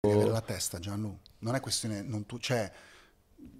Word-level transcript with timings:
Devi 0.00 0.14
avere 0.14 0.30
la 0.30 0.40
testa, 0.40 0.78
Gianlu. 0.78 1.18
Non 1.40 1.56
è 1.56 1.60
questione, 1.60 2.02
non 2.02 2.24
tu, 2.24 2.38
cioè, 2.38 2.70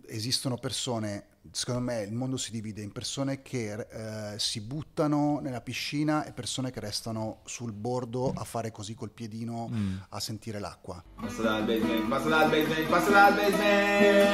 esistono 0.06 0.57
persone, 0.57 1.26
secondo 1.50 1.80
me 1.80 2.03
il 2.03 2.12
mondo 2.12 2.37
si 2.37 2.53
divide 2.53 2.80
in 2.80 2.92
persone 2.92 3.42
che 3.42 3.72
eh, 3.72 4.38
si 4.38 4.61
buttano 4.61 5.40
nella 5.40 5.61
piscina 5.61 6.24
e 6.24 6.30
persone 6.32 6.71
che 6.71 6.79
restano 6.79 7.40
sul 7.45 7.72
bordo 7.72 8.32
a 8.37 8.45
fare 8.45 8.71
così 8.71 8.95
col 8.95 9.11
piedino 9.11 9.69
Mm. 9.69 9.96
a 10.11 10.21
sentire 10.21 10.61
l'acqua. 10.61 11.03
Passa 11.21 11.43
dal 11.43 11.64
basement, 11.64 12.09
passa 12.09 12.29
dal 12.29 12.50
basement, 12.50 12.89
passa 12.89 13.11
dal 13.11 13.34
basement. 13.34 14.29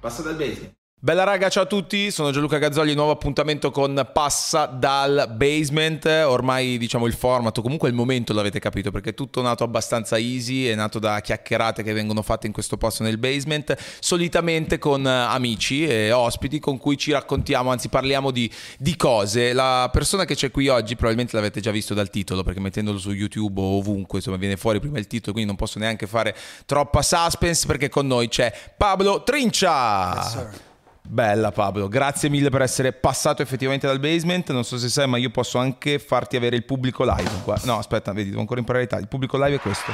Passa 0.00 0.22
dal 0.22 0.36
basement. 0.36 0.74
Bella 1.04 1.24
raga, 1.24 1.48
ciao 1.48 1.64
a 1.64 1.66
tutti, 1.66 2.12
sono 2.12 2.30
Gianluca 2.30 2.58
Gazzoli, 2.58 2.94
nuovo 2.94 3.10
appuntamento 3.10 3.72
con 3.72 4.08
Passa 4.12 4.66
dal 4.66 5.32
Basement, 5.34 6.04
ormai 6.04 6.78
diciamo 6.78 7.08
il 7.08 7.12
format, 7.12 7.60
comunque 7.60 7.88
il 7.88 7.94
momento 7.96 8.32
l'avete 8.32 8.60
capito 8.60 8.92
perché 8.92 9.10
è 9.10 9.14
tutto 9.14 9.42
nato 9.42 9.64
abbastanza 9.64 10.16
easy, 10.16 10.66
è 10.66 10.76
nato 10.76 11.00
da 11.00 11.18
chiacchierate 11.18 11.82
che 11.82 11.92
vengono 11.92 12.22
fatte 12.22 12.46
in 12.46 12.52
questo 12.52 12.76
posto 12.76 13.02
nel 13.02 13.18
basement, 13.18 13.76
solitamente 13.98 14.78
con 14.78 15.04
eh, 15.04 15.10
amici 15.10 15.84
e 15.84 16.12
ospiti 16.12 16.60
con 16.60 16.78
cui 16.78 16.96
ci 16.96 17.10
raccontiamo, 17.10 17.72
anzi 17.72 17.88
parliamo 17.88 18.30
di, 18.30 18.48
di 18.78 18.94
cose. 18.94 19.52
La 19.52 19.90
persona 19.92 20.24
che 20.24 20.36
c'è 20.36 20.52
qui 20.52 20.68
oggi 20.68 20.94
probabilmente 20.94 21.34
l'avete 21.34 21.60
già 21.60 21.72
visto 21.72 21.94
dal 21.94 22.10
titolo 22.10 22.44
perché 22.44 22.60
mettendolo 22.60 22.98
su 22.98 23.10
YouTube 23.10 23.60
o 23.60 23.78
ovunque, 23.78 24.18
insomma 24.18 24.36
viene 24.36 24.56
fuori 24.56 24.78
prima 24.78 25.00
il 25.00 25.08
titolo, 25.08 25.32
quindi 25.32 25.50
non 25.50 25.58
posso 25.58 25.80
neanche 25.80 26.06
fare 26.06 26.32
troppa 26.64 27.02
suspense 27.02 27.66
perché 27.66 27.88
con 27.88 28.06
noi 28.06 28.28
c'è 28.28 28.54
Pablo 28.76 29.24
Trincia. 29.24 30.14
Yes. 30.14 30.70
Bella 31.12 31.52
Pablo, 31.52 31.88
grazie 31.88 32.30
mille 32.30 32.48
per 32.48 32.62
essere 32.62 32.90
passato 32.94 33.42
effettivamente 33.42 33.86
dal 33.86 34.00
basement. 34.00 34.50
Non 34.50 34.64
so 34.64 34.78
se 34.78 34.88
sai, 34.88 35.06
ma 35.06 35.18
io 35.18 35.28
posso 35.28 35.58
anche 35.58 35.98
farti 35.98 36.36
avere 36.36 36.56
il 36.56 36.64
pubblico 36.64 37.04
live. 37.04 37.42
qua. 37.44 37.60
No, 37.64 37.76
aspetta, 37.76 38.12
vedi, 38.12 38.30
devo 38.30 38.40
ancora 38.40 38.60
imparare 38.60 38.84
l'Italia. 38.84 39.04
Il 39.04 39.10
pubblico 39.10 39.36
live 39.36 39.56
è 39.56 39.60
questo. 39.60 39.92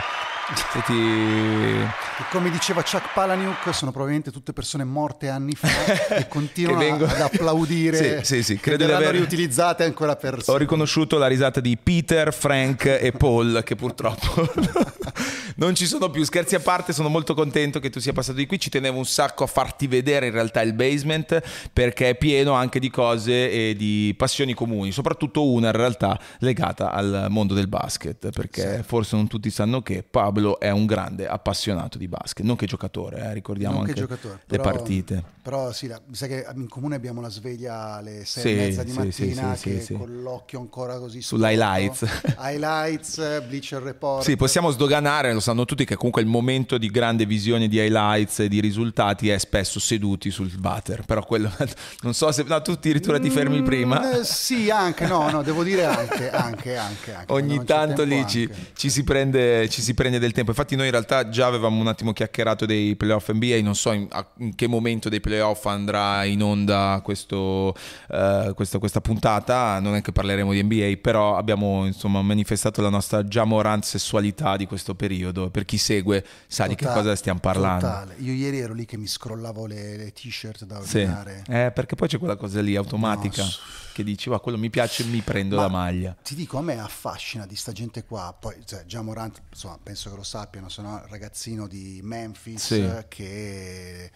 Ti... 0.86 0.92
E 0.94 2.24
come 2.30 2.50
diceva 2.50 2.82
Chuck 2.82 3.12
Palahniuk, 3.12 3.74
sono 3.74 3.90
probabilmente 3.90 4.30
tutte 4.30 4.54
persone 4.54 4.84
morte 4.84 5.28
anni 5.28 5.54
fa 5.54 5.68
e 6.16 6.26
continuano 6.26 6.78
Che 6.78 6.84
vengono- 6.84 7.12
ad 7.12 7.20
applaudire. 7.20 7.96
Sì, 8.18 8.36
sì, 8.36 8.42
sì, 8.42 8.54
che 8.54 8.60
credo 8.60 8.76
di 8.78 8.84
verranno 8.84 9.08
aver- 9.08 9.18
riutilizzate 9.20 9.84
ancora 9.84 10.16
per 10.16 10.40
Ho 10.46 10.56
riconosciuto 10.56 11.18
la 11.18 11.26
risata 11.26 11.60
di 11.60 11.76
Peter, 11.76 12.32
Frank 12.32 12.84
e 12.86 13.12
Paul, 13.12 13.62
che 13.64 13.76
purtroppo 13.76 14.50
non 15.56 15.74
ci 15.74 15.86
sono 15.86 16.10
più. 16.10 16.24
Scherzi 16.24 16.54
a 16.54 16.60
parte, 16.60 16.92
sono 16.92 17.08
molto 17.08 17.34
contento 17.34 17.80
che 17.80 17.90
tu 17.90 18.00
sia 18.00 18.12
passato 18.12 18.38
di 18.38 18.46
qui. 18.46 18.58
Ci 18.58 18.70
tenevo 18.70 18.96
un 18.96 19.04
sacco 19.04 19.44
a 19.44 19.46
farti 19.46 19.86
vedere 19.86 20.26
in 20.26 20.32
realtà 20.32 20.62
il 20.62 20.72
basement, 20.72 21.42
perché 21.72 22.10
è 22.10 22.14
pieno 22.14 22.52
anche 22.52 22.78
di 22.78 22.90
cose 22.90 23.50
e 23.50 23.74
di 23.76 24.14
passioni 24.16 24.54
comuni, 24.54 24.92
soprattutto 24.92 25.46
una 25.50 25.68
in 25.68 25.76
realtà 25.76 26.18
legata 26.38 26.90
al 26.92 27.26
mondo 27.28 27.54
del 27.54 27.68
basket, 27.68 28.30
perché 28.30 28.82
forse 28.86 29.16
non 29.16 29.26
tutti 29.26 29.50
sanno 29.50 29.82
che 29.82 30.02
Pablo 30.08 30.37
è 30.58 30.70
un 30.70 30.86
grande 30.86 31.26
appassionato 31.26 31.98
di 31.98 32.08
basket, 32.08 32.44
non 32.44 32.56
che 32.56 32.66
giocatore, 32.66 33.18
eh, 33.20 33.32
ricordiamo 33.34 33.76
Non 33.78 33.84
che 33.86 34.00
anche 34.00 34.18
le 34.22 34.38
però- 34.46 34.62
partite. 34.62 35.22
Però 35.42 35.72
sì, 35.72 35.86
la- 35.86 36.00
mi 36.06 36.14
sa 36.14 36.26
che 36.26 36.46
in 36.54 36.68
comune 36.68 36.94
abbiamo 36.94 37.20
la 37.22 37.30
sveglia 37.30 37.94
alle 37.94 38.24
sei 38.26 38.42
Sì, 38.42 38.48
e 38.50 38.54
mezza 38.56 38.82
di 38.82 38.90
sì, 38.90 38.96
mattina 38.98 39.56
sì, 39.56 39.80
sì, 39.80 39.92
con 39.94 40.20
l'occhio 40.22 40.60
ancora 40.60 40.98
così 40.98 41.22
Sull'highlights. 41.22 42.04
highlights, 42.38 43.42
Bleacher 43.46 43.82
Report. 43.82 44.24
Sì, 44.24 44.36
possiamo 44.36 44.70
sdoganare, 44.70 45.32
lo 45.32 45.40
sanno 45.40 45.64
tutti, 45.64 45.84
che 45.84 45.96
comunque 45.96 46.20
il 46.22 46.28
momento 46.28 46.76
di 46.78 46.88
grande 46.90 47.24
visione 47.26 47.68
di 47.68 47.78
highlights 47.78 48.40
e 48.40 48.48
di 48.48 48.60
risultati 48.60 49.28
è 49.30 49.38
spesso 49.38 49.80
seduti 49.80 50.30
sul 50.30 50.50
butter. 50.58 51.04
Però 51.04 51.24
quello, 51.24 51.50
non 52.02 52.14
so 52.14 52.30
se... 52.32 52.44
No, 52.46 52.60
tu 52.62 52.72
addirittura 52.72 53.18
ti 53.18 53.30
fermi 53.30 53.60
Mm, 53.60 53.64
prima. 53.64 54.18
eh, 54.18 54.24
sì, 54.24 54.70
anche, 54.70 55.06
no, 55.06 55.30
no, 55.30 55.42
devo 55.42 55.62
dire 55.62 55.84
anche, 55.84 56.28
anche, 56.30 56.76
anche. 56.76 57.14
anche. 57.14 57.32
Ogni 57.32 57.64
tanto 57.64 58.04
lì 58.04 58.26
ci, 58.26 58.48
ci 58.74 58.90
si 58.90 59.02
prende, 59.04 59.68
ci 59.68 59.80
si 59.82 59.94
prende 59.94 60.18
del 60.18 60.27
tempo. 60.32 60.50
Infatti, 60.50 60.76
noi 60.76 60.86
in 60.86 60.90
realtà 60.92 61.28
già 61.28 61.46
avevamo 61.46 61.80
un 61.80 61.86
attimo 61.86 62.12
chiacchierato 62.12 62.66
dei 62.66 62.96
playoff 62.96 63.30
NBA. 63.30 63.60
Non 63.62 63.74
so 63.74 63.92
in, 63.92 64.06
a- 64.10 64.26
in 64.38 64.54
che 64.54 64.66
momento 64.66 65.08
dei 65.08 65.20
playoff 65.20 65.64
andrà 65.66 66.24
in 66.24 66.42
onda 66.42 67.00
questo, 67.02 67.74
eh, 68.10 68.52
questa, 68.54 68.78
questa 68.78 69.00
puntata. 69.00 69.78
Non 69.80 69.94
è 69.94 70.02
che 70.02 70.12
parleremo 70.12 70.52
di 70.52 70.62
NBA, 70.62 70.98
però 71.00 71.36
abbiamo 71.36 71.86
insomma 71.86 72.22
manifestato 72.22 72.80
la 72.82 72.88
nostra 72.90 73.24
già 73.26 73.44
morant 73.44 73.84
sessualità 73.84 74.56
di 74.56 74.66
questo 74.66 74.94
periodo. 74.94 75.50
Per 75.50 75.64
chi 75.64 75.78
segue, 75.78 76.24
sa 76.46 76.66
di 76.66 76.74
che 76.74 76.84
Totale, 76.84 77.02
cosa 77.02 77.16
stiamo 77.16 77.38
parlando. 77.40 77.86
totale. 77.86 78.14
Io 78.18 78.32
ieri 78.32 78.58
ero 78.58 78.74
lì 78.74 78.84
che 78.84 78.96
mi 78.96 79.06
scrollavo 79.06 79.66
le, 79.66 79.96
le 79.96 80.12
t-shirt 80.12 80.64
da 80.64 80.80
Sì. 80.82 80.98
ordinare. 80.98 81.42
Eh, 81.48 81.70
perché 81.72 81.94
poi 81.94 82.08
c'è 82.08 82.18
quella 82.18 82.36
cosa 82.36 82.60
lì 82.60 82.76
automatica 82.76 83.42
No, 83.42 83.48
che 83.98 84.04
dici, 84.04 84.28
va, 84.28 84.40
quello 84.40 84.58
mi 84.58 84.70
piace, 84.70 85.02
mi 85.04 85.20
prendo 85.22 85.56
Ma 85.56 85.62
la 85.62 85.68
maglia. 85.68 86.16
Ti 86.22 86.34
dico, 86.36 86.56
a 86.58 86.62
me 86.62 86.78
affascina 86.78 87.46
di 87.46 87.56
sta 87.56 87.72
gente 87.72 88.04
qua. 88.04 88.32
Poi, 88.38 88.54
cioè, 88.64 88.84
già 88.84 89.02
Morant, 89.02 89.42
insomma, 89.50 89.76
penso 89.82 90.08
che 90.10 90.16
lo 90.16 90.22
sappiano, 90.22 90.68
sono 90.68 90.90
un 90.90 91.02
ragazzino 91.08 91.66
di 91.66 91.98
Memphis 92.02 92.64
Sì. 92.64 93.04
che 93.08 94.10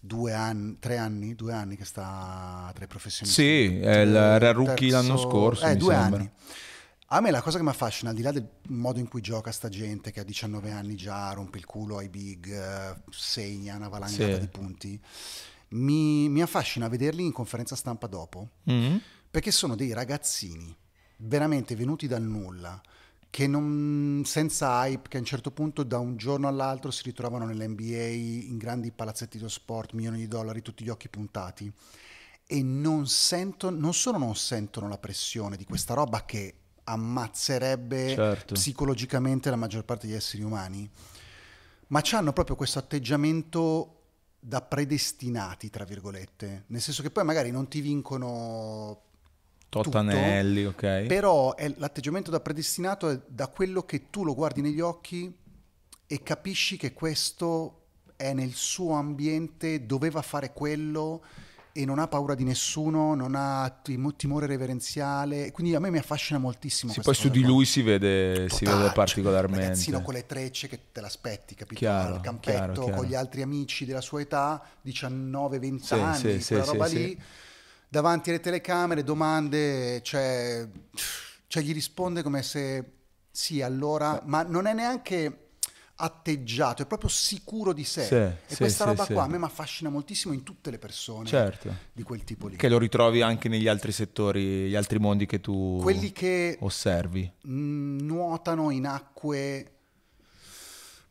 due 0.00 0.32
anni, 0.32 0.78
tre 0.80 0.96
anni, 0.96 1.34
due 1.36 1.52
anni 1.52 1.76
che 1.76 1.84
sta 1.84 2.70
tra 2.74 2.84
i 2.84 2.88
professionisti. 2.88 3.40
Sì, 3.42 3.78
è 3.78 4.00
il- 4.00 4.14
era 4.16 4.50
rookie 4.50 4.90
Terzo- 4.90 4.96
l'anno 4.96 5.16
scorso, 5.18 5.64
Eh, 5.66 5.76
due 5.76 5.94
sembra. 5.94 6.18
anni. 6.18 6.30
A 7.12 7.20
me 7.20 7.30
la 7.30 7.40
cosa 7.42 7.56
che 7.58 7.64
mi 7.64 7.70
affascina, 7.70 8.10
al 8.10 8.16
di 8.16 8.22
là 8.22 8.30
del 8.32 8.48
modo 8.68 8.98
in 8.98 9.08
cui 9.08 9.20
gioca 9.20 9.50
sta 9.52 9.68
gente 9.68 10.10
che 10.12 10.20
a 10.20 10.24
19 10.24 10.70
anni 10.70 10.94
già 10.96 11.30
rompe 11.32 11.58
il 11.58 11.66
culo 11.66 11.98
ai 11.98 12.08
big, 12.08 13.00
segna 13.10 13.76
una 13.76 13.88
valangata 13.88 14.34
Sì. 14.34 14.38
di 14.40 14.46
punti, 14.48 15.00
mi, 15.70 16.28
mi 16.28 16.42
affascina 16.42 16.88
vederli 16.88 17.24
in 17.24 17.32
conferenza 17.32 17.76
stampa 17.76 18.06
dopo 18.08 18.48
Mm? 18.70 18.96
Perché 19.30 19.50
sono 19.50 19.76
dei 19.76 19.92
ragazzini 19.92 20.76
veramente 21.18 21.76
venuti 21.76 22.06
dal 22.06 22.22
nulla 22.22 22.80
che 23.30 23.46
non, 23.46 24.22
senza 24.26 24.84
hype, 24.84 25.08
che 25.08 25.16
a 25.16 25.20
un 25.20 25.26
certo 25.26 25.52
punto 25.52 25.84
da 25.84 25.98
un 25.98 26.16
giorno 26.16 26.48
all'altro 26.48 26.90
si 26.90 27.04
ritrovano 27.04 27.46
nell'NBA 27.46 28.06
in 28.08 28.58
grandi 28.58 28.90
palazzetti 28.90 29.36
dello 29.36 29.48
sport, 29.48 29.92
milioni 29.92 30.18
di 30.18 30.26
dollari, 30.26 30.62
tutti 30.62 30.82
gli 30.82 30.88
occhi 30.88 31.08
puntati 31.08 31.72
e 32.44 32.62
non 32.64 33.06
sentono, 33.06 33.78
non 33.78 33.94
solo 33.94 34.18
non 34.18 34.34
sentono 34.34 34.88
la 34.88 34.98
pressione 34.98 35.56
di 35.56 35.64
questa 35.64 35.94
roba 35.94 36.24
che 36.24 36.54
ammazzerebbe 36.82 38.14
Certo. 38.14 38.54
psicologicamente 38.54 39.48
la 39.48 39.54
maggior 39.54 39.84
parte 39.84 40.08
degli 40.08 40.16
esseri 40.16 40.42
umani, 40.42 40.90
ma 41.88 42.02
hanno 42.10 42.32
proprio 42.32 42.56
questo 42.56 42.80
atteggiamento 42.80 43.94
da 44.40 44.60
predestinati, 44.60 45.70
tra 45.70 45.84
virgolette, 45.84 46.64
nel 46.66 46.80
senso 46.80 47.02
che 47.02 47.10
poi 47.12 47.22
magari 47.22 47.52
non 47.52 47.68
ti 47.68 47.80
vincono 47.80 49.02
Tot 49.70 49.84
tutto, 49.84 49.98
ok. 49.98 51.06
però 51.06 51.54
è- 51.54 51.72
l'atteggiamento 51.78 52.30
da 52.30 52.40
predestinato 52.40 53.08
è 53.08 53.18
da 53.26 53.46
quello 53.46 53.84
che 53.84 54.10
tu 54.10 54.24
lo 54.24 54.34
guardi 54.34 54.60
negli 54.60 54.80
occhi 54.80 55.32
e 56.06 56.22
capisci 56.22 56.76
che 56.76 56.92
questo 56.92 57.76
è 58.16 58.32
nel 58.34 58.52
suo 58.52 58.94
ambiente, 58.94 59.86
doveva 59.86 60.22
fare 60.22 60.52
quello 60.52 61.22
e 61.72 61.84
non 61.84 62.00
ha 62.00 62.08
paura 62.08 62.34
di 62.34 62.42
nessuno, 62.42 63.14
non 63.14 63.34
ha 63.36 63.70
tim- 63.82 64.16
timore 64.16 64.46
reverenziale. 64.46 65.52
Quindi 65.52 65.74
a 65.76 65.78
me 65.78 65.90
mi 65.90 65.98
affascina 65.98 66.38
moltissimo. 66.40 66.92
Sì, 66.92 67.00
poi 67.00 67.14
su 67.14 67.28
di 67.30 67.42
lui 67.42 67.64
si 67.64 67.80
vede, 67.82 68.48
si 68.48 68.64
vede 68.64 68.76
cioè, 68.86 68.92
particolarmente. 68.92 69.66
ragazzino 69.66 70.02
con 70.02 70.14
le 70.14 70.26
trecce 70.26 70.66
che 70.66 70.80
te 70.90 71.00
l'aspetti, 71.00 71.54
capito? 71.54 71.78
Chiaro, 71.78 72.14
Al 72.16 72.20
campetto 72.20 72.56
chiaro, 72.56 72.72
chiaro. 72.72 72.96
con 72.96 73.04
gli 73.06 73.14
altri 73.14 73.42
amici 73.42 73.84
della 73.84 74.00
sua 74.00 74.20
età, 74.20 74.60
19-20 74.82 75.84
Sì, 75.84 75.94
anni, 75.94 76.40
sì, 76.40 76.48
quella 76.48 76.64
sì, 76.64 76.70
roba 76.72 76.86
lì, 76.86 77.22
davanti 77.90 78.30
alle 78.30 78.40
telecamere, 78.40 79.02
domande, 79.02 80.00
cioè, 80.02 80.66
cioè 81.48 81.62
gli 81.62 81.72
risponde 81.72 82.22
come 82.22 82.42
se 82.42 82.92
sì, 83.32 83.60
allora, 83.62 84.22
ma 84.26 84.42
non 84.42 84.66
è 84.66 84.72
neanche 84.72 85.48
atteggiato, 85.96 86.82
è 86.82 86.86
proprio 86.86 87.10
sicuro 87.10 87.72
di 87.72 87.84
sé. 87.84 88.04
Sì, 88.04 88.14
e 88.14 88.36
sì, 88.46 88.56
questa 88.56 88.84
sì, 88.84 88.90
roba 88.90 89.04
sì. 89.04 89.12
qua 89.12 89.24
a 89.24 89.26
me 89.26 89.38
mi 89.38 89.44
affascina 89.44 89.90
moltissimo 89.90 90.32
in 90.32 90.44
tutte 90.44 90.70
le 90.70 90.78
persone 90.78 91.26
Certo. 91.26 91.74
di 91.92 92.02
quel 92.04 92.22
tipo 92.22 92.46
lì. 92.46 92.56
Che 92.56 92.68
lo 92.68 92.78
ritrovi 92.78 93.22
anche 93.22 93.48
negli 93.48 93.66
altri 93.66 93.90
settori, 93.92 94.68
gli 94.68 94.76
altri 94.76 94.98
mondi 94.98 95.26
che 95.26 95.40
tu 95.40 95.78
Quelli 95.82 96.12
che 96.12 96.56
osservi. 96.60 97.30
mm, 97.48 97.98
nuotano 98.00 98.70
in 98.70 98.86
acque 98.86 99.79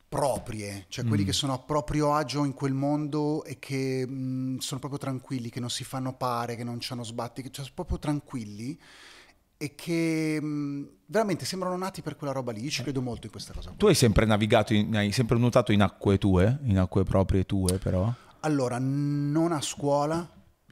proprie, 0.10 0.86
cioè 0.90 1.06
quelli 1.06 1.22
Mm. 1.24 1.26
che 1.28 1.34
sono 1.34 1.54
a 1.54 1.60
proprio 1.60 2.14
agio 2.16 2.44
in 2.44 2.54
quel 2.54 2.74
mondo 2.74 3.44
e 3.44 3.60
che 3.60 4.04
mm, 4.08 4.58
sono 4.58 4.80
proprio 4.80 5.00
tranquilli, 5.00 5.50
che 5.50 5.60
non 5.60 5.70
si 5.70 5.84
fanno 5.84 6.14
pare, 6.14 6.56
che 6.56 6.64
non 6.64 6.80
hanno 6.90 7.04
sbatti, 7.04 7.44
che 7.44 7.50
cioè, 7.52 7.64
sono 7.64 7.76
proprio 7.76 8.00
tranquilli 8.00 8.78
e 9.56 9.76
che 9.76 10.40
mm, 10.42 10.84
veramente 11.06 11.46
sembrano 11.46 11.78
nati 11.78 12.02
per 12.02 12.16
quella 12.16 12.34
roba 12.34 12.52
lì. 12.52 12.64
Io 12.64 12.70
ci 12.72 12.82
credo 12.82 13.02
molto 13.02 13.28
in 13.28 13.32
questa 13.32 13.54
cosa. 13.54 13.72
Tu 13.78 13.86
hai 13.86 13.96
sempre 13.96 14.26
navigato, 14.26 14.74
in- 14.74 14.96
hai 14.96 15.12
sempre 15.12 15.38
nuotato 15.38 15.72
in 15.72 15.82
acque 15.82 16.18
tue, 16.18 16.58
in 16.64 16.80
acque 16.80 17.04
proprie 17.04 17.46
tue 17.46 17.78
però? 17.78 18.12
Allora, 18.42 18.78
non 18.80 19.52
a 19.52 19.62
scuola, 19.62 20.18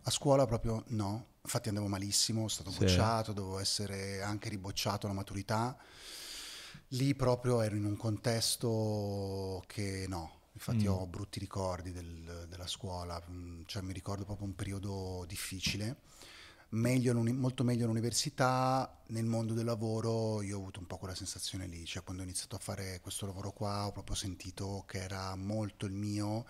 a 0.04 0.10
scuola 0.10 0.46
proprio 0.46 0.84
no, 0.88 1.26
infatti 1.44 1.68
andavo 1.70 1.88
malissimo, 1.88 2.48
sono 2.48 2.50
stato 2.50 2.72
Sì. 2.72 2.80
bocciato, 2.80 3.34
dovevo 3.34 3.60
essere 3.60 4.22
anche 4.24 4.50
ribocciato 4.50 5.06
alla 5.06 5.16
maturità. 5.16 5.78
Lì 6.92 7.14
proprio 7.16 7.62
ero 7.62 7.76
in 7.76 7.84
un 7.86 7.98
contesto 7.98 9.62
che 9.68 10.06
no, 10.08 10.32
infatti 10.54 10.86
Mm. 10.88 10.92
ho 10.92 11.06
brutti 11.08 11.38
ricordi 11.40 11.92
del- 11.92 12.46
della 12.50 12.68
scuola, 12.68 13.22
mm, 13.30 13.64
cioè 13.66 13.82
mi 13.82 13.92
ricordo 13.94 14.24
proprio 14.24 14.48
un 14.48 14.56
periodo 14.56 15.26
difficile. 15.28 15.98
meglio 16.72 17.14
molto 17.34 17.64
meglio 17.64 17.86
all'università, 17.86 19.00
nel 19.08 19.24
mondo 19.24 19.54
del 19.54 19.64
lavoro 19.64 20.42
io 20.42 20.58
ho 20.58 20.60
avuto 20.60 20.82
un 20.82 20.86
po' 20.86 20.98
quella 20.98 21.16
sensazione 21.16 21.66
lì, 21.66 21.86
cioè 21.86 22.04
quando 22.04 22.24
ho 22.24 22.26
iniziato 22.26 22.58
a 22.58 22.60
fare 22.60 23.00
questo 23.02 23.26
lavoro 23.26 23.52
qua 23.54 23.88
ho 23.88 23.94
proprio 23.94 24.16
sentito 24.18 24.84
che 24.86 25.00
era 25.02 25.34
molto 25.38 25.86
il 25.86 25.94
mio 25.94 26.46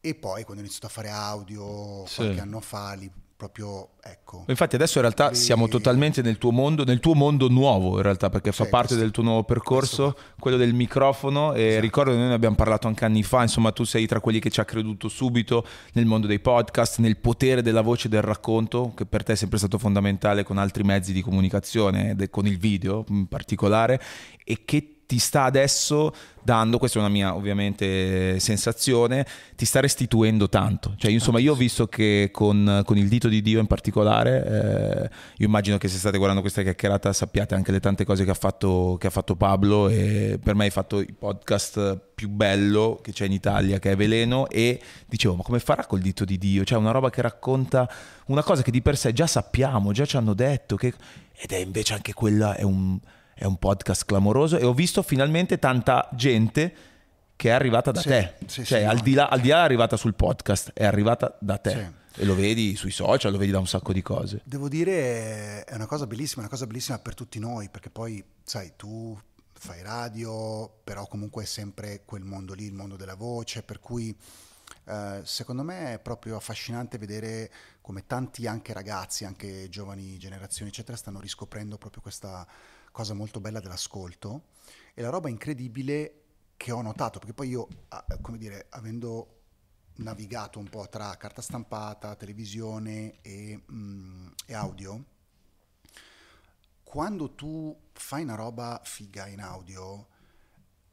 e 0.00 0.14
poi 0.14 0.44
quando 0.44 0.62
ho 0.62 0.64
iniziato 0.66 0.86
a 0.86 0.90
fare 0.90 1.08
audio 1.08 2.04
Sì. 2.06 2.16
qualche 2.16 2.40
anno 2.40 2.60
fa, 2.60 2.92
lì 2.92 3.10
proprio 3.40 3.88
ecco. 4.02 4.44
Infatti 4.48 4.74
adesso 4.74 4.98
in 4.98 5.04
realtà 5.04 5.32
siamo 5.32 5.66
totalmente 5.66 6.20
nel 6.20 6.36
tuo 6.36 6.50
mondo, 6.52 6.84
nel 6.84 7.00
tuo 7.00 7.14
mondo 7.14 7.48
nuovo 7.48 7.96
in 7.96 8.02
realtà 8.02 8.28
perché 8.28 8.52
fa 8.52 8.64
Sì, 8.64 8.70
parte 8.70 8.86
questo- 8.88 9.04
del 9.04 9.12
tuo 9.14 9.22
nuovo 9.22 9.44
percorso, 9.44 10.14
quello 10.38 10.58
del 10.58 10.74
microfono 10.74 11.54
e 11.54 11.62
Esatto. 11.64 11.80
ricordo 11.80 12.10
che 12.10 12.18
noi 12.18 12.28
ne 12.28 12.34
abbiamo 12.34 12.54
parlato 12.54 12.86
anche 12.86 13.06
anni 13.06 13.22
fa, 13.22 13.40
insomma 13.40 13.72
tu 13.72 13.84
sei 13.84 14.06
tra 14.06 14.20
quelli 14.20 14.40
che 14.40 14.50
ci 14.50 14.60
ha 14.60 14.66
creduto 14.66 15.08
subito 15.08 15.64
nel 15.94 16.04
mondo 16.04 16.26
dei 16.26 16.38
podcast, 16.38 16.98
nel 16.98 17.16
potere 17.16 17.62
della 17.62 17.80
voce 17.80 18.08
e 18.08 18.10
del 18.10 18.22
racconto 18.22 18.92
che 18.94 19.06
per 19.06 19.22
te 19.22 19.32
è 19.32 19.36
sempre 19.36 19.56
stato 19.56 19.78
fondamentale 19.78 20.42
con 20.42 20.58
altri 20.58 20.82
mezzi 20.82 21.14
di 21.14 21.22
comunicazione, 21.22 22.14
con 22.28 22.46
il 22.46 22.58
video 22.58 23.04
in 23.08 23.26
particolare 23.26 23.98
e 24.44 24.58
che 24.66 24.96
ti 25.10 25.18
sta 25.18 25.42
adesso 25.42 26.14
dando, 26.40 26.78
questa 26.78 26.98
è 26.98 27.02
una 27.02 27.10
mia 27.10 27.34
ovviamente 27.34 28.38
sensazione, 28.38 29.26
ti 29.56 29.64
sta 29.64 29.80
restituendo 29.80 30.48
tanto. 30.48 30.94
Cioè, 30.96 31.10
insomma, 31.10 31.40
io 31.40 31.50
ho 31.50 31.56
visto 31.56 31.88
che 31.88 32.28
con, 32.32 32.82
con 32.84 32.96
il 32.96 33.08
dito 33.08 33.26
di 33.26 33.42
Dio 33.42 33.58
in 33.58 33.66
particolare, 33.66 34.46
eh, 34.46 35.10
io 35.38 35.46
immagino 35.46 35.78
che 35.78 35.88
se 35.88 35.98
state 35.98 36.14
guardando 36.14 36.42
questa 36.42 36.62
chiacchierata 36.62 37.12
sappiate 37.12 37.56
anche 37.56 37.72
le 37.72 37.80
tante 37.80 38.04
cose 38.04 38.24
che 38.24 38.30
ha 38.30 38.34
fatto, 38.34 38.98
che 39.00 39.08
ha 39.08 39.10
fatto 39.10 39.34
Pablo 39.34 39.88
e 39.88 40.38
per 40.40 40.54
me 40.54 40.66
hai 40.66 40.70
fatto 40.70 41.00
il 41.00 41.12
podcast 41.12 42.00
più 42.14 42.28
bello 42.28 43.00
che 43.02 43.10
c'è 43.10 43.24
in 43.24 43.32
Italia, 43.32 43.80
che 43.80 43.90
è 43.90 43.96
Veleno 43.96 44.48
e 44.48 44.80
dicevo, 45.08 45.34
ma 45.34 45.42
come 45.42 45.58
farà 45.58 45.86
col 45.86 45.98
dito 45.98 46.24
di 46.24 46.38
Dio? 46.38 46.62
Cioè, 46.62 46.78
una 46.78 46.92
roba 46.92 47.10
che 47.10 47.20
racconta 47.20 47.90
una 48.26 48.44
cosa 48.44 48.62
che 48.62 48.70
di 48.70 48.80
per 48.80 48.96
sé 48.96 49.12
già 49.12 49.26
sappiamo, 49.26 49.90
già 49.90 50.06
ci 50.06 50.16
hanno 50.16 50.34
detto, 50.34 50.76
che... 50.76 50.94
ed 51.36 51.50
è 51.50 51.56
invece 51.56 51.94
anche 51.94 52.12
quella, 52.12 52.54
è 52.54 52.62
un 52.62 52.96
è 53.40 53.46
un 53.46 53.56
podcast 53.56 54.04
clamoroso 54.04 54.58
e 54.58 54.64
ho 54.66 54.74
visto 54.74 55.00
finalmente 55.02 55.58
tanta 55.58 56.10
gente 56.12 56.74
che 57.36 57.48
è 57.48 57.52
arrivata 57.52 57.90
da 57.90 58.00
Sì, 58.02 58.08
te. 58.08 58.34
sì, 58.46 58.64
cioè, 58.66 58.80
sì, 58.80 58.84
al, 58.84 58.96
no. 58.96 59.02
di 59.02 59.14
là, 59.14 59.28
al 59.28 59.40
di 59.40 59.48
là 59.48 59.60
è 59.60 59.64
arrivata 59.64 59.96
sul 59.96 60.12
podcast, 60.14 60.72
è 60.74 60.84
arrivata 60.84 61.34
da 61.40 61.56
te. 61.56 61.92
E 62.16 62.24
lo 62.26 62.34
vedi 62.34 62.76
sui 62.76 62.90
social, 62.90 63.32
lo 63.32 63.38
vedi 63.38 63.50
da 63.50 63.58
un 63.58 63.66
sacco 63.66 63.94
di 63.94 64.02
cose. 64.02 64.42
Devo 64.44 64.68
dire 64.68 65.64
è 65.64 65.74
una 65.74 65.86
cosa 65.86 66.06
bellissima, 66.06 66.42
una 66.42 66.50
cosa 66.50 66.66
bellissima 66.66 66.98
per 66.98 67.14
tutti 67.14 67.38
noi, 67.38 67.70
perché 67.70 67.88
poi, 67.88 68.22
sai, 68.42 68.74
tu 68.76 69.18
fai 69.54 69.80
radio, 69.80 70.70
però 70.84 71.06
comunque 71.06 71.44
è 71.44 71.46
sempre 71.46 72.02
quel 72.04 72.24
mondo 72.24 72.52
lì, 72.52 72.64
il 72.66 72.74
mondo 72.74 72.96
della 72.96 73.14
voce, 73.14 73.62
per 73.62 73.80
cui 73.80 74.14
eh, 74.84 75.20
secondo 75.24 75.62
me 75.62 75.94
è 75.94 75.98
proprio 75.98 76.36
affascinante 76.36 76.98
vedere 76.98 77.50
come 77.80 78.04
tanti 78.06 78.46
anche 78.46 78.74
ragazzi, 78.74 79.24
anche 79.24 79.70
giovani 79.70 80.18
generazioni, 80.18 80.70
eccetera, 80.70 80.98
stanno 80.98 81.20
riscoprendo 81.20 81.78
proprio 81.78 82.02
questa 82.02 82.46
cosa 82.90 83.14
molto 83.14 83.40
bella 83.40 83.60
dell'ascolto. 83.60 84.48
E 84.94 85.02
la 85.02 85.10
roba 85.10 85.28
incredibile 85.28 86.14
che 86.56 86.72
ho 86.72 86.82
notato, 86.82 87.18
perché 87.18 87.34
poi 87.34 87.48
io, 87.48 87.68
come 88.20 88.38
dire, 88.38 88.66
avendo 88.70 89.38
navigato 89.96 90.58
un 90.58 90.68
po' 90.68 90.88
tra 90.88 91.16
carta 91.16 91.42
stampata, 91.42 92.14
televisione 92.16 93.20
e, 93.22 93.62
mm, 93.70 94.28
e 94.46 94.54
audio, 94.54 95.04
quando 96.82 97.34
tu 97.34 97.74
fai 97.92 98.22
una 98.22 98.34
roba 98.34 98.80
figa 98.84 99.26
in 99.28 99.40
audio, 99.40 100.08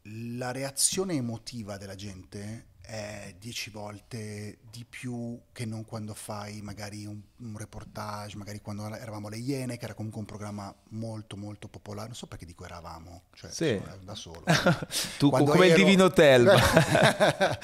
la 0.04 0.52
reazione 0.52 1.16
emotiva 1.16 1.78
della 1.78 1.96
gente 1.96 2.68
è 2.88 3.36
dieci 3.38 3.70
volte 3.70 4.60
di 4.72 4.86
più 4.86 5.38
che 5.52 5.66
non 5.66 5.84
quando 5.84 6.14
fai 6.14 6.62
magari 6.62 7.06
un, 7.06 7.20
un 7.40 7.58
reportage, 7.58 8.38
magari 8.38 8.62
quando 8.62 8.86
eravamo 8.96 9.28
alle 9.28 9.38
Iene, 9.38 9.76
che 9.78 9.84
era 9.84 9.94
comunque 9.94 10.22
un 10.22 10.26
programma 10.26 10.74
molto 10.92 11.36
molto 11.36 11.68
popolare. 11.68 12.08
Non 12.08 12.16
so 12.16 12.28
perché 12.28 12.46
dico 12.46 12.64
eravamo, 12.64 13.24
cioè 13.34 13.52
Sì. 13.52 13.82
da 14.04 14.16
solo. 14.16 14.44
Tu 15.20 15.30
Quando 15.30 15.52
come 15.52 15.66
il 15.66 15.72
ero- 15.74 15.84
Divino 15.84 16.10
Telma. 16.12 16.54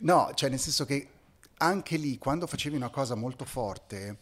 no, 0.00 0.30
cioè 0.34 0.48
nel 0.48 0.58
senso 0.58 0.84
che 0.86 1.08
anche 1.58 1.96
lì 1.98 2.16
quando 2.16 2.46
facevi 2.46 2.74
una 2.76 2.88
cosa 2.90 3.14
molto 3.14 3.44
forte, 3.44 4.16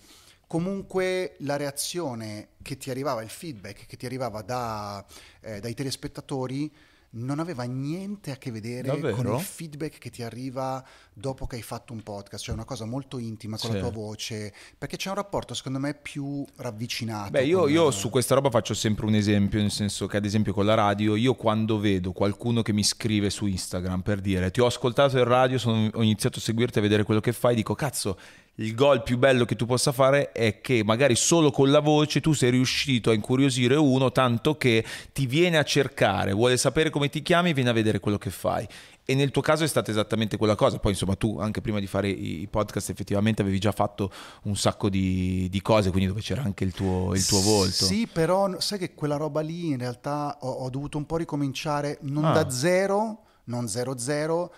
comunque 0.48 1.36
la 1.40 1.56
reazione 1.56 2.48
che 2.62 2.76
ti 2.76 2.90
arrivava, 2.90 3.22
il 3.22 3.30
feedback 3.30 3.86
che 3.86 3.96
ti 3.96 4.06
arrivava 4.06 4.42
da, 4.42 5.04
eh, 5.40 5.60
dai 5.60 5.74
telespettatori 5.74 6.70
non 7.14 7.38
aveva 7.40 7.64
niente 7.64 8.30
a 8.30 8.36
che 8.36 8.50
vedere 8.50 8.88
Davvero? 8.88 9.14
con 9.14 9.26
il 9.34 9.40
feedback 9.40 9.98
che 9.98 10.10
ti 10.10 10.22
arriva 10.22 10.82
dopo 11.12 11.46
che 11.46 11.56
hai 11.56 11.62
fatto 11.62 11.92
un 11.92 12.02
podcast, 12.02 12.42
cioè 12.42 12.54
una 12.54 12.64
cosa 12.64 12.86
molto 12.86 13.18
intima 13.18 13.58
con 13.58 13.70
Sì. 13.70 13.76
la 13.76 13.82
tua 13.82 13.90
voce, 13.90 14.52
perché 14.78 14.96
c'è 14.96 15.10
un 15.10 15.16
rapporto 15.16 15.52
secondo 15.54 15.78
me 15.78 15.92
più 15.94 16.44
ravvicinato. 16.56 17.30
Beh, 17.30 17.44
io, 17.44 17.68
io 17.68 17.90
su 17.90 18.08
questa 18.08 18.34
roba 18.34 18.48
faccio 18.50 18.72
sempre 18.74 19.04
un 19.06 19.14
esempio, 19.14 19.60
nel 19.60 19.70
senso 19.70 20.06
che 20.06 20.16
ad 20.16 20.24
esempio 20.24 20.54
con 20.54 20.64
la 20.64 20.74
radio, 20.74 21.14
io 21.14 21.34
quando 21.34 21.78
vedo 21.78 22.12
qualcuno 22.12 22.62
che 22.62 22.72
mi 22.72 22.82
scrive 22.82 23.28
su 23.30 23.46
Instagram 23.46 24.00
per 24.00 24.20
dire 24.20 24.50
ti 24.50 24.60
ho 24.60 24.66
ascoltato 24.66 25.18
in 25.18 25.24
radio, 25.24 25.58
sono- 25.58 25.90
ho 25.92 26.02
iniziato 26.02 26.38
a 26.38 26.42
seguirti 26.42 26.78
a 26.78 26.82
vedere 26.82 27.02
quello 27.04 27.20
che 27.20 27.32
fai, 27.32 27.54
dico 27.54 27.74
cazzo, 27.74 28.18
il 28.56 28.74
gol 28.74 29.02
più 29.02 29.16
bello 29.18 29.44
che 29.46 29.56
tu 29.56 29.64
possa 29.64 29.92
fare 29.92 30.30
è 30.32 30.60
che 30.60 30.82
magari 30.84 31.16
solo 31.16 31.50
con 31.50 31.70
la 31.70 31.80
voce 31.80 32.20
tu 32.20 32.32
sei 32.34 32.50
riuscito 32.50 33.10
a 33.10 33.14
incuriosire 33.14 33.76
uno 33.76 34.12
tanto 34.12 34.56
che 34.56 34.84
ti 35.12 35.26
viene 35.26 35.56
a 35.56 35.62
cercare, 35.64 36.32
vuole 36.32 36.56
sapere 36.58 36.90
come 36.90 37.08
ti 37.08 37.22
chiami 37.22 37.54
viene 37.54 37.70
a 37.70 37.72
vedere 37.72 37.98
quello 37.98 38.18
che 38.18 38.30
fai. 38.30 38.66
E 39.04 39.16
nel 39.16 39.32
tuo 39.32 39.42
caso 39.42 39.64
è 39.64 39.66
stata 39.66 39.90
esattamente 39.90 40.36
quella 40.36 40.54
cosa. 40.54 40.78
Poi, 40.78 40.92
insomma, 40.92 41.16
tu 41.16 41.38
anche 41.40 41.60
prima 41.60 41.80
di 41.80 41.88
fare 41.88 42.08
i 42.08 42.42
i 42.42 42.46
podcast, 42.46 42.88
effettivamente 42.90 43.42
avevi 43.42 43.58
già 43.58 43.72
fatto 43.72 44.12
un 44.44 44.54
sacco 44.54 44.88
di, 44.88 45.48
di 45.50 45.60
cose, 45.60 45.90
quindi 45.90 46.08
dove 46.08 46.20
c'era 46.20 46.42
anche 46.42 46.62
il 46.62 46.72
tuo, 46.72 47.12
il 47.14 47.26
tuo 47.26 47.40
volto. 47.40 47.84
Sì, 47.84 48.06
però 48.06 48.60
sai 48.60 48.78
che 48.78 48.94
quella 48.94 49.16
roba 49.16 49.40
lì 49.40 49.68
in 49.70 49.78
realtà 49.78 50.36
ho, 50.42 50.48
ho 50.50 50.70
dovuto 50.70 50.98
un 50.98 51.06
po' 51.06 51.16
ricominciare, 51.16 51.98
non 52.02 52.26
Ah. 52.26 52.32
da 52.32 52.50
zero, 52.50 53.22
non 53.44 53.66
zero 53.66 53.98
zero, 53.98 54.52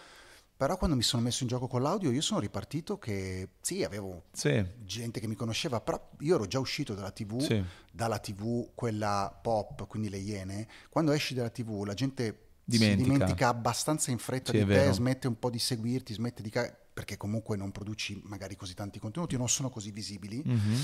però 0.64 0.78
quando 0.78 0.96
mi 0.96 1.02
sono 1.02 1.20
messo 1.20 1.42
in 1.42 1.50
gioco 1.50 1.66
con 1.66 1.82
l'audio 1.82 2.10
io 2.10 2.22
sono 2.22 2.40
ripartito 2.40 2.98
che 2.98 3.50
sì, 3.60 3.84
avevo 3.84 4.22
Sì, 4.32 4.64
gente 4.82 5.20
che 5.20 5.26
mi 5.26 5.34
conosceva, 5.34 5.78
però 5.82 6.12
io 6.20 6.36
ero 6.36 6.46
già 6.46 6.58
uscito 6.58 6.94
dalla 6.94 7.10
TV, 7.10 7.38
sì. 7.38 7.62
dalla 7.92 8.18
TV 8.18 8.70
quella 8.74 9.38
pop, 9.42 9.86
quindi 9.86 10.08
le 10.08 10.16
Iene. 10.16 10.66
Quando 10.88 11.12
esci 11.12 11.34
dalla 11.34 11.50
TV 11.50 11.84
la 11.84 11.92
gente 11.92 12.38
Dimentica. 12.64 12.96
si 12.96 13.10
dimentica 13.10 13.48
abbastanza 13.48 14.10
in 14.10 14.16
fretta 14.16 14.52
Sì, 14.52 14.56
di 14.56 14.64
te, 14.64 14.72
vero. 14.72 14.92
smette 14.94 15.26
un 15.28 15.38
po' 15.38 15.50
di 15.50 15.58
seguirti, 15.58 16.14
smette 16.14 16.40
di... 16.40 16.48
ca- 16.48 16.74
perché 16.94 17.18
comunque 17.18 17.58
non 17.58 17.70
produci 17.70 18.18
magari 18.24 18.56
così 18.56 18.72
tanti 18.72 18.98
contenuti, 18.98 19.36
non 19.36 19.50
sono 19.50 19.68
così 19.68 19.90
visibili. 19.90 20.40
Mhm. 20.42 20.76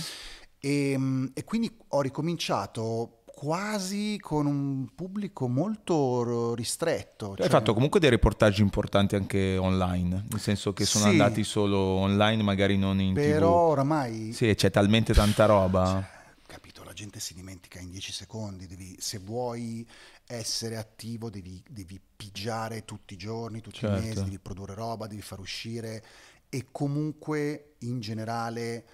E, 0.59 0.95
mm, 0.99 1.27
e 1.33 1.45
quindi 1.45 1.75
ho 1.89 2.03
ricominciato 2.03 3.20
quasi 3.41 4.19
con 4.21 4.45
un 4.45 4.89
pubblico 4.95 5.49
molto 5.49 6.55
ristretto. 6.55 7.31
Hai 7.31 7.37
cioè- 7.39 7.49
fatto 7.49 7.73
comunque 7.73 7.99
dei 7.99 8.11
reportaggi 8.11 8.61
importanti 8.61 9.15
anche 9.15 9.57
online, 9.57 10.27
nel 10.29 10.41
senso 10.41 10.75
che 10.75 10.85
sono 10.85 11.05
Sì. 11.05 11.11
andati 11.13 11.43
solo 11.43 11.79
online, 11.79 12.43
magari 12.43 12.77
non 12.77 13.01
in 13.01 13.15
Però 13.15 13.39
TV. 13.39 13.71
oramai, 13.71 14.33
Sì, 14.35 14.55
c'è 14.55 14.71
talmente 14.71 15.15
tanta 15.15 15.47
roba. 15.47 16.07
capito, 16.47 16.85
la 16.85 16.93
gente 16.93 17.19
si 17.19 17.33
dimentica 17.33 17.79
in 17.79 17.89
10 17.91 18.13
secondi. 18.13 18.67
Devi, 18.67 18.97
se 18.99 19.17
vuoi 19.17 19.89
essere 20.27 20.77
attivo, 20.77 21.31
devi, 21.31 21.63
devi 21.67 21.99
pigiare 22.15 22.85
tutti 22.85 23.15
i 23.15 23.17
giorni, 23.17 23.63
tutti 23.63 23.79
Certo. 23.79 23.97
i 23.97 24.05
mesi, 24.07 24.23
devi 24.25 24.39
produrre 24.39 24.75
roba, 24.75 25.07
devi 25.07 25.23
far 25.23 25.39
uscire. 25.41 26.05
E 26.51 26.67
comunque, 26.71 27.77
in 27.79 28.01
generale, 28.01 28.85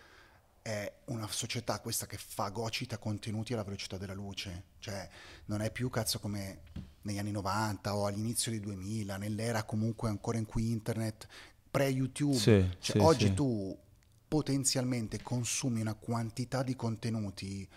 è 0.67 0.93
una 1.05 1.29
società 1.31 1.79
questa 1.79 2.07
che 2.07 2.17
fagocita 2.17 2.99
contenuti 2.99 3.53
alla 3.53 3.63
velocità 3.63 3.99
della 3.99 4.15
luce. 4.15 4.65
Cioè, 4.81 5.09
non 5.45 5.61
è 5.61 5.71
più 5.71 5.89
cazzo 5.91 6.19
come 6.19 6.63
negli 7.03 7.19
anni 7.19 7.31
90 7.31 7.95
o 7.95 8.07
all'inizio 8.07 8.51
dei 8.51 8.59
2000, 8.59 9.17
nell'era 9.17 9.63
comunque 9.63 10.09
ancora 10.09 10.39
in 10.39 10.45
cui 10.45 10.73
internet, 10.73 11.29
pre-YouTube. 11.71 12.35
Sì, 12.35 12.69
Cioè, 12.81 12.97
sì, 12.97 12.99
oggi 12.99 13.27
sì. 13.27 13.35
tu 13.35 13.79
potenzialmente 14.27 15.23
consumi 15.23 15.83
una 15.83 15.95
quantità 15.95 16.65
di 16.65 16.75
contenuti 16.75 17.69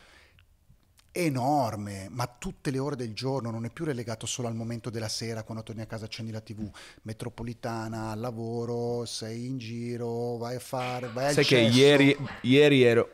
enorme, 1.26 2.08
ma 2.10 2.28
tutte 2.28 2.72
le 2.72 2.80
ore 2.80 2.96
del 2.96 3.14
giorno, 3.14 3.52
non 3.52 3.66
è 3.66 3.70
più 3.70 3.86
relegato 3.86 4.26
solo 4.26 4.48
al 4.48 4.56
momento 4.56 4.90
della 4.90 5.10
sera 5.10 5.44
quando 5.44 5.64
torni 5.64 5.82
a 5.82 5.86
casa 5.86 6.06
accendi 6.06 6.32
la 6.32 6.42
TV, 6.42 6.70
metropolitana, 7.04 8.12
al 8.12 8.20
lavoro, 8.20 9.06
sei 9.06 9.46
in 9.46 9.58
giro, 9.58 10.38
vai 10.38 10.56
a 10.56 10.60
fare, 10.60 11.10
vai 11.14 11.34
Sai 11.34 11.46
che 11.46 11.60
ieri, 11.60 12.16
ieri 12.42 12.84
ero. 12.84 13.14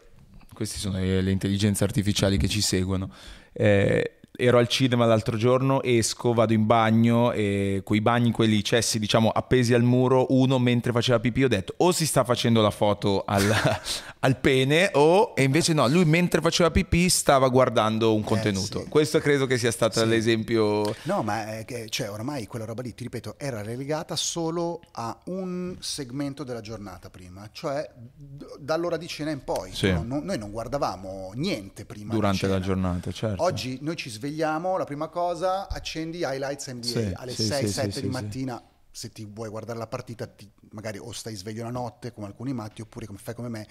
Queste 0.54 0.78
sono 0.78 0.98
le 1.00 1.22
le 1.22 1.32
intelligenze 1.32 1.84
artificiali 1.84 2.38
che 2.38 2.48
ci 2.48 2.62
seguono. 2.62 3.12
Eh, 3.52 4.15
ero 4.38 4.58
al 4.58 4.68
cinema 4.68 5.06
l'altro 5.06 5.38
giorno, 5.38 5.82
esco, 5.84 6.34
vado 6.34 6.54
in 6.54 6.65
bagno 6.65 7.32
e 7.32 7.82
quei 7.84 8.01
bagni, 8.01 8.32
quelli 8.32 8.63
cessi 8.63 9.00
diciamo 9.00 9.30
appesi 9.30 9.74
al 9.74 9.84
muro, 9.84 10.27
uno 10.30 10.60
mentre 10.60 10.92
faceva 10.92 11.20
pipì 11.20 11.44
ho 11.44 11.48
detto 11.48 11.74
o 11.77 11.92
si 11.92 12.06
sta 12.06 12.24
facendo 12.24 12.62
la 12.62 12.72
foto 12.72 13.24
al, 13.25 13.54
al 14.20 14.39
pene 14.39 14.89
o 14.94 15.34
e 15.36 15.44
invece 15.44 15.74
no, 15.74 15.88
lui 15.88 16.06
mentre 16.06 16.42
faceva 16.42 16.72
pipì 16.72 17.10
stava 17.10 17.48
guardando 17.50 18.13
un 18.13 18.24
contenuto. 18.24 18.82
sì. 18.82 18.89
Questo 18.89 19.20
credo 19.20 19.46
che 19.46 19.58
sia 19.58 19.72
stato 19.72 20.00
Sì. 20.00 20.08
l'esempio... 20.08 20.94
No, 21.04 21.22
ma 21.24 21.58
è 21.58 21.65
che, 21.65 21.88
cioè, 21.89 22.10
oramai 22.10 22.48
quella 22.48 22.65
roba 22.65 22.82
lì, 22.82 22.94
ti 22.94 23.04
ripeto, 23.04 23.36
era 23.38 23.62
relegata 23.62 24.15
solo 24.15 24.82
a 24.94 25.18
un 25.25 25.75
segmento 25.80 26.44
della 26.44 26.62
giornata 26.62 27.10
prima, 27.10 27.50
cioè 27.51 27.89
dall'ora 28.60 28.98
di 28.98 29.08
cena 29.08 29.32
in 29.32 29.44
poi. 29.44 29.72
Sì. 29.74 29.92
No, 29.92 30.04
no- 30.04 30.22
noi 30.24 30.38
non 30.38 30.51
guardavamo 30.51 31.32
niente 31.36 31.86
prima. 31.86 32.13
Durante 32.13 32.48
la 32.48 32.60
giornata, 32.60 33.12
certo. 33.12 33.44
Oggi 33.44 33.77
noi 33.82 33.96
ci 33.96 34.10
svegliamo, 34.10 34.25
la 34.77 34.84
prima 34.86 35.08
cosa, 35.10 35.67
accendi 35.70 36.20
highlights 36.24 36.67
NBA 36.67 37.20
Sì, 37.20 37.20
alle 37.20 37.36
sì, 37.36 37.51
6-7 37.51 37.89
sì, 37.91 38.01
di 38.01 38.10
mattina. 38.10 38.62
Se 38.91 39.10
ti 39.12 39.25
vuoi 39.25 39.50
guardare 39.50 39.77
la 39.77 39.88
partita, 39.88 40.25
ti- 40.25 40.50
magari 40.72 40.98
o 40.98 41.12
stai 41.12 41.36
sveglio 41.36 41.63
la 41.63 41.70
notte 41.70 42.13
come 42.13 42.27
alcuni 42.27 42.53
matti, 42.53 42.82
oppure 42.82 43.05
come 43.05 43.17
fai 43.20 43.36
come 43.36 43.50
me, 43.50 43.67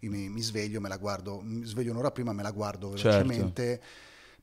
mi, 0.00 0.28
mi 0.28 0.40
sveglio, 0.40 0.80
me 0.80 0.88
la 0.88 0.96
guardo, 0.98 1.40
mi 1.40 1.64
sveglio 1.64 1.90
un'ora 1.92 2.12
prima, 2.12 2.32
me 2.32 2.42
la 2.42 2.52
guardo 2.52 2.90
Certo. 2.94 3.54
velocemente. 3.70 3.80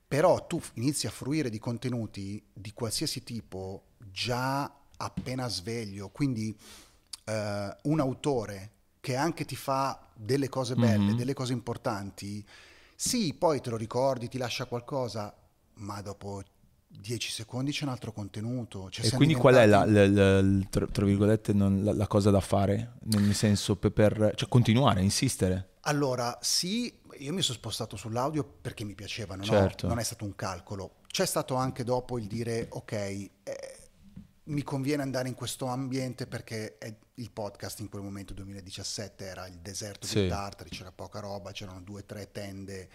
Però 0.08 0.46
tu 0.46 0.62
inizi 0.74 1.08
a 1.08 1.12
fruire 1.12 1.50
di 1.50 1.58
contenuti 1.60 2.44
di 2.54 2.74
qualsiasi 2.74 3.24
tipo 3.24 3.86
già 4.12 4.72
appena 4.98 5.48
sveglio. 5.48 6.10
Quindi 6.10 6.56
eh, 7.26 7.76
un 7.84 8.00
autore 8.00 8.72
che 9.00 9.16
anche 9.16 9.46
ti 9.46 9.56
fa 9.56 10.10
delle 10.14 10.50
cose 10.50 10.76
belle, 10.78 11.14
Mhm. 11.14 11.16
delle 11.16 11.34
cose 11.34 11.54
importanti, 11.54 12.46
sì, 12.96 13.34
poi 13.34 13.62
te 13.62 13.70
lo 13.70 13.78
ricordi, 13.78 14.28
ti 14.30 14.38
lascia 14.38 14.66
qualcosa, 14.66 15.34
ma 15.76 16.02
dopo 16.02 16.42
10 16.88 17.30
secondi 17.32 17.72
c'è 17.72 17.84
un 17.84 17.90
altro 17.90 18.12
contenuto. 18.12 18.90
Cioè 18.90 19.06
E 19.08 19.12
quindi 19.12 19.36
qual 19.36 19.56
è 19.56 19.66
la, 19.66 19.86
la- 19.86 20.08
la- 20.08 20.66
tra, 20.70 21.06
virgolette 21.06 21.54
non- 21.54 21.84
la, 21.84 22.08
cosa 22.08 22.30
da 22.32 22.40
fare? 22.40 22.94
Nel 23.04 23.34
senso 23.36 23.76
per, 23.76 23.92
per- 23.92 24.34
cioè 24.36 24.48
continuare, 24.50 25.02
insistere. 25.02 25.70
Allora, 25.82 26.38
sì, 26.42 26.86
io 27.20 27.34
mi 27.34 27.42
sono 27.42 27.58
spostato 27.58 27.96
sull'audio 27.96 28.44
perché 28.44 28.84
mi 28.84 28.96
piaceva, 28.96 29.36
non, 29.36 29.46
ho- 29.46 29.50
Certo. 29.52 29.88
non 29.88 30.00
è 30.00 30.04
stato 30.04 30.26
un 30.26 30.36
calcolo. 30.36 30.96
C'è 31.08 31.26
stato 31.26 31.56
anche 31.56 31.84
dopo 31.84 32.18
il 32.18 32.26
dire, 32.28 32.68
ok, 32.72 32.92
eh, 32.92 33.30
mi 34.48 34.62
conviene 34.62 35.02
andare 35.02 35.28
in 35.28 35.34
questo 35.34 35.66
ambiente 35.66 36.28
perché 36.28 36.78
il 37.16 37.32
podcast 37.32 37.80
in 37.80 37.90
quel 37.90 38.04
momento, 38.04 38.34
2017, 38.34 39.26
era 39.26 39.48
il 39.48 39.58
deserto 39.60 40.06
Sì. 40.06 40.22
di 40.24 40.28
Tartari, 40.28 40.70
c'era 40.70 40.92
poca 40.92 41.20
roba, 41.20 41.52
c'erano 41.52 41.82
due 41.82 42.02
o 42.02 42.04
tre 42.06 42.32
tende 42.32 42.90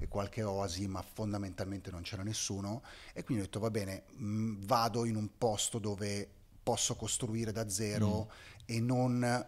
e 0.00 0.08
qualche 0.08 0.42
oasi, 0.42 0.88
ma 0.88 1.02
fondamentalmente 1.02 1.90
non 1.92 2.02
c'era 2.02 2.22
nessuno. 2.24 2.82
E 3.12 3.22
quindi 3.22 3.42
ho 3.42 3.46
detto, 3.46 3.60
va 3.60 3.70
bene, 3.70 4.04
mh, 4.16 4.64
vado 4.66 5.04
in 5.04 5.14
un 5.16 5.28
posto 5.38 5.78
dove 5.78 6.28
posso 6.62 6.96
costruire 6.96 7.52
da 7.52 7.68
zero 7.68 8.30
e 8.64 8.80
non... 8.80 9.46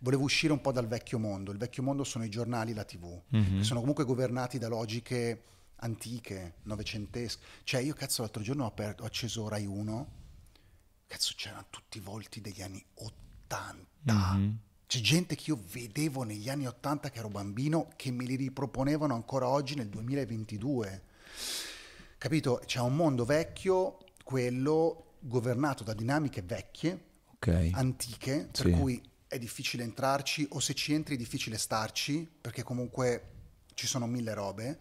Volevo 0.00 0.24
uscire 0.24 0.52
un 0.52 0.60
po' 0.60 0.72
dal 0.72 0.86
vecchio 0.86 1.18
mondo. 1.18 1.50
Il 1.52 1.56
vecchio 1.58 1.82
mondo 1.82 2.04
sono 2.04 2.22
i 2.24 2.28
giornali 2.28 2.72
e 2.72 2.74
la 2.74 2.84
TV, 2.84 3.18
Mhm. 3.30 3.58
che 3.58 3.64
sono 3.64 3.80
comunque 3.80 4.04
governati 4.04 4.58
da 4.58 4.68
logiche 4.68 5.42
antiche, 5.76 6.56
novecentesche. 6.64 7.42
Cioè, 7.64 7.80
io 7.80 7.94
cazzo 7.94 8.20
l'altro 8.20 8.42
giorno 8.42 8.64
ho, 8.64 8.66
aperto, 8.66 9.02
ho 9.02 9.06
acceso 9.06 9.48
Rai 9.48 9.64
1, 9.64 10.18
cazzo 11.10 11.32
c'erano 11.36 11.66
tutti 11.70 11.98
i 11.98 12.00
volti 12.00 12.40
degli 12.40 12.62
anni 12.62 12.82
80. 12.94 14.32
Mhm. 14.34 14.58
C'è 14.86 15.00
gente 15.00 15.34
che 15.34 15.50
io 15.50 15.60
vedevo 15.72 16.22
negli 16.22 16.48
anni 16.48 16.68
80 16.68 17.10
che 17.10 17.18
ero 17.18 17.28
bambino 17.28 17.88
che 17.96 18.12
me 18.12 18.24
li 18.24 18.36
riproponevano 18.36 19.12
ancora 19.14 19.48
oggi 19.48 19.74
nel 19.74 19.88
2022. 19.88 21.02
Capito? 22.16 22.60
C'è 22.64 22.78
un 22.78 22.94
mondo 22.94 23.24
vecchio, 23.24 23.98
quello 24.22 25.14
governato 25.18 25.82
da 25.82 25.94
dinamiche 25.94 26.42
vecchie, 26.42 27.06
Ok. 27.34 27.70
antiche, 27.72 28.48
per 28.52 28.66
Sì. 28.66 28.70
cui 28.70 29.02
è 29.26 29.38
difficile 29.38 29.82
entrarci 29.82 30.46
o 30.52 30.60
se 30.60 30.74
ci 30.74 30.92
entri 30.92 31.14
è 31.16 31.18
difficile 31.18 31.58
starci 31.58 32.28
perché 32.40 32.62
comunque 32.62 33.30
ci 33.74 33.86
sono 33.88 34.06
mille 34.06 34.34
robe 34.34 34.78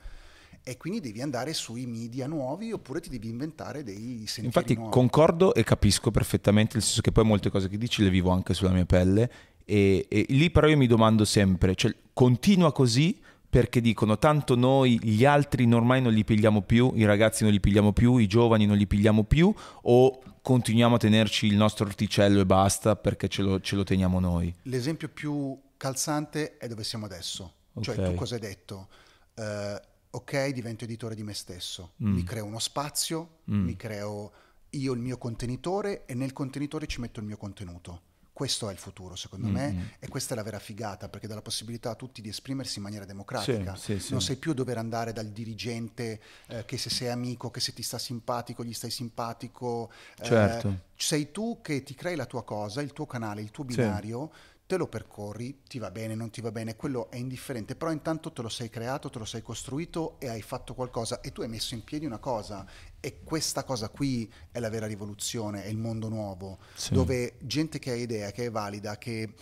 e 0.70 0.78
quindi 0.78 1.00
devi 1.00 1.20
andare 1.22 1.54
sui 1.54 1.88
media 1.88 2.28
nuovi 2.28 2.72
oppure 2.72 3.00
ti 3.00 3.10
devi 3.10 3.28
inventare 3.28 3.82
dei 3.84 4.26
sentieri 4.28 4.46
Infatti 4.46 4.76
nuovi. 4.76 4.92
concordo 4.92 5.56
e 5.56 5.64
capisco 5.64 6.12
perfettamente, 6.12 6.76
nel 6.76 6.84
senso 6.84 7.02
che 7.02 7.12
poi 7.12 7.24
molte 7.24 7.50
cose 7.50 7.68
che 7.70 7.78
dici 7.80 8.04
le 8.04 8.12
vivo 8.12 8.30
anche 8.30 8.54
sulla 8.54 8.70
mia 8.70 8.86
pelle 8.86 9.32
e, 9.66 10.06
e 10.08 10.26
lì 10.30 10.52
però 10.52 10.68
io 10.68 10.78
mi 10.78 10.86
domando 10.86 11.26
sempre, 11.26 11.74
cioè 11.74 11.96
continua 12.14 12.72
così 12.72 13.20
perché 13.50 13.82
dicono 13.82 14.20
tanto 14.20 14.56
noi 14.56 15.00
gli 15.02 15.26
altri 15.26 15.64
ormai 15.74 16.04
non 16.04 16.14
li 16.14 16.24
pigliamo 16.24 16.62
più, 16.62 16.92
i 16.94 17.04
ragazzi 17.06 17.42
non 17.44 17.52
li 17.52 17.60
pigliamo 17.60 17.92
più, 17.92 18.18
i 18.18 18.28
giovani 18.28 18.68
non 18.68 18.78
li 18.78 18.86
pigliamo 18.86 19.24
più 19.24 19.52
o 19.82 20.22
continuiamo 20.40 20.96
a 20.96 21.00
tenerci 21.00 21.48
il 21.48 21.56
nostro 21.56 21.88
orticello 21.88 22.42
e 22.42 22.46
basta 22.46 22.96
perché 22.96 23.28
ce 23.28 23.42
lo, 23.42 23.60
ce 23.60 23.76
lo 23.76 23.84
teniamo 23.84 24.20
noi? 24.20 24.54
L'esempio 24.64 25.10
più 25.10 25.60
calzante 25.78 26.58
è 26.58 26.68
dove 26.68 26.84
siamo 26.84 27.06
adesso. 27.06 27.54
Cioè, 27.82 27.98
Ok. 27.98 28.06
tu 28.06 28.14
cosa 28.14 28.36
hai 28.36 28.42
detto? 28.42 28.88
Eh, 29.34 29.82
ok, 30.12 30.48
divento 30.50 30.84
editore 30.86 31.16
di 31.16 31.24
me 31.24 31.34
stesso, 31.34 31.94
Mm. 32.04 32.14
mi 32.14 32.24
creo 32.24 32.46
uno 32.46 32.60
spazio, 32.60 33.40
mi 33.46 33.76
creo 33.76 34.32
io 34.72 34.94
il 34.94 35.00
mio 35.00 35.18
contenitore 35.18 36.06
e 36.06 36.14
nel 36.14 36.34
contenitore 36.34 36.88
ci 36.88 37.00
metto 37.02 37.20
il 37.20 37.26
mio 37.26 37.38
contenuto. 37.38 38.02
Questo 38.40 38.70
è 38.70 38.72
il 38.72 38.78
futuro, 38.78 39.18
secondo 39.18 39.48
Mm, 39.48 39.50
mm. 39.50 39.54
me, 39.54 39.96
e 40.00 40.08
questa 40.08 40.34
è 40.34 40.38
la 40.38 40.44
vera 40.44 40.60
figata, 40.60 41.10
perché 41.10 41.28
dà 41.28 41.36
la 41.36 41.42
possibilità 41.42 41.90
a 41.90 41.96
tutti 41.96 42.22
di 42.22 42.30
esprimersi 42.30 42.78
in 42.78 42.84
maniera 42.84 43.04
democratica. 43.04 43.76
Sì, 43.76 43.96
sì, 43.96 44.00
sì. 44.00 44.12
Non 44.14 44.22
sei 44.22 44.38
più 44.38 44.54
dover 44.54 44.78
andare 44.78 45.12
dal 45.12 45.28
dirigente 45.28 46.22
eh, 46.48 46.64
che 46.64 46.78
se 46.78 46.90
sei 46.90 47.10
amico, 47.10 47.52
che 47.52 47.60
se 47.60 47.74
ti 47.74 47.84
sta 47.84 47.98
simpatico, 47.98 48.64
gli 48.64 48.72
stai 48.74 48.92
simpatico. 48.92 49.92
eh, 50.20 50.24
Certo. 50.26 50.80
sei 50.96 51.32
tu 51.34 51.60
che 51.62 51.84
ti 51.84 51.94
crei 51.96 52.16
la 52.16 52.26
tua 52.26 52.44
cosa, 52.46 52.82
il 52.82 52.94
tuo 52.94 53.06
canale, 53.06 53.42
il 53.42 53.52
tuo 53.52 53.66
binario, 53.66 54.32
te 54.70 54.78
lo 54.78 54.86
percorri, 54.86 55.62
ti 55.68 55.80
va 55.80 55.90
bene, 55.90 56.14
non 56.14 56.30
ti 56.30 56.42
va 56.42 56.52
bene, 56.52 56.76
quello 56.76 57.10
è 57.10 57.16
indifferente, 57.16 57.76
però 57.76 57.90
intanto 57.92 58.32
te 58.32 58.44
lo 58.44 58.50
sei 58.50 58.70
creato, 58.70 59.10
te 59.10 59.18
lo 59.18 59.26
sei 59.26 59.42
costruito 59.42 60.20
e 60.20 60.30
hai 60.30 60.44
fatto 60.44 60.76
qualcosa 60.76 61.22
e 61.22 61.32
tu 61.32 61.42
hai 61.42 61.48
messo 61.48 61.74
in 61.74 61.84
piedi 61.84 62.06
una 62.06 62.20
cosa 62.20 62.64
e 63.00 63.22
questa 63.24 63.64
cosa 63.64 63.90
qui 63.90 64.32
è 64.52 64.60
la 64.60 64.70
vera 64.70 64.86
rivoluzione, 64.86 65.64
è 65.64 65.70
il 65.70 65.80
mondo 65.80 66.08
nuovo, 66.08 66.60
Sì. 66.76 66.94
dove 66.94 67.38
gente 67.40 67.80
che 67.80 67.90
ha 67.90 67.96
idea, 67.96 68.30
che 68.30 68.46
è 68.46 68.52
valida, 68.52 69.00
che 69.00 69.34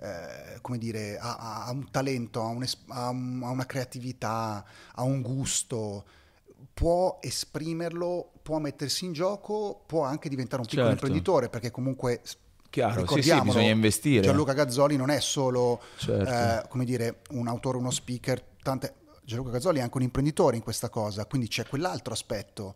eh, 0.00 0.58
come 0.62 0.78
dire, 0.78 1.18
ha, 1.18 1.66
ha- 1.66 1.70
un 1.70 1.90
talento, 1.90 2.40
ha, 2.40 2.46
un 2.46 2.62
es- 2.62 2.78
ha 2.86 3.10
un- 3.10 3.42
ha 3.44 3.50
una 3.50 3.66
creatività, 3.66 4.64
ha 4.94 5.02
un 5.02 5.20
gusto, 5.20 6.06
può 6.72 7.18
esprimerlo, 7.20 8.32
può 8.40 8.60
mettersi 8.60 9.04
in 9.04 9.12
gioco, 9.12 9.82
può 9.86 10.04
anche 10.04 10.30
diventare 10.30 10.62
un 10.62 10.68
piccolo 10.68 10.86
Certo. 10.88 11.04
imprenditore, 11.04 11.48
perché 11.50 11.70
comunque 11.70 12.22
Chiaro, 12.70 13.06
sì, 13.06 13.22
sì, 13.22 13.40
bisogna 13.40 13.70
investire. 13.70 14.22
Gianluca 14.22 14.52
Gazzoli 14.52 14.96
non 14.96 15.10
è 15.10 15.20
solo 15.20 15.80
Certo. 15.96 16.30
eh, 16.30 16.68
come 16.68 16.84
dire, 16.84 17.20
un 17.30 17.48
autore, 17.48 17.78
uno 17.78 17.90
speaker, 17.90 18.42
tante... 18.62 18.94
Gianluca 19.24 19.52
Gazzoli 19.52 19.78
è 19.78 19.82
anche 19.82 19.96
un 19.96 20.02
imprenditore 20.02 20.56
in 20.56 20.62
questa 20.62 20.88
cosa, 20.88 21.26
quindi 21.26 21.48
c'è 21.48 21.66
quell'altro 21.66 22.12
aspetto. 22.12 22.74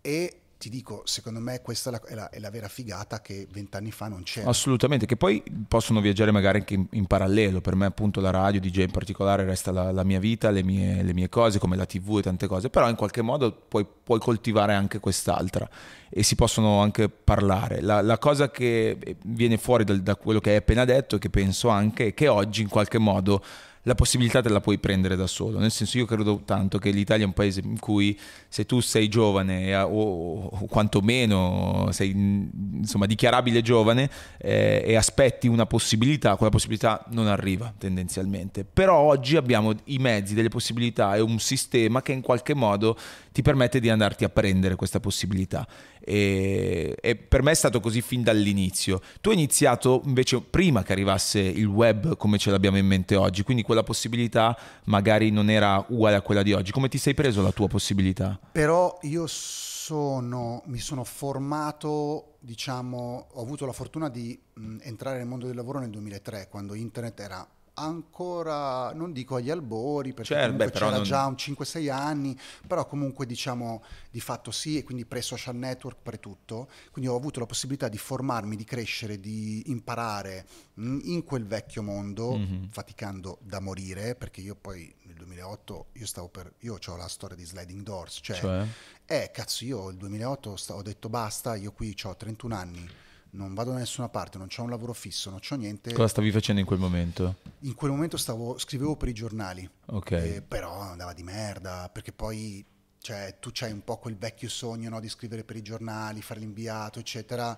E 0.00 0.40
ti 0.64 0.70
dico, 0.70 1.02
secondo 1.04 1.40
me 1.40 1.60
questa 1.60 1.90
è 1.90 1.92
la, 1.92 2.00
è 2.00 2.14
la- 2.14 2.30
è 2.30 2.38
la 2.38 2.48
vera 2.48 2.68
figata 2.68 3.20
che 3.20 3.46
vent'anni 3.52 3.90
fa 3.90 4.08
non 4.08 4.22
c'era. 4.22 4.48
Assolutamente, 4.48 5.04
che 5.04 5.16
poi 5.16 5.42
possono 5.68 6.00
viaggiare 6.00 6.30
magari 6.30 6.60
anche 6.60 6.72
in, 6.72 6.86
in 6.92 7.06
parallelo. 7.06 7.60
Per 7.60 7.74
me, 7.74 7.84
appunto, 7.84 8.22
la 8.22 8.30
radio, 8.30 8.60
DJ 8.60 8.84
in 8.84 8.90
particolare, 8.90 9.44
resta 9.44 9.70
la, 9.72 9.92
la 9.92 10.04
mia 10.04 10.18
vita, 10.18 10.48
le 10.48 10.62
mie, 10.62 11.02
le 11.02 11.12
mie 11.12 11.28
cose, 11.28 11.58
come 11.58 11.76
la 11.76 11.84
TV 11.84 12.16
e 12.18 12.22
tante 12.22 12.46
cose. 12.46 12.70
Però 12.70 12.88
in 12.88 12.96
qualche 12.96 13.20
modo 13.20 13.52
puoi, 13.52 13.84
puoi 14.02 14.18
coltivare 14.20 14.72
anche 14.72 15.00
quest'altra 15.00 15.68
e 16.08 16.22
si 16.22 16.34
possono 16.34 16.80
anche 16.80 17.10
parlare. 17.10 17.82
La, 17.82 18.16
cosa 18.16 18.50
che 18.50 19.16
viene 19.24 19.58
fuori 19.58 19.84
dal- 19.84 20.00
da 20.00 20.16
quello 20.16 20.40
che 20.40 20.50
hai 20.50 20.56
appena 20.56 20.86
detto, 20.86 21.16
e 21.16 21.18
che 21.18 21.28
penso 21.28 21.68
anche, 21.68 22.06
è 22.06 22.14
che 22.14 22.28
oggi 22.28 22.62
in 22.62 22.68
qualche 22.68 22.96
modo 22.98 23.44
la 23.84 23.94
possibilità 23.94 24.40
te 24.40 24.48
la 24.48 24.60
puoi 24.60 24.78
prendere 24.78 25.16
da 25.16 25.26
solo. 25.26 25.58
Nel 25.58 25.70
senso, 25.70 25.98
io 25.98 26.06
credo 26.06 26.42
tanto 26.44 26.78
che 26.78 26.90
l'Italia 26.90 27.24
è 27.24 27.26
un 27.26 27.34
paese 27.34 27.60
in 27.60 27.78
cui 27.78 28.18
se 28.48 28.66
tu 28.66 28.80
sei 28.80 29.08
giovane 29.08 29.68
eh, 29.68 29.76
o, 29.76 30.46
o 30.46 30.66
quantomeno 30.66 31.88
sei 31.90 32.12
mm, 32.14 32.78
insomma 32.78 33.06
dichiarabile 33.06 33.62
giovane 33.62 34.10
eh, 34.38 34.82
e 34.86 34.96
aspetti 34.96 35.48
una 35.48 35.66
possibilità, 35.66 36.36
quella 36.36 36.52
possibilità 36.52 37.04
non 37.10 37.26
arriva 37.26 37.72
tendenzialmente. 37.76 38.64
Però 38.64 38.96
oggi 38.98 39.36
abbiamo 39.36 39.72
i 39.84 39.98
mezzi, 39.98 40.34
delle 40.34 40.48
possibilità 40.48 41.14
e 41.14 41.20
un 41.20 41.38
sistema 41.38 42.00
che 42.02 42.12
in 42.12 42.22
qualche 42.22 42.54
modo 42.54 42.96
ti 43.32 43.42
permette 43.42 43.80
di 43.80 43.90
andarti 43.90 44.24
a 44.24 44.28
prendere 44.28 44.76
questa 44.76 45.00
possibilità. 45.00 45.66
E, 46.04 46.96
e 47.00 47.16
per 47.16 47.42
me 47.42 47.52
è 47.52 47.54
stato 47.54 47.80
così 47.80 48.02
fin 48.02 48.22
dall'inizio. 48.22 49.00
Tu 49.20 49.30
hai 49.30 49.34
iniziato 49.36 50.02
invece 50.04 50.40
prima 50.40 50.82
che 50.82 50.92
arrivasse 50.92 51.40
il 51.40 51.66
web 51.66 52.16
come 52.16 52.38
ce 52.38 52.50
l'abbiamo 52.50 52.76
in 52.76 52.86
mente 52.86 53.16
oggi, 53.16 53.42
quindi 53.42 53.62
quella 53.62 53.82
possibilità 53.82 54.56
magari 54.84 55.30
non 55.30 55.50
era 55.50 55.84
uguale 55.88 56.16
a 56.16 56.20
quella 56.20 56.42
di 56.42 56.52
oggi. 56.52 56.72
Come 56.72 56.88
ti 56.88 56.98
sei 56.98 57.14
preso 57.14 57.42
la 57.42 57.52
tua 57.52 57.68
possibilità? 57.68 58.38
Però 58.52 58.98
io 59.02 59.26
sono, 59.26 60.62
mi 60.66 60.78
sono 60.78 61.04
formato, 61.04 62.36
diciamo, 62.40 63.28
ho 63.32 63.42
avuto 63.42 63.66
la 63.66 63.72
fortuna 63.72 64.08
di 64.08 64.38
mh, 64.54 64.78
entrare 64.80 65.18
nel 65.18 65.26
mondo 65.26 65.46
del 65.46 65.54
lavoro 65.54 65.78
nel 65.78 65.90
2003, 65.90 66.48
quando 66.48 66.74
internet 66.74 67.20
era 67.20 67.46
ancora, 67.74 68.92
non 68.92 69.12
dico 69.12 69.36
agli 69.36 69.50
albori, 69.50 70.12
perché 70.12 70.34
comunque 70.34 70.66
beh, 70.66 70.72
c'era 70.72 70.90
non- 70.90 71.02
già 71.02 71.26
un 71.26 71.34
5-6 71.36 71.88
anni, 71.90 72.38
però 72.66 72.86
comunque 72.86 73.26
diciamo 73.26 73.82
di 74.10 74.20
fatto 74.20 74.50
sì, 74.50 74.78
e 74.78 74.84
quindi 74.84 75.04
pre-social 75.04 75.56
network, 75.56 75.98
pre-tutto. 76.02 76.68
Quindi 76.90 77.10
ho 77.10 77.16
avuto 77.16 77.40
la 77.40 77.46
possibilità 77.46 77.88
di 77.88 77.98
formarmi, 77.98 78.56
di 78.56 78.64
crescere, 78.64 79.18
di 79.20 79.62
imparare 79.66 80.46
mh, 80.74 80.98
in 81.04 81.24
quel 81.24 81.46
vecchio 81.46 81.82
mondo, 81.82 82.36
Mhm. 82.36 82.68
faticando 82.70 83.38
da 83.42 83.60
morire, 83.60 84.14
perché 84.14 84.40
io 84.40 84.54
poi 84.54 84.92
nel 85.02 85.14
2008, 85.14 85.86
io 85.92 86.06
stavo 86.06 86.28
per, 86.28 86.52
io 86.60 86.78
ho 86.84 86.96
la 86.96 87.08
storia 87.08 87.36
di 87.36 87.44
Sliding 87.44 87.82
Doors, 87.82 88.18
cioè, 88.22 88.36
Cioè? 88.36 88.66
eh 89.06 89.30
cazzo 89.32 89.64
io 89.64 89.88
il 89.90 89.96
2008 89.96 90.56
sta- 90.56 90.74
ho 90.74 90.82
detto 90.82 91.08
basta, 91.08 91.54
io 91.56 91.72
qui 91.72 91.94
ho 92.04 92.16
31 92.16 92.54
anni. 92.54 92.88
Non 93.34 93.52
vado 93.52 93.72
da 93.72 93.78
nessuna 93.78 94.08
parte, 94.08 94.38
non 94.38 94.46
ho 94.56 94.62
un 94.62 94.70
lavoro 94.70 94.92
fisso, 94.92 95.28
non 95.30 95.40
ho 95.48 95.54
niente. 95.56 95.92
Cosa 95.92 96.08
stavi 96.08 96.30
facendo 96.30 96.60
in 96.60 96.66
quel 96.66 96.78
momento? 96.78 97.36
In 97.60 97.74
quel 97.74 97.90
momento 97.90 98.16
stavo, 98.16 98.58
scrivevo 98.58 98.94
per 98.96 99.08
i 99.08 99.12
giornali, 99.12 99.68
Ok. 99.86 100.10
eh, 100.12 100.42
però 100.42 100.78
andava 100.80 101.12
di 101.12 101.24
merda, 101.24 101.88
perché 101.92 102.12
poi 102.12 102.64
cioè, 103.04 103.36
tu 103.38 103.50
c'hai 103.52 103.70
un 103.70 103.84
po' 103.84 103.98
quel 103.98 104.16
vecchio 104.16 104.48
sogno 104.48 104.88
no, 104.88 104.98
di 104.98 105.10
scrivere 105.10 105.44
per 105.44 105.56
i 105.56 105.62
giornali, 105.62 106.22
fare 106.22 106.40
l'inviato, 106.40 107.00
eccetera, 107.00 107.54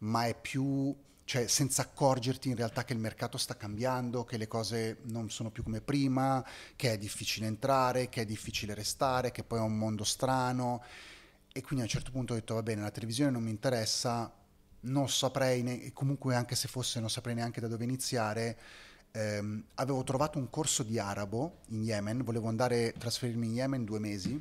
ma 0.00 0.26
è 0.26 0.34
più, 0.38 0.94
cioè, 1.24 1.46
senza 1.46 1.82
accorgerti 1.82 2.50
in 2.50 2.56
realtà 2.56 2.84
che 2.84 2.92
il 2.92 2.98
mercato 2.98 3.38
sta 3.38 3.56
cambiando, 3.56 4.24
che 4.24 4.36
le 4.36 4.46
cose 4.46 4.98
non 5.04 5.30
sono 5.30 5.50
più 5.50 5.62
come 5.62 5.80
prima, 5.80 6.44
che 6.76 6.92
è 6.92 6.98
difficile 6.98 7.46
entrare, 7.46 8.10
che 8.10 8.20
è 8.22 8.24
difficile 8.26 8.74
restare, 8.74 9.30
che 9.30 9.42
poi 9.42 9.60
è 9.60 9.62
un 9.62 9.78
mondo 9.78 10.04
strano. 10.04 10.82
E 11.52 11.62
quindi 11.62 11.80
a 11.80 11.84
un 11.84 11.90
certo 11.90 12.10
punto 12.10 12.34
ho 12.34 12.36
detto, 12.36 12.54
va 12.54 12.62
bene, 12.62 12.82
la 12.82 12.90
televisione 12.90 13.30
non 13.30 13.42
mi 13.42 13.50
interessa, 13.50 14.30
non 14.82 15.08
saprei, 15.08 15.62
ne- 15.62 15.92
comunque 15.92 16.34
anche 16.34 16.54
se 16.54 16.68
fosse 16.68 17.00
non 17.00 17.10
saprei 17.10 17.34
neanche 17.34 17.60
da 17.60 17.68
dove 17.68 17.84
iniziare. 17.84 18.56
Ehm, 19.12 19.64
avevo 19.74 20.02
trovato 20.04 20.38
un 20.38 20.48
corso 20.50 20.82
di 20.82 20.98
arabo 20.98 21.58
in 21.68 21.82
Yemen, 21.82 22.22
volevo 22.22 22.48
andare, 22.48 22.94
trasferirmi 22.96 23.46
in 23.46 23.54
Yemen 23.54 23.84
due 23.84 23.98
mesi, 23.98 24.40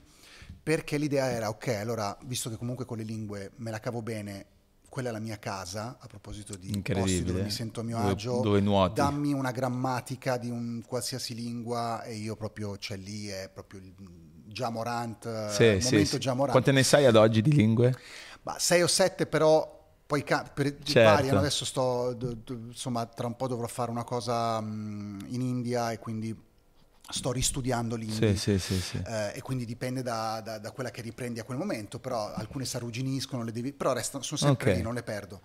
perché 0.62 0.98
l'idea 0.98 1.30
era, 1.30 1.50
ok, 1.50 1.68
allora, 1.70 2.16
visto 2.26 2.50
che 2.50 2.58
comunque 2.58 2.86
con 2.86 2.98
le 2.98 3.04
lingue 3.04 3.52
me 3.58 3.72
la 3.72 3.80
cavo 3.80 4.02
bene, 4.02 4.46
quella 4.88 5.10
è 5.10 5.12
la 5.12 5.20
mia 5.20 5.38
casa, 5.38 5.98
a 6.00 6.08
proposito 6.08 6.56
di 6.56 6.82
posti 6.82 7.24
dove 7.24 7.44
mi 7.44 7.50
sento 7.52 7.80
a 7.80 7.84
mio 7.84 7.98
Dove- 7.98 8.12
agio, 8.12 8.42
dove 8.42 8.92
dammi 8.94 9.34
una 9.34 9.52
grammatica 9.52 10.38
di 10.38 10.50
un 10.50 10.82
qualsiasi 10.86 11.36
lingua 11.36 12.04
e 12.04 12.16
io 12.16 12.36
proprio, 12.36 12.78
cioè 12.78 12.98
lì 12.98 13.28
è 13.28 13.50
proprio 13.54 13.80
il 13.80 13.94
Jamorant, 14.48 15.50
Sì, 15.54 15.64
il 15.64 15.74
sì, 15.76 15.82
momento 15.82 16.16
sì. 16.16 16.18
Jamorant. 16.18 16.52
Quante 16.52 16.72
ne 16.72 16.84
sai 16.84 17.06
ad 17.06 17.16
oggi 17.16 17.42
di 17.42 17.52
lingue? 17.52 17.94
Ma 18.44 18.58
6 18.58 18.82
o 18.82 18.88
7 18.88 19.28
però 19.28 19.78
poi 20.10 20.24
ca- 20.24 20.42
per, 20.52 20.80
Certo. 20.82 21.08
variano, 21.08 21.38
adesso 21.38 21.66
sto, 21.66 22.14
d- 22.14 22.38
d- 22.44 22.70
insomma, 22.70 23.06
tra 23.06 23.28
un 23.28 23.36
po' 23.36 23.48
dovrò 23.48 23.68
fare 23.68 23.92
una 23.92 24.04
cosa 24.04 24.60
mh, 24.60 25.26
in 25.28 25.42
India 25.42 25.92
e 25.92 26.00
quindi 26.00 26.36
sto 27.12 27.32
ristudiando 27.32 27.96
l'indi. 27.96 28.36
Sì, 28.36 28.58
sì, 28.58 28.82
sì. 28.82 28.98
Eh, 29.06 29.34
e 29.36 29.42
quindi 29.44 29.66
dipende 29.66 30.02
da, 30.02 30.42
da- 30.44 30.58
da 30.58 30.72
quella 30.72 30.90
che 30.90 31.04
riprendi 31.04 31.40
a 31.40 31.44
quel 31.44 31.60
momento, 31.60 32.00
però 32.00 32.34
alcune 32.34 32.66
si 32.66 32.76
arrugginiscono, 32.76 33.44
le 33.44 33.52
devi, 33.52 33.72
però 33.72 33.94
restano, 33.94 34.24
sono 34.24 34.40
sempre 34.40 34.72
Ok. 34.72 34.78
lì, 34.78 34.82
non 34.82 34.96
le 34.96 35.04
perdo. 35.04 35.42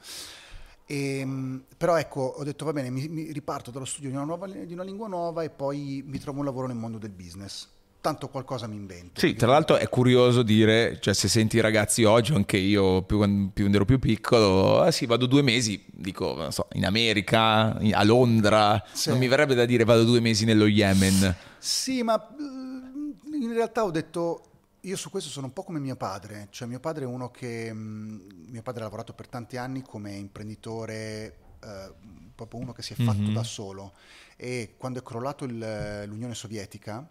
E, 0.86 1.22
mh, 1.26 1.64
però 1.76 1.98
ecco, 1.98 2.22
ho 2.22 2.42
detto 2.42 2.64
va 2.64 2.72
bene, 2.72 2.88
mi, 2.88 3.06
mi 3.08 3.32
riparto 3.32 3.70
dallo 3.70 3.84
studio 3.84 4.08
di 4.08 4.16
una, 4.16 4.24
nuova- 4.24 4.46
di 4.46 4.72
una 4.72 4.82
lingua 4.82 5.08
nuova 5.08 5.42
e 5.42 5.50
poi 5.50 6.02
mi 6.06 6.18
trovo 6.18 6.38
un 6.38 6.46
lavoro 6.46 6.68
nel 6.68 6.76
mondo 6.76 6.96
del 6.96 7.10
business. 7.10 7.68
Tanto 8.04 8.28
qualcosa 8.28 8.66
mi 8.66 8.76
invento. 8.76 9.18
Sì, 9.18 9.32
tra 9.34 9.46
l'altro 9.46 9.76
è 9.76 9.88
curioso 9.88 10.42
dire, 10.42 10.98
cioè 11.00 11.14
se 11.14 11.26
senti 11.26 11.56
i 11.56 11.60
ragazzi 11.60 12.04
oggi, 12.04 12.34
anche 12.34 12.58
io 12.58 13.00
più, 13.00 13.16
quando 13.16 13.50
ero 13.56 13.86
più 13.86 13.98
piccolo, 13.98 14.82
ah 14.82 14.90
sì, 14.90 15.06
vado 15.06 15.24
due 15.24 15.40
mesi, 15.40 15.82
dico, 15.90 16.34
non 16.34 16.52
so, 16.52 16.68
in 16.74 16.84
America, 16.84 17.74
a 17.78 18.04
Londra, 18.04 18.84
Sì. 18.92 19.08
non 19.08 19.16
mi 19.18 19.26
verrebbe 19.26 19.54
da 19.54 19.64
dire 19.64 19.84
vado 19.84 20.04
due 20.04 20.20
mesi 20.20 20.44
nello 20.44 20.66
Yemen. 20.66 21.34
Sì, 21.56 22.02
ma 22.02 22.22
mm, 22.38 23.10
in 23.40 23.52
realtà 23.54 23.84
ho 23.84 23.90
detto, 23.90 24.42
io 24.80 24.96
su 24.96 25.08
questo 25.08 25.30
sono 25.30 25.46
un 25.46 25.54
po' 25.54 25.62
come 25.62 25.78
mio 25.80 25.96
padre, 25.96 26.48
cioè 26.50 26.68
mio 26.68 26.80
padre 26.80 27.04
è 27.04 27.06
uno 27.06 27.30
che, 27.30 27.72
mm, 27.72 28.18
mio 28.50 28.60
padre 28.60 28.80
ha 28.80 28.84
lavorato 28.84 29.14
per 29.14 29.28
tanti 29.28 29.56
anni 29.56 29.80
come 29.80 30.12
imprenditore, 30.12 31.36
eh, 31.64 31.92
proprio 32.34 32.60
uno 32.60 32.72
che 32.72 32.82
si 32.82 32.92
è 32.92 32.96
fatto 32.96 33.22
Mhm. 33.22 33.32
da 33.32 33.42
solo 33.44 33.92
e 34.36 34.74
quando 34.76 34.98
è 34.98 35.02
crollato 35.02 35.46
il- 35.46 36.02
l'Unione 36.06 36.34
Sovietica, 36.34 37.08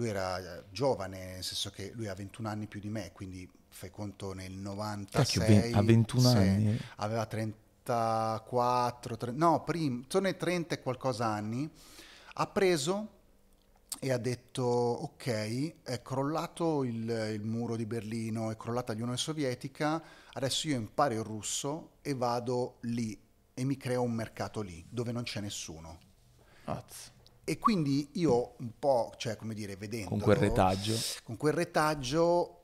lui 0.00 0.08
era 0.08 0.38
eh, 0.38 0.64
giovane, 0.70 1.32
nel 1.34 1.44
senso 1.44 1.70
che 1.70 1.92
lui 1.94 2.08
ha 2.08 2.14
21 2.14 2.48
anni 2.48 2.66
più 2.66 2.80
di 2.80 2.88
me, 2.88 3.12
quindi 3.12 3.46
fai 3.68 3.90
conto 3.90 4.32
nel 4.32 4.52
96. 4.52 5.46
Cacchio, 5.46 5.78
a 5.78 5.82
21 5.82 6.28
sì, 6.28 6.36
anni? 6.36 6.80
Aveva 6.96 7.26
34, 7.26 9.16
tre- 9.18 9.32
no, 9.32 9.62
prima, 9.62 9.96
intorno 9.96 10.28
ai 10.28 10.36
30 10.36 10.74
e 10.74 10.80
qualcosa 10.80 11.26
anni, 11.26 11.70
ha 12.34 12.46
preso 12.46 13.18
e 13.98 14.10
ha 14.10 14.16
detto 14.16 14.62
ok, 14.62 15.82
è 15.82 16.00
crollato 16.00 16.82
il, 16.84 17.32
il 17.34 17.44
muro 17.44 17.76
di 17.76 17.84
Berlino, 17.84 18.50
è 18.50 18.56
crollata 18.56 18.92
l'Unione 18.92 19.18
Sovietica, 19.18 20.02
adesso 20.32 20.66
io 20.68 20.76
imparo 20.76 21.12
il 21.12 21.22
russo 21.22 21.90
e 22.00 22.14
vado 22.14 22.78
lì 22.82 23.18
e 23.52 23.64
mi 23.64 23.76
creo 23.76 24.00
un 24.00 24.12
mercato 24.12 24.62
lì 24.62 24.82
dove 24.88 25.12
non 25.12 25.24
c'è 25.24 25.40
nessuno. 25.40 25.98
E 27.44 27.58
quindi 27.58 28.10
io 28.14 28.54
un 28.58 28.70
po', 28.78 29.12
cioè 29.16 29.36
come 29.36 29.54
dire, 29.54 29.76
vedendo 29.76 30.08
Con 30.10 30.20
quel 30.20 30.36
retaggio. 30.36 30.94
con 31.24 31.36
quel 31.36 31.52
retaggio 31.54 32.56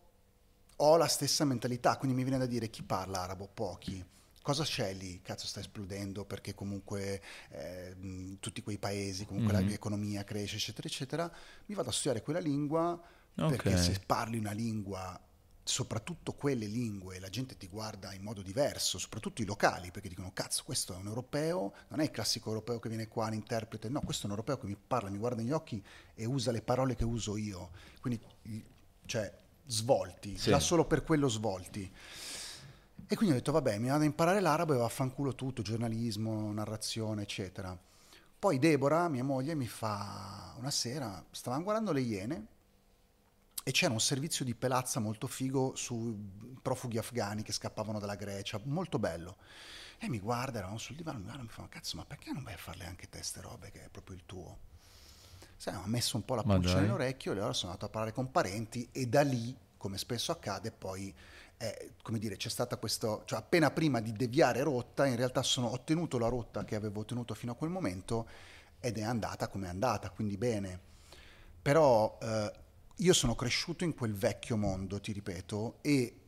ho 0.77 0.97
la 0.97 1.07
stessa 1.09 1.45
mentalità, 1.45 1.97
quindi 1.97 2.17
mi 2.17 2.23
viene 2.23 2.39
da 2.39 2.47
dire 2.47 2.69
chi 2.69 2.83
parla 2.83 3.23
arabo? 3.23 3.49
Pochi. 3.53 4.05
Cosa 4.43 4.63
c'è 4.63 4.93
lì? 4.95 5.21
Cazzo 5.23 5.47
sta 5.47 5.59
esplodendo 5.59 6.25
perché 6.25 6.55
comunque 6.55 7.21
eh, 7.51 7.95
mh, 7.97 8.35
tutti 8.39 8.63
quei 8.63 8.79
paesi, 8.79 9.25
comunque 9.27 9.59
Mhm. 9.61 9.69
l'economia 9.69 10.23
cresce, 10.23 10.57
eccetera, 10.57 10.87
eccetera. 10.87 11.33
Mi 11.67 11.75
vado 11.75 11.89
a 11.89 11.93
studiare 11.93 12.23
quella 12.23 12.39
lingua 12.39 12.91
Ok. 13.39 13.49
perché 13.49 13.77
se 13.77 14.01
parli 14.07 14.39
una 14.39 14.53
lingua, 14.53 15.19
soprattutto 15.69 16.33
quelle 16.33 16.67
lingue, 16.67 17.19
la 17.19 17.29
gente 17.29 17.57
ti 17.57 17.67
guarda 17.67 18.13
in 18.13 18.23
modo 18.23 18.41
diverso, 18.41 18.99
soprattutto 18.99 19.43
i 19.43 19.45
locali, 19.45 19.91
perché 19.91 20.09
dicono 20.09 20.31
cazzo 20.33 20.63
questo 20.65 20.95
è 20.95 20.97
un 20.97 21.09
europeo, 21.09 21.73
non 21.89 21.99
è 21.99 22.05
il 22.05 22.13
classico 22.13 22.51
europeo 22.51 22.79
che 22.79 22.89
viene 22.89 23.09
qua, 23.09 23.29
l'interprete, 23.29 23.89
no, 23.89 24.01
questo 24.01 24.23
è 24.23 24.27
un 24.27 24.33
europeo 24.33 24.59
che 24.59 24.67
mi 24.67 24.77
parla, 24.77 25.11
mi 25.11 25.19
guarda 25.19 25.43
negli 25.43 25.51
occhi 25.51 25.85
e 26.15 26.25
usa 26.25 26.53
le 26.53 26.63
parole 26.63 26.95
che 26.95 27.05
uso 27.05 27.37
io. 27.37 27.71
Quindi, 28.01 28.21
cioè, 29.07 29.37
svolti, 29.67 30.39
Sì. 30.39 30.51
già 30.51 30.61
solo 30.61 30.85
per 30.85 31.03
quello 31.03 31.27
svolti. 31.29 31.93
E 33.09 33.17
quindi 33.17 33.35
ho 33.35 33.39
detto, 33.39 33.51
vabbè, 33.51 33.77
mi 33.79 33.89
vado 33.89 34.03
a 34.03 34.07
imparare 34.07 34.41
l'arabo 34.41 34.73
e 34.73 34.77
vaffanculo 34.77 35.35
tutto, 35.35 35.63
giornalismo, 35.63 36.53
narrazione, 36.53 37.23
eccetera. 37.23 37.77
Poi 38.39 38.61
Deborah, 38.61 39.09
mia 39.09 39.25
moglie, 39.25 39.57
mi 39.57 39.67
fa 39.67 40.55
una 40.59 40.71
sera, 40.71 41.25
stavamo 41.29 41.65
guardando 41.65 41.91
le 41.91 42.01
Iene 42.03 42.47
e 43.69 43.73
c'era 43.73 43.93
un 43.93 43.99
servizio 43.99 44.45
di 44.45 44.55
pelazza 44.55 45.01
molto 45.01 45.27
figo 45.27 45.75
su 45.75 46.17
profughi 46.63 46.99
afghani 46.99 47.43
che 47.43 47.51
scappavano 47.51 47.99
dalla 47.99 48.15
Grecia, 48.15 48.61
molto 48.63 49.01
bello. 49.01 49.39
E 49.99 50.09
mi 50.09 50.21
guarda, 50.21 50.59
eravamo 50.59 50.79
sul 50.79 50.95
divano, 50.95 51.19
mi 51.19 51.25
guarda 51.25 51.43
e 51.43 51.47
mi 51.47 51.51
fa, 51.51 51.63
ma 51.63 51.69
cazzo, 51.69 51.97
ma 51.97 52.05
perché 52.05 52.31
non 52.31 52.45
vai 52.45 52.55
a 52.55 52.59
farle 52.59 52.87
anche 52.87 53.09
te 53.09 53.21
ste 53.25 53.41
robe 53.41 53.73
che 53.73 53.87
è 53.87 53.89
proprio 53.89 54.15
il 54.15 54.23
tuo? 54.25 54.59
Sai, 55.57 55.75
mi 55.75 55.81
ha 55.83 55.87
messo 55.89 56.17
un 56.17 56.25
po' 56.25 56.37
la 56.37 56.45
pulce 56.45 56.79
nell'orecchio 56.79 57.33
e 57.33 57.35
allora 57.39 57.53
sono 57.53 57.73
andato 57.73 57.87
a 57.87 57.93
parlare 57.93 58.13
con 58.13 58.31
parenti 58.31 58.89
e 58.93 59.09
da 59.09 59.23
lì, 59.23 59.53
come 59.77 59.99
spesso 59.99 60.31
accade, 60.31 60.71
poi, 60.71 61.13
eh, 61.57 61.95
come 62.03 62.21
dire, 62.21 62.37
c'è 62.37 62.49
stata 62.49 62.77
questo, 62.77 63.23
cioè 63.25 63.41
appena 63.41 63.73
prima 63.73 64.01
di 64.01 64.13
deviare 64.13 64.63
rotta, 64.63 65.07
in 65.07 65.17
realtà 65.17 65.43
sono 65.43 65.73
ottenuto 65.73 66.19
la 66.19 66.29
rotta 66.29 66.65
che 66.65 66.77
avevo 66.77 67.01
ottenuto 67.01 67.35
fino 67.35 67.51
a 67.51 67.57
quel 67.57 67.71
momento 67.71 68.29
ed 68.79 68.97
è 68.97 69.03
andata 69.03 69.49
come 69.49 69.67
è 69.67 69.71
andata, 69.71 70.11
quindi 70.11 70.37
bene. 70.37 70.79
Però 71.61 72.17
eh, 72.23 72.65
io 73.01 73.13
sono 73.13 73.35
cresciuto 73.35 73.85
in 73.85 73.95
quel 73.95 74.15
vecchio 74.15 74.57
mondo, 74.57 75.01
ti 75.01 75.13
ripeto, 75.13 75.79
e 75.83 76.21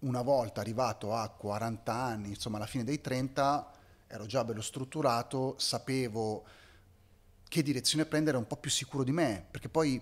una 0.00 0.22
volta 0.22 0.60
arrivato 0.60 1.14
a 1.14 1.28
40 1.28 1.92
anni, 1.92 2.28
insomma 2.30 2.56
alla 2.56 2.66
fine 2.66 2.84
dei 2.84 3.00
30, 3.00 3.72
ero 4.06 4.26
già 4.26 4.42
bello 4.44 4.62
strutturato, 4.62 5.56
sapevo 5.58 6.44
che 7.46 7.62
direzione 7.62 8.06
prendere, 8.06 8.38
un 8.38 8.46
po' 8.46 8.56
più 8.56 8.70
sicuro 8.70 9.04
di 9.04 9.12
me, 9.12 9.46
perché 9.50 9.68
poi 9.68 10.00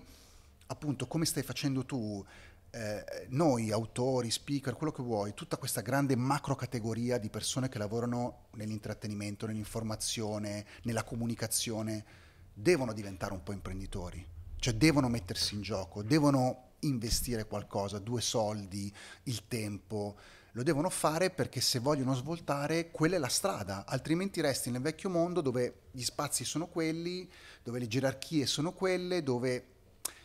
appunto 0.67 1.07
come 1.07 1.25
stai 1.25 1.43
facendo 1.43 1.85
tu, 1.85 2.25
eh, 2.71 3.27
noi 3.29 3.71
autori, 3.71 4.31
speaker, 4.31 4.75
quello 4.75 4.93
che 4.93 5.03
vuoi, 5.03 5.33
tutta 5.33 5.57
questa 5.57 5.81
grande 5.81 6.15
macro 6.15 6.55
categoria 6.55 7.17
di 7.17 7.29
persone 7.29 7.69
che 7.69 7.77
lavorano 7.77 8.45
nell'intrattenimento, 8.53 9.45
nell'informazione, 9.45 10.65
nella 10.83 11.03
comunicazione, 11.03 12.05
devono 12.53 12.93
diventare 12.93 13.33
un 13.33 13.43
po' 13.43 13.51
imprenditori, 13.51 14.25
cioè 14.63 14.75
devono 14.75 15.09
mettersi 15.09 15.55
in 15.55 15.61
gioco, 15.61 16.03
devono 16.03 16.69
investire 16.79 17.45
qualcosa, 17.45 17.99
due 17.99 18.21
soldi, 18.21 18.89
il 19.23 19.45
tempo, 19.49 20.15
lo 20.53 20.63
devono 20.63 20.89
fare 20.89 21.31
perché 21.31 21.59
se 21.59 21.79
vogliono 21.79 22.13
svoltare 22.15 22.89
quella 22.89 23.17
è 23.17 23.19
la 23.19 23.27
strada, 23.27 23.83
altrimenti 23.85 24.39
resti 24.39 24.71
nel 24.71 24.81
vecchio 24.81 25.09
mondo 25.09 25.41
dove 25.41 25.79
gli 25.91 26.01
spazi 26.03 26.45
sono 26.45 26.67
quelli, 26.67 27.29
dove 27.61 27.77
le 27.79 27.87
gerarchie 27.87 28.45
sono 28.45 28.71
quelle, 28.71 29.21
dove 29.21 29.65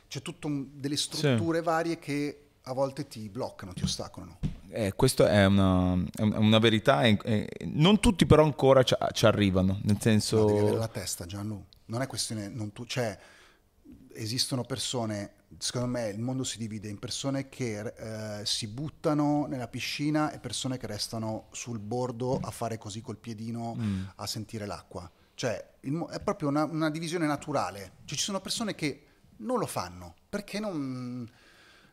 c'è 0.06 0.22
tutte 0.22 0.48
delle 0.72 0.96
strutture 0.96 1.60
varie 1.60 1.98
che 1.98 2.42
a 2.62 2.72
volte 2.72 3.08
ti 3.08 3.28
bloccano, 3.28 3.72
ti 3.72 3.82
ostacolano. 3.82 4.38
Eh, 4.68 4.92
questa 4.94 5.28
è 5.32 5.46
una, 5.46 5.94
è 6.14 6.22
un- 6.22 6.32
è 6.32 6.36
una 6.36 6.58
verità, 6.60 7.02
e- 7.02 7.18
e 7.24 7.48
non 7.64 7.98
tutti 7.98 8.24
però 8.24 8.44
ancora 8.44 8.84
ci, 8.84 8.94
ci 9.14 9.26
arrivano, 9.26 9.80
nel 9.82 9.96
senso... 10.00 10.36
No, 10.38 10.44
devi 10.46 10.58
avere 10.60 10.76
la 10.76 10.86
testa, 10.86 11.26
Gianlu. 11.26 11.60
non 11.86 12.02
è 12.02 12.06
questione, 12.06 12.46
non 12.48 12.72
tu, 12.72 12.84
cioè 12.84 13.18
esistono 14.18 14.62
persone, 14.64 15.32
secondo 15.58 15.86
me 15.88 16.08
il 16.08 16.18
mondo 16.20 16.44
si 16.44 16.58
divide 16.58 16.88
in 16.88 16.98
persone 16.98 17.48
che 17.48 17.78
eh, 17.80 18.44
si 18.44 18.66
buttano 18.66 19.46
nella 19.46 19.68
piscina 19.68 20.32
e 20.32 20.38
persone 20.38 20.76
che 20.76 20.86
restano 20.86 21.46
sul 21.52 21.78
bordo 21.78 22.38
a 22.42 22.50
fare 22.50 22.78
così 22.78 23.00
col 23.00 23.16
piedino 23.16 23.74
Mm. 23.78 24.04
a 24.16 24.26
sentire 24.26 24.66
l'acqua. 24.66 25.10
Cioè 25.34 25.74
il 25.82 26.06
è 26.10 26.20
proprio 26.20 26.48
una, 26.48 26.64
una 26.64 26.90
divisione 26.90 27.26
naturale. 27.26 27.92
Cioè, 28.04 28.18
ci 28.18 28.24
sono 28.24 28.40
persone 28.40 28.74
che 28.74 29.04
non 29.38 29.58
lo 29.58 29.66
fanno 29.66 30.14
perché 30.28 30.58
non, 30.58 31.28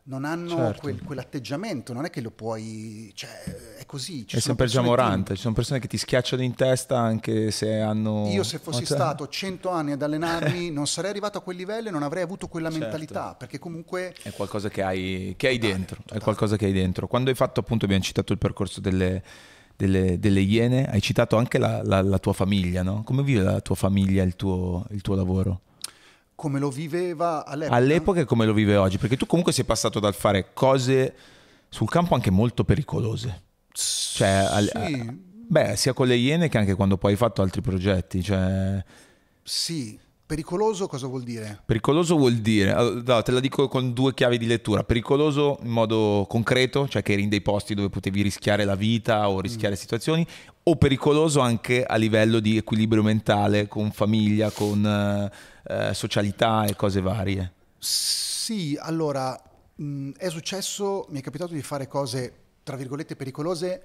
non 0.08 0.24
hanno 0.24 0.48
Certo. 0.56 0.80
quel- 0.82 1.02
quell'atteggiamento, 1.02 1.92
non 1.92 2.04
è 2.04 2.10
che 2.10 2.20
lo 2.20 2.30
puoi... 2.30 3.10
Cioè, 3.14 3.76
è 3.78 3.86
così. 3.86 4.26
Ci 4.26 4.36
È 4.36 4.40
sempre 4.40 4.66
già 4.66 4.80
persone 4.80 4.82
che- 4.82 4.88
morante, 5.02 5.34
ci 5.34 5.40
sono 5.40 5.54
persone 5.54 5.80
che 5.80 5.88
ti 5.88 5.96
schiacciano 5.98 6.42
in 6.42 6.54
testa 6.54 6.98
anche 6.98 7.50
se 7.50 7.80
hanno... 7.80 8.28
Io 8.28 8.44
se 8.44 8.58
fossi 8.58 8.80
te- 8.84 8.94
stato 8.94 9.26
100 9.26 9.68
anni 9.68 9.92
ad 9.92 10.02
allenarmi 10.02 10.70
non 10.72 10.86
sarei 10.86 11.10
arrivato 11.10 11.38
a 11.38 11.40
quel 11.40 11.56
livello 11.56 11.88
e 11.88 11.90
non 11.90 12.02
avrei 12.04 12.22
avuto 12.22 12.46
quella 12.46 12.68
Certo. 12.70 12.84
mentalità, 12.84 13.34
perché 13.34 13.58
comunque 13.58 14.14
È 14.22 14.30
qualcosa 14.32 14.68
che 14.68 14.82
hai, 14.82 15.34
che 15.36 15.48
hai 15.48 15.56
Totale, 15.58 15.72
dentro, 15.76 15.96
è 15.96 16.02
totale. 16.02 16.20
qualcosa 16.20 16.56
che 16.56 16.66
hai 16.66 16.72
dentro. 16.72 17.06
Quando 17.08 17.30
hai 17.30 17.36
fatto 17.36 17.58
appunto, 17.60 17.84
abbiamo 17.84 18.02
citato 18.04 18.32
il 18.32 18.38
percorso 18.38 18.80
delle, 18.80 19.22
delle- 19.74 20.18
delle 20.20 20.40
Iene, 20.40 20.88
hai 20.88 21.00
citato 21.02 21.36
anche 21.36 21.58
la, 21.58 21.82
la- 21.82 22.02
la 22.02 22.18
tua 22.18 22.32
famiglia, 22.32 22.82
no? 22.84 23.02
Come 23.04 23.22
vive 23.24 23.42
la 23.42 23.60
tua 23.60 23.74
famiglia 23.74 24.22
il 24.22 24.36
tuo, 24.36 24.86
il 24.90 25.00
tuo 25.02 25.16
lavoro? 25.16 25.60
Come 26.36 26.58
lo 26.60 26.70
viveva 26.70 27.44
all'epoca. 27.44 27.76
All'epoca 27.76 28.20
e 28.20 28.24
come 28.24 28.44
lo 28.46 28.52
vive 28.52 28.76
oggi? 28.76 28.98
Perché 28.98 29.16
tu 29.16 29.26
comunque 29.26 29.52
sei 29.52 29.64
passato 29.64 29.98
dal 29.98 30.14
fare 30.14 30.52
cose 30.52 31.14
sul 31.68 31.88
campo 31.88 32.14
anche 32.14 32.30
molto 32.30 32.62
pericolose. 32.62 33.42
Cioè, 33.72 34.28
al- 34.28 34.70
sì, 34.86 35.24
Beh, 35.48 35.76
sia 35.76 35.92
con 35.92 36.06
le 36.08 36.16
Iene 36.16 36.48
che 36.48 36.58
anche 36.58 36.74
quando 36.74 36.96
poi 36.98 37.12
hai 37.12 37.16
fatto 37.16 37.40
altri 37.42 37.60
progetti. 37.60 38.22
Cioè, 38.22 38.84
sì, 39.42 39.98
pericoloso 40.26 40.86
cosa 40.88 41.06
vuol 41.06 41.22
dire? 41.22 41.62
pericoloso 41.64 42.16
vuol 42.16 42.34
dire, 42.34 42.72
allora, 42.72 43.22
te 43.22 43.30
la 43.30 43.38
dico 43.40 43.68
con 43.68 43.92
due 43.92 44.12
chiavi 44.12 44.38
di 44.38 44.46
lettura. 44.46 44.82
Pericoloso 44.82 45.58
in 45.62 45.70
modo 45.70 46.26
concreto, 46.28 46.88
cioè 46.88 47.02
che 47.02 47.12
eri 47.12 47.22
in 47.22 47.28
dei 47.28 47.42
posti 47.42 47.74
dove 47.74 47.88
potevi 47.90 48.22
rischiare 48.22 48.64
la 48.64 48.74
vita 48.74 49.28
o 49.28 49.40
rischiare 49.40 49.74
Mm. 49.74 49.78
situazioni, 49.78 50.26
o 50.64 50.76
pericoloso 50.76 51.38
anche 51.40 51.84
a 51.84 51.94
livello 51.96 52.40
di 52.40 52.56
equilibrio 52.56 53.02
mentale, 53.04 53.68
con 53.68 53.92
famiglia, 53.92 54.50
con 54.50 54.84
eh, 54.84 55.30
eh, 55.68 55.94
socialità 55.94 56.64
e 56.64 56.74
cose 56.76 57.00
varie. 57.00 57.52
Sì, 57.78 58.78
allora 58.80 59.40
mh, 59.74 60.12
è 60.12 60.28
successo, 60.30 61.06
mi 61.10 61.20
è 61.20 61.22
capitato 61.22 61.52
di 61.52 61.62
fare 61.62 61.86
cose 61.86 62.44
tra 62.62 62.76
virgolette 62.76 63.16
pericolose 63.16 63.82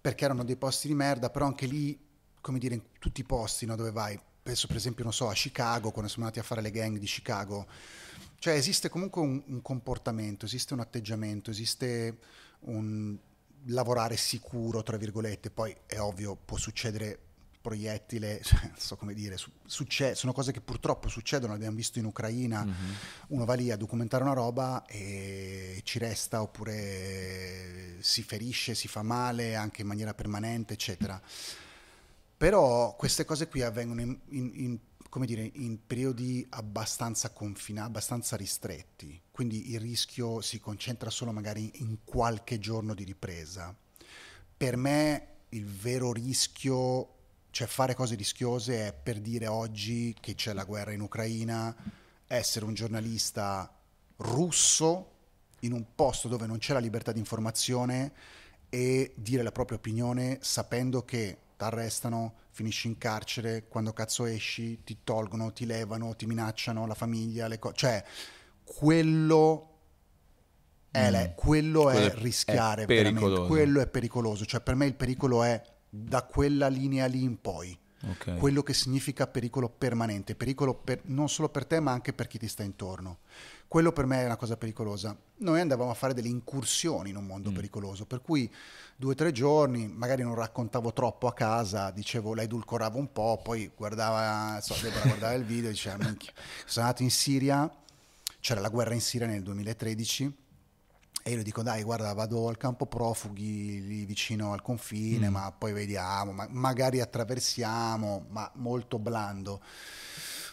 perché 0.00 0.24
erano 0.24 0.44
dei 0.44 0.56
posti 0.56 0.88
di 0.88 0.94
merda, 0.94 1.30
però 1.30 1.46
anche 1.46 1.66
lì, 1.66 1.98
come 2.40 2.58
dire, 2.58 2.74
in 2.74 2.82
tutti 2.98 3.20
i 3.20 3.24
posti 3.24 3.64
no, 3.64 3.74
dove 3.76 3.90
vai, 3.90 4.18
penso 4.42 4.66
per 4.66 4.76
esempio, 4.76 5.04
non 5.04 5.12
so, 5.12 5.28
a 5.28 5.32
Chicago, 5.32 5.90
quando 5.90 6.10
siamo 6.10 6.26
andati 6.26 6.44
a 6.44 6.46
fare 6.46 6.60
le 6.60 6.70
gang 6.70 6.98
di 6.98 7.06
Chicago, 7.06 7.66
cioè 8.38 8.54
esiste 8.54 8.88
comunque 8.88 9.22
un, 9.22 9.42
un 9.46 9.62
comportamento, 9.62 10.44
esiste 10.44 10.74
un 10.74 10.80
atteggiamento, 10.80 11.50
esiste 11.50 12.18
un 12.60 13.16
lavorare 13.68 14.16
sicuro, 14.16 14.82
tra 14.82 14.98
virgolette, 14.98 15.50
poi 15.50 15.74
è 15.86 15.98
ovvio, 15.98 16.36
può 16.36 16.58
succedere 16.58 17.18
proiettile, 17.64 18.40
cioè, 18.44 18.60
non 18.64 18.76
so 18.76 18.96
come 18.96 19.14
dire, 19.14 19.38
su- 19.38 19.50
succe- 19.64 20.14
sono 20.14 20.34
cose 20.34 20.52
che 20.52 20.60
purtroppo 20.60 21.08
succedono, 21.08 21.54
l'abbiamo 21.54 21.76
visto 21.76 21.98
in 21.98 22.04
Ucraina, 22.04 22.62
uno 23.28 23.44
va 23.46 23.54
lì 23.54 23.70
a 23.70 23.76
documentare 23.78 24.22
una 24.22 24.34
roba 24.34 24.84
e 24.84 25.80
ci 25.82 25.98
resta 25.98 26.42
oppure 26.42 27.96
si 28.00 28.22
ferisce, 28.22 28.74
si 28.74 28.86
fa 28.86 29.02
male 29.02 29.54
anche 29.54 29.80
in 29.80 29.88
maniera 29.88 30.12
permanente, 30.12 30.74
eccetera. 30.74 31.18
Però 32.36 32.94
queste 32.96 33.24
cose 33.24 33.48
qui 33.48 33.62
avvengono 33.62 34.02
in, 34.02 34.18
in- 34.28 34.50
in, 34.54 34.78
come 35.08 35.24
dire, 35.24 35.48
in 35.54 35.78
periodi 35.86 36.44
abbastanza 36.50 37.30
confinati, 37.30 37.88
abbastanza 37.88 38.36
ristretti, 38.36 39.18
quindi 39.30 39.70
il 39.70 39.80
rischio 39.80 40.42
si 40.42 40.60
concentra 40.60 41.08
solo 41.08 41.32
magari 41.32 41.70
in 41.76 41.98
qualche 42.04 42.58
giorno 42.58 42.92
di 42.92 43.04
ripresa. 43.04 43.74
Per 44.56 44.76
me 44.76 45.28
il 45.50 45.64
vero 45.64 46.12
rischio, 46.12 47.13
cioè 47.54 47.68
fare 47.68 47.94
cose 47.94 48.16
rischiose, 48.16 48.88
è 48.88 48.92
per 48.92 49.20
dire 49.20 49.46
oggi 49.46 50.12
che 50.20 50.34
c'è 50.34 50.52
la 50.52 50.64
guerra 50.64 50.90
in 50.90 51.00
Ucraina, 51.00 51.72
essere 52.26 52.64
un 52.64 52.74
giornalista 52.74 53.72
russo 54.16 55.10
in 55.60 55.70
un 55.70 55.84
posto 55.94 56.26
dove 56.26 56.46
non 56.46 56.58
c'è 56.58 56.72
la 56.72 56.80
libertà 56.80 57.12
di 57.12 57.20
informazione 57.20 58.12
e 58.68 59.12
dire 59.14 59.44
la 59.44 59.52
propria 59.52 59.78
opinione 59.78 60.38
sapendo 60.40 61.04
che 61.04 61.38
ti 61.56 61.62
arrestano, 61.62 62.34
finisci 62.50 62.88
in 62.88 62.98
carcere, 62.98 63.68
quando 63.68 63.92
cazzo 63.92 64.24
esci 64.24 64.82
ti 64.82 64.98
tolgono, 65.04 65.52
ti 65.52 65.64
levano, 65.64 66.16
ti 66.16 66.26
minacciano 66.26 66.88
la 66.88 66.94
famiglia, 66.94 67.46
le 67.46 67.60
cose. 67.60 67.76
Cioè, 67.76 68.04
quello 68.64 69.68
è, 70.90 71.08
le- 71.08 71.34
quello 71.36 71.88
è 71.88 71.92
Quello 71.94 72.06
è- 72.08 72.14
rischiare 72.16 72.82
è. 72.82 73.46
Quello 73.46 73.80
è 73.80 73.86
pericoloso. 73.86 74.44
Cioè, 74.44 74.60
per 74.60 74.74
me 74.74 74.86
il 74.86 74.94
pericolo 74.94 75.44
è 75.44 75.62
da 75.96 76.22
quella 76.24 76.66
linea 76.68 77.06
lì 77.06 77.22
in 77.22 77.40
poi. 77.40 77.78
Ok. 78.06 78.36
Quello 78.36 78.62
che 78.62 78.74
significa 78.74 79.26
pericolo 79.26 79.68
permanente, 79.70 80.34
pericolo 80.34 80.74
per- 80.74 81.00
non 81.04 81.28
solo 81.30 81.48
per 81.48 81.64
te 81.64 81.80
ma 81.80 81.92
anche 81.92 82.12
per 82.12 82.26
chi 82.26 82.36
ti 82.38 82.48
sta 82.48 82.62
intorno. 82.62 83.20
Quello 83.66 83.92
per 83.92 84.04
me 84.04 84.20
è 84.20 84.24
una 84.26 84.36
cosa 84.36 84.56
pericolosa. 84.58 85.16
Noi 85.38 85.60
andavamo 85.60 85.90
a 85.90 85.94
fare 85.94 86.12
delle 86.12 86.28
incursioni 86.28 87.10
in 87.10 87.16
un 87.16 87.24
mondo 87.24 87.50
Mm. 87.50 87.54
pericoloso, 87.54 88.04
per 88.04 88.20
cui 88.20 88.52
due 88.96 89.12
o 89.12 89.14
tre 89.14 89.32
giorni, 89.32 89.88
magari 89.88 90.22
non 90.22 90.34
raccontavo 90.34 90.92
troppo 90.92 91.28
a 91.28 91.32
casa, 91.32 91.90
dicevo, 91.90 92.34
la 92.34 92.42
edulcoravo 92.42 92.98
un 92.98 93.10
po', 93.10 93.40
poi 93.42 93.70
guardava, 93.74 94.60
so, 94.60 94.74
Deborah 94.82 95.06
guardava 95.06 95.32
il 95.34 95.44
video 95.44 95.70
e 95.70 95.72
diceva, 95.72 95.96
minchia, 96.04 96.32
sono 96.66 96.84
andato 96.86 97.02
in 97.04 97.10
Siria, 97.10 97.68
c'era 98.38 98.60
la 98.60 98.68
guerra 98.68 98.92
in 98.94 99.00
Siria 99.00 99.26
nel 99.26 99.42
2013 99.42 100.32
e 101.26 101.30
io 101.30 101.36
le 101.38 101.42
dico, 101.42 101.62
dai, 101.62 101.82
guarda, 101.82 102.12
vado 102.12 102.48
al 102.48 102.58
campo 102.58 102.84
profughi 102.84 103.80
lì 103.86 104.04
vicino 104.04 104.52
al 104.52 104.60
confine, 104.60 105.30
ma 105.30 105.50
poi 105.56 105.72
vediamo, 105.72 106.32
ma- 106.32 106.46
magari 106.50 107.00
attraversiamo, 107.00 108.26
ma 108.28 108.50
molto 108.56 108.98
blando. 108.98 109.58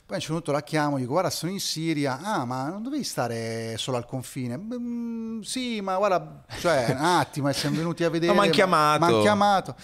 Poi 0.06 0.14
a 0.14 0.14
un 0.16 0.20
certo 0.20 0.34
punto 0.36 0.52
la 0.54 0.64
chiamo, 0.64 0.96
dico, 0.98 1.12
guarda, 1.12 1.30
sono 1.30 1.52
in 1.52 1.60
Siria, 1.60 2.20
ah, 2.22 2.46
ma 2.46 2.70
non 2.70 2.84
dovevi 2.84 3.04
stare 3.04 3.76
solo 3.78 3.98
al 3.98 4.06
confine? 4.06 4.56
"Mm, 4.58 5.42
sì, 5.42 5.82
ma 5.82 5.98
guarda, 5.98 6.46
cioè, 6.58 6.86
un 6.98 6.98
attimo, 7.04 7.50
eh, 7.50 7.54
siamo 7.54 7.76
venuti 7.76 8.06
a 8.06 8.10
vedere. 8.10 8.32
m'han 8.34 8.50
chiamato." 8.52 9.00
M'han 9.00 9.20
chiamato. 9.20 9.76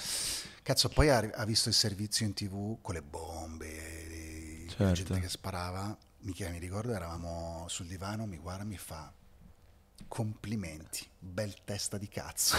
Cazzo, 0.63 0.87
poi 0.87 1.09
ha, 1.09 1.17
ha 1.33 1.43
visto 1.43 1.67
il 1.67 1.75
servizio 1.75 2.25
in 2.25 2.33
tv 2.33 2.77
con 2.81 2.93
le 2.95 3.01
bombe, 3.01 3.65
e 3.67 4.65
la 4.67 4.71
Certo. 4.71 4.93
gente 4.93 5.19
che 5.19 5.27
sparava. 5.29 5.97
Michele, 6.19 6.51
mi 6.51 6.59
ricordo, 6.59 6.93
eravamo 6.93 7.65
sul 7.67 7.87
divano, 7.87 8.25
mi 8.25 8.37
guarda, 8.37 8.63
mi 8.63 8.77
fa 8.77 9.11
complimenti, 10.07 11.07
bel 11.19 11.53
testa 11.65 11.97
di 11.97 12.07
cazzo. 12.07 12.55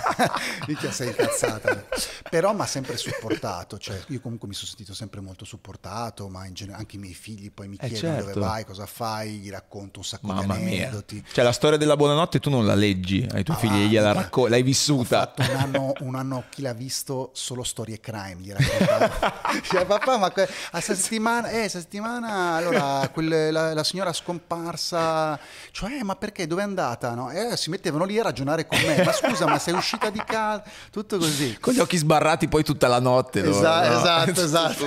Mica 0.68 0.90
sei 0.92 1.08
incazzata. 1.08 1.84
Però 2.28 2.52
mi 2.54 2.60
ha 2.60 2.66
sempre 2.66 2.96
supportato, 2.96 3.78
cioè 3.78 4.00
io 4.08 4.20
comunque 4.20 4.48
mi 4.48 4.54
sono 4.54 4.66
sentito 4.68 4.94
sempre 4.94 5.20
molto 5.20 5.44
supportato, 5.44 6.28
ma 6.28 6.46
in 6.46 6.54
genere 6.54 6.78
anche 6.78 6.96
i 6.96 6.98
miei 6.98 7.14
figli 7.14 7.50
poi 7.50 7.68
mi 7.68 7.76
Eh, 7.80 7.88
chiedono 7.88 8.14
certo. 8.14 8.28
dove 8.32 8.46
vai, 8.46 8.64
cosa 8.64 8.86
fai, 8.86 9.38
gli 9.38 9.50
racconto 9.50 10.00
un 10.00 10.04
sacco 10.04 10.26
Mamma 10.26 10.56
di 10.56 10.62
mia. 10.64 10.82
aneddoti. 10.88 11.24
Cioè 11.32 11.44
la 11.44 11.52
storia 11.52 11.78
della 11.78 11.96
buonanotte 11.96 12.38
tu 12.40 12.50
non 12.50 12.66
la 12.66 12.74
leggi 12.74 13.26
ai 13.32 13.42
tuoi 13.44 13.56
Ah, 13.56 13.60
figli, 13.60 13.86
gliela 13.88 14.12
racconti, 14.12 14.50
l'hai 14.50 14.62
vissuta. 14.62 15.32
un 15.38 15.56
anno, 15.56 15.92
un 16.00 16.14
anno 16.14 16.44
chi 16.50 16.62
l'ha 16.62 16.72
visto 16.74 17.30
solo 17.34 17.62
storie 17.62 17.98
crime, 18.00 18.36
gli 18.40 18.52
raccontavo. 18.52 19.34
Cioè, 19.66 19.86
papà, 19.86 20.16
ma 20.18 20.30
que- 20.30 20.48
a 20.72 20.80
settimana, 20.80 21.48
eh, 21.50 21.68
settimana, 21.68 22.54
allora, 22.56 23.08
quel- 23.12 23.52
la, 23.52 23.72
la 23.74 23.84
signora 23.84 24.12
scomparsa, 24.12 25.38
cioè, 25.70 26.02
ma 26.02 26.16
perché, 26.16 26.46
dove 26.46 26.62
è 26.62 26.64
andata? 26.64 27.14
No? 27.14 27.30
Eh, 27.30 27.56
si 27.56 27.70
mettevano 27.86 28.04
lì 28.04 28.18
a 28.18 28.22
ragionare 28.24 28.66
con 28.66 28.78
me, 28.80 29.02
ma 29.04 29.12
scusa, 29.12 29.46
ma 29.46 29.58
sei 29.58 29.74
uscita 29.74 30.10
di 30.10 30.22
casa? 30.24 30.64
Tutto 30.90 31.18
così. 31.18 31.56
Con 31.60 31.72
gli 31.74 31.78
occhi 31.78 31.96
sbarrati 31.96 32.48
poi 32.48 32.64
tutta 32.64 32.88
la 32.88 33.00
notte. 33.00 33.48
Esa- 33.48 33.88
no? 33.88 33.98
esatto, 33.98 34.40
esatto. 34.42 34.84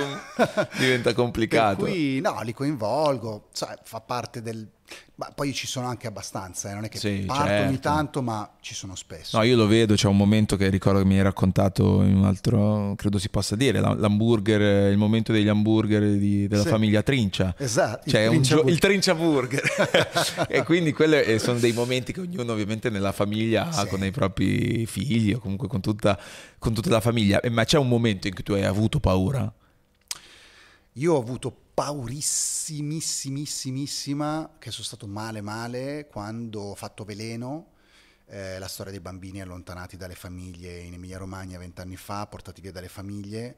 Diventa 0.76 1.14
complicato. 1.14 1.84
Per 1.84 1.92
cui, 1.92 2.20
no, 2.20 2.40
li 2.42 2.52
coinvolgo, 2.52 3.48
sai, 3.52 3.76
fa 3.82 4.00
parte 4.00 4.42
del... 4.42 4.68
Ma 5.16 5.30
poi 5.34 5.52
ci 5.52 5.66
sono 5.66 5.86
anche 5.86 6.06
abbastanza, 6.06 6.70
eh, 6.70 6.74
non 6.74 6.84
è 6.84 6.88
che 6.88 6.96
Sì, 6.98 7.24
parto 7.26 7.60
ogni 7.60 7.72
certo. 7.72 7.80
tanto, 7.80 8.22
ma 8.22 8.50
ci 8.60 8.74
sono 8.74 8.94
spesso. 8.94 9.36
No, 9.36 9.42
io 9.42 9.54
lo 9.54 9.66
vedo, 9.66 9.94
c'è 9.94 10.08
un 10.08 10.16
momento 10.16 10.56
che 10.56 10.68
ricordo 10.70 11.00
che 11.00 11.04
mi 11.04 11.16
hai 11.16 11.22
raccontato 11.22 12.02
in 12.02 12.16
un 12.16 12.24
altro, 12.24 12.94
credo 12.96 13.18
si 13.18 13.28
possa 13.28 13.54
dire, 13.54 13.80
l'hamburger, 13.80 14.90
il 14.90 14.96
momento 14.96 15.30
degli 15.32 15.48
hamburger 15.48 16.16
di- 16.16 16.48
della 16.48 16.62
Sì. 16.62 16.68
famiglia 16.70 17.02
Trincia. 17.02 17.54
Esatto, 17.58 18.06
il 18.06 18.12
Cioè 18.12 18.26
un 18.28 18.32
Trincia 18.42 18.60
il 18.66 18.78
Trincia 18.78 19.14
Burger. 19.14 19.62
e 20.48 20.62
quindi 20.62 20.92
quelli 20.94 21.16
eh, 21.20 21.38
sono 21.38 21.58
dei 21.58 21.72
momenti 21.72 22.12
che 22.14 22.20
ognuno 22.20 22.52
ovviamente 22.52 22.88
nella 22.88 23.12
famiglia 23.12 23.68
ha 23.68 23.82
Sì. 23.82 23.88
con 23.88 24.02
i 24.02 24.10
propri 24.10 24.86
figli 24.86 25.34
o 25.34 25.38
comunque 25.38 25.68
con 25.68 25.82
tutta, 25.82 26.18
con 26.58 26.72
tutta 26.72 26.88
la 26.88 27.00
famiglia. 27.00 27.40
Eh, 27.40 27.50
Ma 27.50 27.64
c'è 27.64 27.76
un 27.76 27.88
momento 27.88 28.26
in 28.26 28.32
cui 28.32 28.42
tu 28.42 28.52
hai 28.54 28.64
avuto 28.64 29.00
paura? 29.00 29.52
Io 30.94 31.14
ho 31.14 31.18
avuto 31.20 31.54
paurissimissimissima 31.80 34.56
che 34.58 34.70
sono 34.70 34.84
stato 34.84 35.06
male 35.06 35.40
male 35.40 36.06
quando 36.10 36.60
ho 36.60 36.74
fatto 36.74 37.04
Veleno, 37.04 37.68
eh, 38.26 38.58
la 38.58 38.68
storia 38.68 38.92
dei 38.92 39.00
bambini 39.00 39.40
allontanati 39.40 39.96
dalle 39.96 40.14
famiglie 40.14 40.80
in 40.80 40.92
Emilia 40.92 41.16
Romagna 41.16 41.56
vent'anni 41.56 41.96
fa, 41.96 42.26
portati 42.26 42.60
via 42.60 42.70
dalle 42.70 42.90
famiglie, 42.90 43.56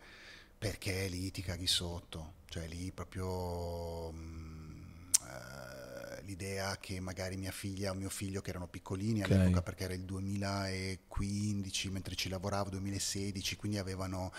perché 0.57 1.09
lì 1.09 1.33
ti 1.33 1.43
caghi 1.43 1.67
sotto, 1.67 2.35
cioè 2.47 2.69
lì 2.69 2.93
proprio 2.93 4.13
mm, 4.13 4.83
eh, 5.27 6.23
l'idea 6.23 6.77
che 6.79 7.01
magari 7.01 7.37
mia 7.37 7.51
figlia 7.51 7.91
o 7.91 7.95
mio 7.95 8.09
figlio 8.09 8.41
che 8.41 8.51
erano 8.51 8.69
piccolini 8.69 9.25
Ok. 9.25 9.33
all'epoca 9.33 9.63
perché 9.63 9.83
era 9.83 9.95
il 9.95 10.05
2015 10.05 11.91
mentre 11.91 12.15
ci 12.15 12.29
lavoravo 12.29 12.71
2016 12.71 13.57
quindi 13.57 13.79
avevano 13.79 14.33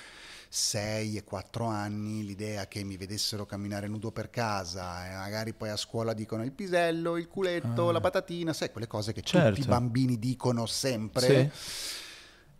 6 0.55 1.17
e 1.17 1.23
4 1.23 1.65
anni 1.65 2.23
l'idea 2.23 2.67
che 2.67 2.83
mi 2.83 2.95
vedessero 2.95 3.43
camminare 3.47 3.87
nudo 3.87 4.11
per 4.11 4.29
casa 4.29 5.09
e 5.09 5.15
magari 5.15 5.51
poi 5.53 5.69
a 5.69 5.75
scuola 5.75 6.13
dicono 6.13 6.43
il 6.43 6.51
pisello 6.51 7.17
il 7.17 7.27
culetto 7.27 7.89
Ah. 7.89 7.91
la 7.91 7.99
patatina 7.99 8.53
sai 8.53 8.69
quelle 8.71 8.85
cose 8.85 9.13
che 9.13 9.21
Certo. 9.23 9.49
tutti 9.55 9.61
i 9.61 9.67
bambini 9.67 10.19
dicono 10.19 10.67
sempre 10.67 11.51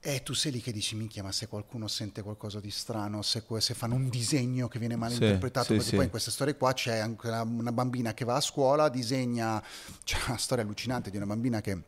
e 0.05 0.21
tu 0.23 0.33
sei 0.33 0.51
lì 0.51 0.59
che 0.61 0.73
dici, 0.73 0.95
minchia, 0.97 1.23
ma 1.23 1.31
se 1.31 1.47
qualcuno 1.47 1.87
sente 1.87 2.21
qualcosa 2.23 2.59
di 2.59 2.69
strano, 2.71 3.21
se, 3.21 3.41
se 3.59 3.73
fanno 3.73 3.95
un 3.95 4.09
disegno 4.09 4.67
che 4.67 4.77
viene 4.77 4.97
mal 4.97 5.11
Sì, 5.11 5.23
interpretato, 5.23 5.67
sì, 5.67 5.73
perché 5.75 5.89
sì. 5.91 5.95
poi 5.95 6.03
in 6.05 6.09
queste 6.09 6.29
storie 6.31 6.57
qua 6.57 6.73
c'è 6.73 6.97
anche 6.97 7.27
una 7.29 7.71
bambina 7.71 8.13
che 8.13 8.25
va 8.25 8.35
a 8.35 8.41
scuola, 8.41 8.89
disegna, 8.89 9.63
c'è 10.03 10.17
una 10.27 10.35
storia 10.37 10.65
allucinante 10.65 11.09
di 11.09 11.15
una 11.15 11.25
bambina 11.25 11.61
che 11.61 11.81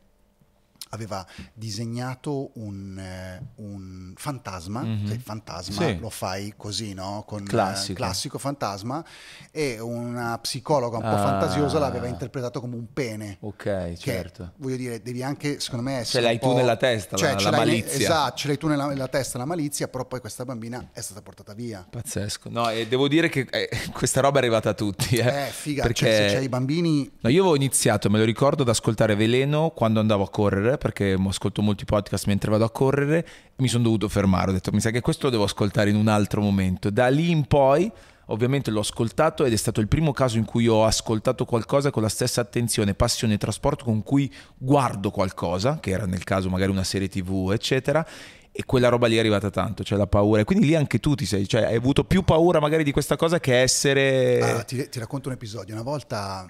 aveva 0.95 1.25
disegnato 1.53 2.51
un, 2.55 2.97
eh, 2.97 3.41
un 3.55 4.13
fantasma, 4.15 4.81
Mhm. 4.81 5.05
sai, 5.08 5.15
il 5.15 5.21
fantasma 5.21 5.86
Sì. 5.86 5.97
lo 5.99 6.10
fai 6.10 6.53
così, 6.55 6.93
no? 6.93 7.23
Con 7.27 7.41
eh, 7.41 7.45
Classico. 7.45 7.93
classico 7.93 8.38
fantasma 8.38 9.03
e 9.51 9.79
una 9.79 10.38
psicologa 10.39 10.97
un 10.97 11.03
po' 11.03 11.10
Ah. 11.10 11.17
fantasiosa 11.23 11.79
l'aveva 11.79 12.08
interpretato 12.08 12.60
come 12.60 12.75
un 12.75 12.91
pene. 12.93 13.38
Ok, 13.41 13.63
Che, 13.63 13.95
certo. 13.97 14.51
voglio 14.58 14.75
dire, 14.77 15.01
devi 15.01 15.21
anche, 15.23 15.60
secondo 15.60 15.84
me, 15.86 15.95
Ce 15.95 15.99
essere 16.01 16.23
l'hai 16.23 16.34
un 16.34 16.39
tu 16.39 16.53
nella 16.55 16.75
testa, 16.77 17.17
la- 17.17 17.36
ce 17.38 17.43
la 17.45 17.49
l'hai 17.51 17.60
ne- 17.60 17.65
malizia. 17.65 17.99
Esatto, 17.99 18.36
ce 18.38 18.47
l'hai 18.47 18.58
tu 18.58 18.67
nella, 18.67 18.88
nella 18.88 19.08
testa 19.08 19.38
la 19.38 19.45
malizia, 19.45 19.88
però 19.88 20.05
poi 20.05 20.19
questa 20.19 20.45
bambina 20.45 20.89
è 20.93 21.01
stata 21.01 21.21
portata 21.21 21.53
via. 21.53 21.86
Pazzesco. 21.89 22.49
No, 22.49 22.69
e 22.69 22.88
devo 22.88 23.08
dire 23.08 23.29
che 23.29 23.47
eh, 23.49 23.69
questa 23.91 24.21
roba 24.21 24.38
è 24.38 24.41
arrivata 24.41 24.69
a 24.69 24.73
tutti. 24.73 25.17
Eh, 25.17 25.23
Eh, 25.45 25.49
figa, 25.51 25.81
perché 25.84 26.05
cioè, 26.05 26.27
se 26.29 26.36
c'hai 26.36 26.43
i 26.45 26.49
bambini... 26.49 27.10
No, 27.21 27.29
io 27.29 27.41
avevo 27.41 27.55
iniziato, 27.55 28.10
me 28.10 28.17
lo 28.19 28.23
ricordo, 28.23 28.62
ad 28.63 28.69
ascoltare 28.69 29.15
Veleno 29.15 29.69
quando 29.71 29.99
andavo 29.99 30.23
a 30.23 30.29
correre, 30.29 30.77
perché 30.86 31.17
ascolto 31.28 31.63
molti 31.63 31.84
podcast 31.84 32.28
mentre 32.28 32.52
vado 32.52 32.63
a 32.63 32.69
correre, 32.69 33.17
e 33.17 33.54
mi 33.56 33.67
sono 33.67 33.86
dovuto 33.86 34.08
fermare. 34.08 34.52
Ho 34.52 34.54
detto, 34.54 34.71
mi 34.71 34.80
sa 34.80 34.91
che 34.91 35.02
questo 35.02 35.26
lo 35.26 35.32
devo 35.32 35.43
ascoltare 35.45 35.89
in 35.89 35.95
un 35.95 36.08
altro 36.08 36.41
momento. 36.41 36.91
Da 36.91 37.08
lì 37.08 37.32
in 37.32 37.45
poi, 37.48 37.91
ovviamente 38.28 38.69
l'ho 38.69 38.82
ascoltato 38.82 39.45
ed 39.45 39.54
è 39.54 39.56
stato 39.56 39.80
il 39.82 39.88
primo 39.88 40.12
caso 40.12 40.38
in 40.38 40.45
cui 40.45 40.67
ho 40.67 40.86
ascoltato 40.86 41.43
qualcosa 41.43 41.89
con 41.89 42.04
la 42.04 42.08
stessa 42.08 42.41
attenzione, 42.41 42.93
passione 42.93 43.34
e 43.34 43.38
trasporto 43.39 43.84
con 43.84 44.04
cui 44.04 44.32
guardo 44.56 45.10
qualcosa, 45.10 45.80
che 45.80 45.89
era 45.89 46.06
nel 46.06 46.24
caso 46.24 46.50
magari 46.50 46.69
una 46.69 46.84
serie 46.84 47.08
tv, 47.08 47.50
eccetera. 47.52 48.06
E 48.52 48.63
quella 48.65 48.88
roba 48.88 49.08
lì 49.08 49.15
è 49.15 49.19
arrivata 49.19 49.50
tanto, 49.50 49.84
cioè 49.84 49.98
la 49.98 50.06
paura. 50.06 50.41
E 50.41 50.43
quindi 50.43 50.67
lì 50.67 50.76
anche 50.76 51.00
tu 51.00 51.15
ti 51.15 51.26
sei, 51.26 51.48
cioè 51.48 51.63
hai 51.63 51.76
avuto 51.76 52.04
più 52.04 52.21
paura 52.21 52.60
magari 52.60 52.84
di 52.84 52.91
questa 52.91 53.15
cosa 53.15 53.39
che 53.39 53.60
essere... 53.60 54.39
Allora, 54.39 54.63
ti, 54.63 54.88
ti 54.88 55.00
racconto 55.00 55.30
un 55.30 55.34
episodio. 55.34 55.74
Una 55.74 55.84
volta, 55.84 56.45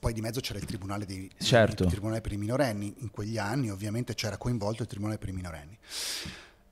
poi 0.00 0.14
di 0.14 0.22
mezzo 0.22 0.40
c'era 0.40 0.58
il 0.58 0.64
tribunale, 0.64 1.04
dei, 1.04 1.30
Certo. 1.38 1.84
il 1.84 1.90
tribunale 1.90 2.22
per 2.22 2.32
i 2.32 2.38
minorenni. 2.38 2.94
In 3.00 3.10
quegli 3.10 3.36
anni, 3.36 3.70
ovviamente, 3.70 4.14
c'era 4.14 4.38
coinvolto 4.38 4.82
il 4.82 4.88
tribunale 4.88 5.18
per 5.18 5.28
i 5.28 5.32
minorenni. 5.32 5.78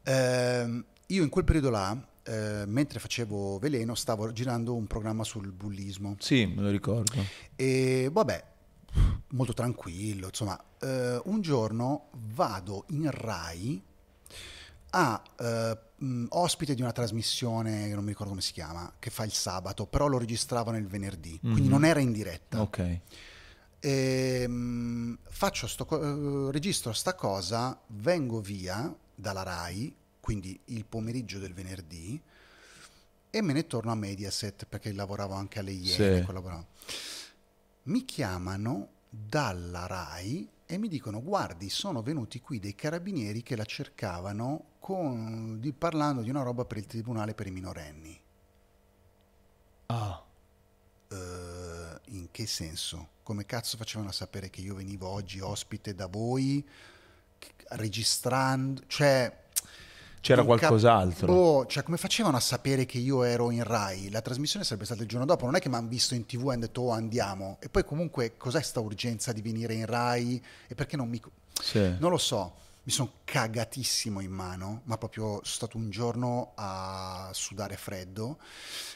Ehm, 0.04 0.84
io 1.08 1.22
in 1.22 1.28
quel 1.28 1.44
periodo 1.44 1.68
là, 1.68 1.96
eh, 2.22 2.64
mentre 2.66 2.98
facevo 2.98 3.58
veleno, 3.58 3.94
stavo 3.94 4.32
girando 4.32 4.74
un 4.74 4.86
programma 4.86 5.24
sul 5.24 5.52
bullismo. 5.52 6.16
Sì, 6.18 6.46
me 6.46 6.62
lo 6.62 6.70
ricordo. 6.70 7.22
E 7.54 8.08
vabbè, 8.10 8.44
molto 9.32 9.52
tranquillo, 9.52 10.26
insomma, 10.28 10.58
eh, 10.80 11.20
un 11.24 11.40
giorno 11.42 12.08
vado 12.34 12.84
in 12.88 13.10
Rai 13.10 13.82
a 14.90 15.22
eh, 15.38 15.78
mh, 15.98 16.26
ospite 16.30 16.74
di 16.74 16.82
una 16.82 16.92
trasmissione, 16.92 17.88
che 17.88 17.94
non 17.94 18.02
mi 18.04 18.10
ricordo 18.10 18.30
come 18.30 18.42
si 18.42 18.52
chiama, 18.52 18.92
che 18.98 19.10
fa 19.10 19.24
il 19.24 19.32
sabato, 19.32 19.86
però 19.86 20.06
lo 20.06 20.18
registravano 20.18 20.76
il 20.78 20.86
venerdì, 20.86 21.38
quindi 21.40 21.62
Mhm. 21.62 21.68
non 21.68 21.84
era 21.84 22.00
in 22.00 22.12
diretta. 22.12 22.60
Ok. 22.60 23.00
Ehm, 23.80 25.18
faccio 25.28 25.66
sto, 25.66 26.48
eh, 26.48 26.50
registro 26.52 26.92
sta 26.92 27.14
cosa, 27.14 27.80
vengo 27.88 28.40
via 28.40 28.94
dalla 29.14 29.42
Rai, 29.42 29.94
quindi 30.20 30.58
il 30.66 30.84
pomeriggio 30.84 31.38
del 31.38 31.54
venerdì, 31.54 32.20
e 33.30 33.42
me 33.42 33.52
ne 33.52 33.66
torno 33.66 33.90
a 33.92 33.94
Mediaset 33.94 34.66
perché 34.66 34.92
lavoravo 34.92 35.34
anche 35.34 35.58
alle 35.58 35.70
Iene. 35.72 36.24
Sì. 36.26 36.66
Mi 37.84 38.04
chiamano 38.04 38.88
dalla 39.10 39.86
Rai 39.86 40.48
e 40.70 40.76
mi 40.76 40.88
dicono: 40.88 41.22
Guardi, 41.22 41.70
sono 41.70 42.02
venuti 42.02 42.40
qui 42.40 42.60
dei 42.60 42.74
carabinieri 42.74 43.42
che 43.42 43.56
la 43.56 43.64
cercavano 43.64 44.72
con- 44.78 45.58
di- 45.60 45.72
parlando 45.72 46.20
di 46.20 46.28
una 46.28 46.42
roba 46.42 46.66
per 46.66 46.76
il 46.76 46.86
tribunale 46.86 47.32
per 47.34 47.46
i 47.46 47.50
minorenni. 47.50 48.20
Ah. 49.86 50.22
Eh, 51.10 52.00
in 52.08 52.28
che 52.30 52.46
senso? 52.46 53.08
Come 53.22 53.46
cazzo 53.46 53.78
facevano 53.78 54.10
a 54.10 54.12
sapere 54.12 54.50
che 54.50 54.60
io 54.60 54.74
venivo 54.74 55.08
oggi 55.08 55.40
ospite 55.40 55.94
da 55.94 56.06
voi, 56.06 56.62
registrando? 57.70 58.82
Cioè, 58.86 59.44
C'era 60.20 60.42
non 60.42 60.50
cap- 60.50 60.58
qualcos'altro. 60.60 61.26
boh, 61.26 61.66
cioè, 61.66 61.82
come 61.82 61.96
facevano 61.96 62.36
a 62.36 62.40
sapere 62.40 62.86
che 62.86 62.98
io 62.98 63.22
ero 63.22 63.50
in 63.50 63.62
Rai? 63.64 64.10
La 64.10 64.20
trasmissione 64.20 64.64
sarebbe 64.64 64.84
stata 64.84 65.02
il 65.02 65.08
giorno 65.08 65.24
dopo, 65.26 65.44
non 65.44 65.54
è 65.54 65.60
che 65.60 65.68
mi 65.68 65.76
hanno 65.76 65.88
visto 65.88 66.14
in 66.14 66.26
tv 66.26 66.48
e 66.48 66.52
hanno 66.52 66.60
detto 66.60 66.82
oh 66.82 66.90
andiamo. 66.90 67.56
E 67.60 67.68
poi 67.68 67.84
comunque 67.84 68.36
cos'è 68.36 68.60
sta 68.62 68.80
urgenza 68.80 69.32
di 69.32 69.40
venire 69.42 69.74
in 69.74 69.86
Rai? 69.86 70.42
E 70.66 70.74
perché 70.74 70.96
non 70.96 71.08
mi... 71.08 71.20
Sì. 71.60 71.96
Non 71.98 72.10
lo 72.10 72.18
so, 72.18 72.54
mi 72.84 72.92
sono 72.92 73.12
cagatissimo 73.24 74.20
in 74.20 74.30
mano, 74.30 74.82
ma 74.84 74.96
proprio 74.96 75.24
sono 75.24 75.40
stato 75.44 75.76
un 75.76 75.90
giorno 75.90 76.52
a 76.54 77.30
sudare 77.32 77.76
freddo, 77.76 78.38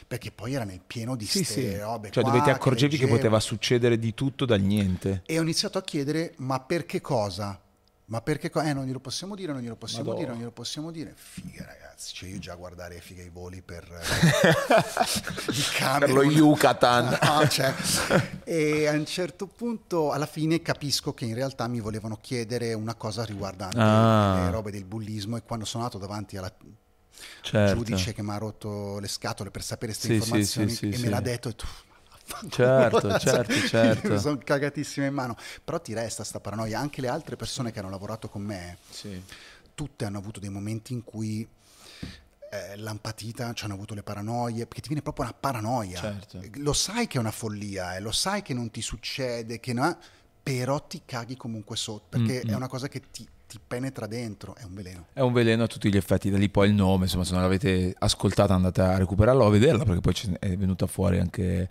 perché 0.07 0.31
poi 0.31 0.53
era 0.53 0.63
nel 0.63 0.81
pieno 0.85 1.15
di 1.15 1.25
Sì, 1.25 1.43
sì. 1.43 1.77
robe 1.77 2.09
Cioè, 2.09 2.23
qua 2.23 2.31
dove 2.31 2.43
ti 2.43 2.49
accorgevi 2.49 2.95
che 2.95 3.01
leggevo. 3.03 3.17
poteva 3.17 3.39
succedere 3.39 3.99
di 3.99 4.13
tutto 4.13 4.45
dal 4.45 4.61
niente. 4.61 5.23
E 5.25 5.37
ho 5.37 5.41
iniziato 5.41 5.77
a 5.77 5.83
chiedere, 5.83 6.33
ma 6.37 6.59
perché 6.59 7.01
cosa? 7.01 7.59
Ma 8.05 8.21
perché 8.21 8.51
Eh, 8.53 8.73
non 8.73 8.85
glielo 8.85 8.99
possiamo 8.99 9.33
dire, 9.33 9.53
non 9.53 9.61
glielo 9.61 9.77
possiamo 9.77 10.03
Madò. 10.09 10.17
dire, 10.17 10.29
non 10.31 10.39
glielo 10.39 10.51
possiamo 10.51 10.91
dire. 10.91 11.13
Figa 11.15 11.63
ragazzi, 11.65 12.13
cioè 12.13 12.29
io 12.29 12.37
già 12.37 12.51
a 12.51 12.55
guardare 12.55 12.99
figa 12.99 13.23
i 13.23 13.29
voli 13.29 13.61
per... 13.61 13.83
eh, 14.93 15.33
Per 15.99 16.11
lo. 16.11 16.23
Yucatan. 16.23 17.17
No, 17.21 17.47
cioè, 17.47 17.73
e 18.43 18.87
a 18.87 18.91
un 18.91 19.05
certo 19.05 19.47
punto, 19.47 20.11
alla 20.11 20.25
fine, 20.25 20.61
capisco 20.61 21.13
che 21.13 21.25
in 21.25 21.33
realtà 21.33 21.67
mi 21.67 21.79
volevano 21.79 22.17
chiedere 22.19 22.73
una 22.73 22.95
cosa 22.95 23.23
riguardante 23.23 23.77
Ah. 23.79 24.41
le 24.45 24.51
robe 24.51 24.71
del 24.71 24.85
bullismo. 24.85 25.37
E 25.37 25.43
quando 25.43 25.65
sono 25.65 25.83
andato 25.83 25.99
davanti 25.99 26.37
alla 26.37 26.53
Certo. 27.41 27.75
giudice 27.75 28.13
che 28.13 28.21
mi 28.21 28.31
ha 28.31 28.37
rotto 28.37 28.99
le 28.99 29.07
scatole 29.07 29.49
per 29.49 29.63
sapere 29.63 29.93
queste 29.93 30.07
Sì, 30.09 30.13
informazioni 30.15 30.69
sì, 30.71 30.75
sì, 30.75 30.89
e 30.89 30.97
me 30.99 31.09
l'ha 31.09 31.21
detto, 31.21 31.49
e 31.49 31.55
tu, 31.55 31.65
Certo, 32.49 33.19
cioè, 33.19 33.19
certo, 33.19 33.53
certo. 33.67 34.09
mi 34.11 34.19
sono 34.19 34.37
cagatissimo 34.43 35.05
in 35.05 35.13
mano. 35.13 35.35
Però 35.63 35.79
ti 35.79 35.93
resta 35.93 36.23
sta 36.23 36.39
paranoia. 36.39 36.79
Anche 36.79 37.01
le 37.01 37.07
altre 37.07 37.35
persone 37.35 37.71
che 37.71 37.79
hanno 37.79 37.89
lavorato 37.89 38.29
con 38.29 38.41
me, 38.41 38.77
Sì. 38.89 39.21
tutte 39.75 40.05
hanno 40.05 40.17
avuto 40.17 40.39
dei 40.39 40.49
momenti 40.49 40.93
in 40.93 41.03
cui 41.03 41.47
eh, 42.51 42.75
l'empatita, 42.77 43.51
ci 43.53 43.65
hanno 43.65 43.73
avuto 43.73 43.93
le 43.95 44.03
paranoie, 44.03 44.65
perché 44.65 44.81
ti 44.81 44.87
viene 44.87 45.01
proprio 45.01 45.25
una 45.25 45.33
paranoia. 45.39 45.99
Certo. 45.99 46.39
Lo 46.57 46.73
sai 46.73 47.07
che 47.07 47.17
è 47.17 47.19
una 47.19 47.31
follia, 47.31 47.95
eh, 47.95 47.99
lo 47.99 48.11
sai 48.11 48.41
che 48.41 48.53
non 48.53 48.69
ti 48.69 48.81
succede, 48.81 49.59
che 49.59 49.73
no, 49.73 49.97
però 50.41 50.79
ti 50.85 51.01
caghi 51.05 51.35
comunque 51.35 51.75
sotto, 51.75 52.05
perché 52.09 52.43
Mm, 52.45 52.49
è 52.49 52.51
mm. 52.53 52.55
una 52.55 52.67
cosa 52.67 52.87
che 52.87 53.01
ti, 53.11 53.27
ti 53.47 53.59
penetra 53.65 54.05
dentro, 54.05 54.55
è 54.55 54.63
un 54.63 54.73
veleno. 54.75 55.07
È 55.13 55.21
un 55.21 55.33
veleno 55.33 55.63
a 55.63 55.67
tutti 55.67 55.89
gli 55.89 55.97
effetti, 55.97 56.29
da 56.29 56.37
lì 56.37 56.49
poi 56.49 56.67
il 56.67 56.73
nome, 56.75 57.05
insomma 57.05 57.23
se 57.23 57.33
non 57.33 57.41
l'avete 57.41 57.95
ascoltata 57.97 58.53
andate 58.53 58.81
a 58.81 58.97
recuperarlo 58.97 59.45
a 59.45 59.49
vederla 59.49 59.83
perché 59.83 60.01
poi 60.01 60.37
è 60.39 60.55
venuta 60.55 60.85
fuori 60.85 61.19
anche, 61.19 61.67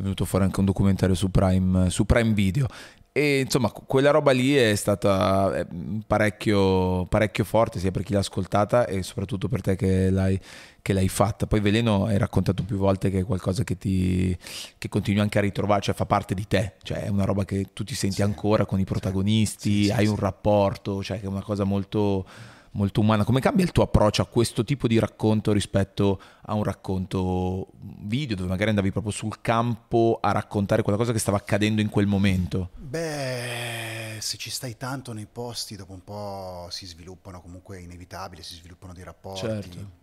è 0.00 0.02
venuto 0.02 0.24
fuori 0.24 0.44
anche 0.44 0.58
un 0.60 0.66
documentario 0.66 1.14
su 1.14 1.30
Prime, 1.30 1.90
su 1.90 2.04
Prime 2.06 2.32
Video. 2.32 2.66
E 3.12 3.40
insomma 3.40 3.70
quella 3.72 4.12
roba 4.12 4.30
lì 4.30 4.54
è 4.54 4.72
stata 4.76 5.52
eh, 5.58 5.66
parecchio, 6.06 7.06
parecchio 7.06 7.42
forte 7.42 7.80
sia 7.80 7.90
per 7.90 8.04
chi 8.04 8.12
l'ha 8.12 8.20
ascoltata 8.20 8.86
e 8.86 9.02
soprattutto 9.02 9.48
per 9.48 9.60
te 9.62 9.74
che 9.74 10.10
l'hai, 10.10 10.38
che 10.80 10.92
l'hai 10.92 11.08
fatta. 11.08 11.46
Poi 11.48 11.58
Veleno 11.60 12.04
hai 12.04 12.16
raccontato 12.18 12.62
più 12.62 12.76
volte 12.76 13.10
che 13.10 13.18
è 13.18 13.24
qualcosa 13.24 13.64
che 13.64 13.76
ti 13.76 14.36
che 14.78 14.88
continui 14.88 15.20
anche 15.20 15.38
a 15.38 15.40
ritrovare, 15.40 15.80
cioè 15.82 15.94
fa 15.94 16.06
parte 16.06 16.34
di 16.34 16.46
te, 16.46 16.74
cioè 16.82 17.02
è 17.02 17.08
una 17.08 17.24
roba 17.24 17.44
che 17.44 17.70
tu 17.72 17.82
ti 17.82 17.96
senti 17.96 18.16
Sì. 18.16 18.22
ancora 18.22 18.64
con 18.64 18.78
i 18.78 18.84
protagonisti, 18.84 19.70
Sì, 19.70 19.84
sì, 19.86 19.90
hai 19.90 20.06
un 20.06 20.16
rapporto, 20.16 21.02
cioè 21.02 21.18
che 21.18 21.26
è 21.26 21.28
una 21.28 21.42
cosa 21.42 21.64
molto, 21.64 22.24
molto 22.72 23.00
umana. 23.00 23.24
Come 23.24 23.40
cambia 23.40 23.64
il 23.64 23.72
tuo 23.72 23.82
approccio 23.82 24.22
a 24.22 24.26
questo 24.26 24.64
tipo 24.64 24.86
di 24.86 24.98
racconto 24.98 25.52
rispetto 25.52 26.20
a 26.42 26.54
un 26.54 26.62
racconto 26.62 27.68
video 27.80 28.36
dove 28.36 28.48
magari 28.48 28.70
andavi 28.70 28.90
proprio 28.90 29.12
sul 29.12 29.40
campo 29.40 30.18
a 30.20 30.32
raccontare 30.32 30.82
quella 30.82 30.98
cosa 30.98 31.12
che 31.12 31.18
stava 31.18 31.38
accadendo 31.38 31.80
in 31.80 31.88
quel 31.88 32.06
momento? 32.06 32.70
Beh, 32.76 34.18
se 34.20 34.36
ci 34.36 34.50
stai 34.50 34.76
tanto 34.76 35.12
nei 35.12 35.26
posti, 35.26 35.76
dopo 35.76 35.92
un 35.92 36.04
po' 36.04 36.68
si 36.70 36.86
sviluppano 36.86 37.40
comunque 37.40 37.78
è 37.78 37.80
inevitabile, 37.80 38.42
si 38.42 38.54
sviluppano 38.54 38.92
dei 38.92 39.04
rapporti. 39.04 39.40
Certo. 39.40 39.98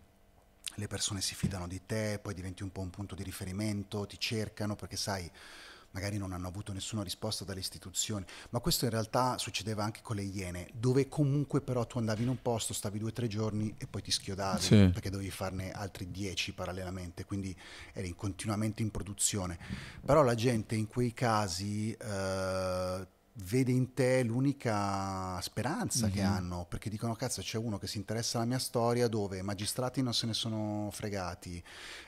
Le 0.80 0.88
persone 0.88 1.22
si 1.22 1.34
fidano 1.34 1.68
di 1.68 1.82
te, 1.88 2.20
poi 2.22 2.36
diventi 2.36 2.62
un 2.62 2.72
po' 2.72 2.82
un 2.82 2.92
punto 2.92 3.16
di 3.16 3.24
riferimento, 3.24 4.06
ti 4.06 4.20
cercano 4.20 4.76
perché 4.76 4.96
sai, 4.96 5.30
magari 5.92 6.18
non 6.18 6.32
hanno 6.34 6.48
avuto 6.48 6.74
nessuna 6.74 7.04
risposta 7.04 7.44
dalle 7.44 7.60
istituzioni, 7.60 8.26
ma 8.52 8.60
questo 8.60 8.86
in 8.86 8.92
realtà 8.92 9.38
succedeva 9.38 9.84
anche 9.84 10.02
con 10.04 10.16
le 10.16 10.24
Iene, 10.24 10.68
dove 10.74 11.08
comunque 11.08 11.62
però 11.62 11.86
tu 11.86 11.98
andavi 11.98 12.24
in 12.24 12.30
un 12.30 12.42
posto, 12.42 12.74
stavi 12.74 13.00
due 13.00 13.10
o 13.10 13.14
tre 13.14 13.28
giorni 13.28 13.74
e 13.78 13.88
poi 13.88 14.02
ti 14.02 14.12
schiodavi, 14.12 14.62
Sì. 14.62 14.90
perché 14.94 15.10
dovevi 15.10 15.32
farne 15.32 15.72
altri 15.72 16.12
dieci 16.12 16.54
parallelamente, 16.54 17.26
quindi 17.26 17.56
eri 17.94 18.14
continuamente 18.16 18.82
in 18.82 18.92
produzione. 18.92 19.58
Però 20.06 20.24
la 20.24 20.36
gente 20.36 20.76
in 20.76 20.88
quei 20.88 21.14
casi 21.14 21.92
eh, 21.94 23.08
vede 23.42 23.72
in 23.72 23.94
te 23.94 24.24
l'unica 24.24 25.40
speranza 25.42 26.10
che 26.10 26.22
hanno, 26.22 26.66
perché 26.68 26.90
dicono 26.90 27.14
cazzo 27.14 27.42
c'è 27.42 27.58
uno 27.58 27.78
che 27.78 27.86
si 27.86 27.98
interessa 27.98 28.38
alla 28.40 28.48
mia 28.48 28.58
storia 28.60 29.08
dove 29.08 29.38
i 29.38 29.44
magistrati 29.44 30.02
non 30.02 30.14
se 30.14 30.26
ne 30.26 30.34
sono 30.34 30.90
fregati, 30.92 31.64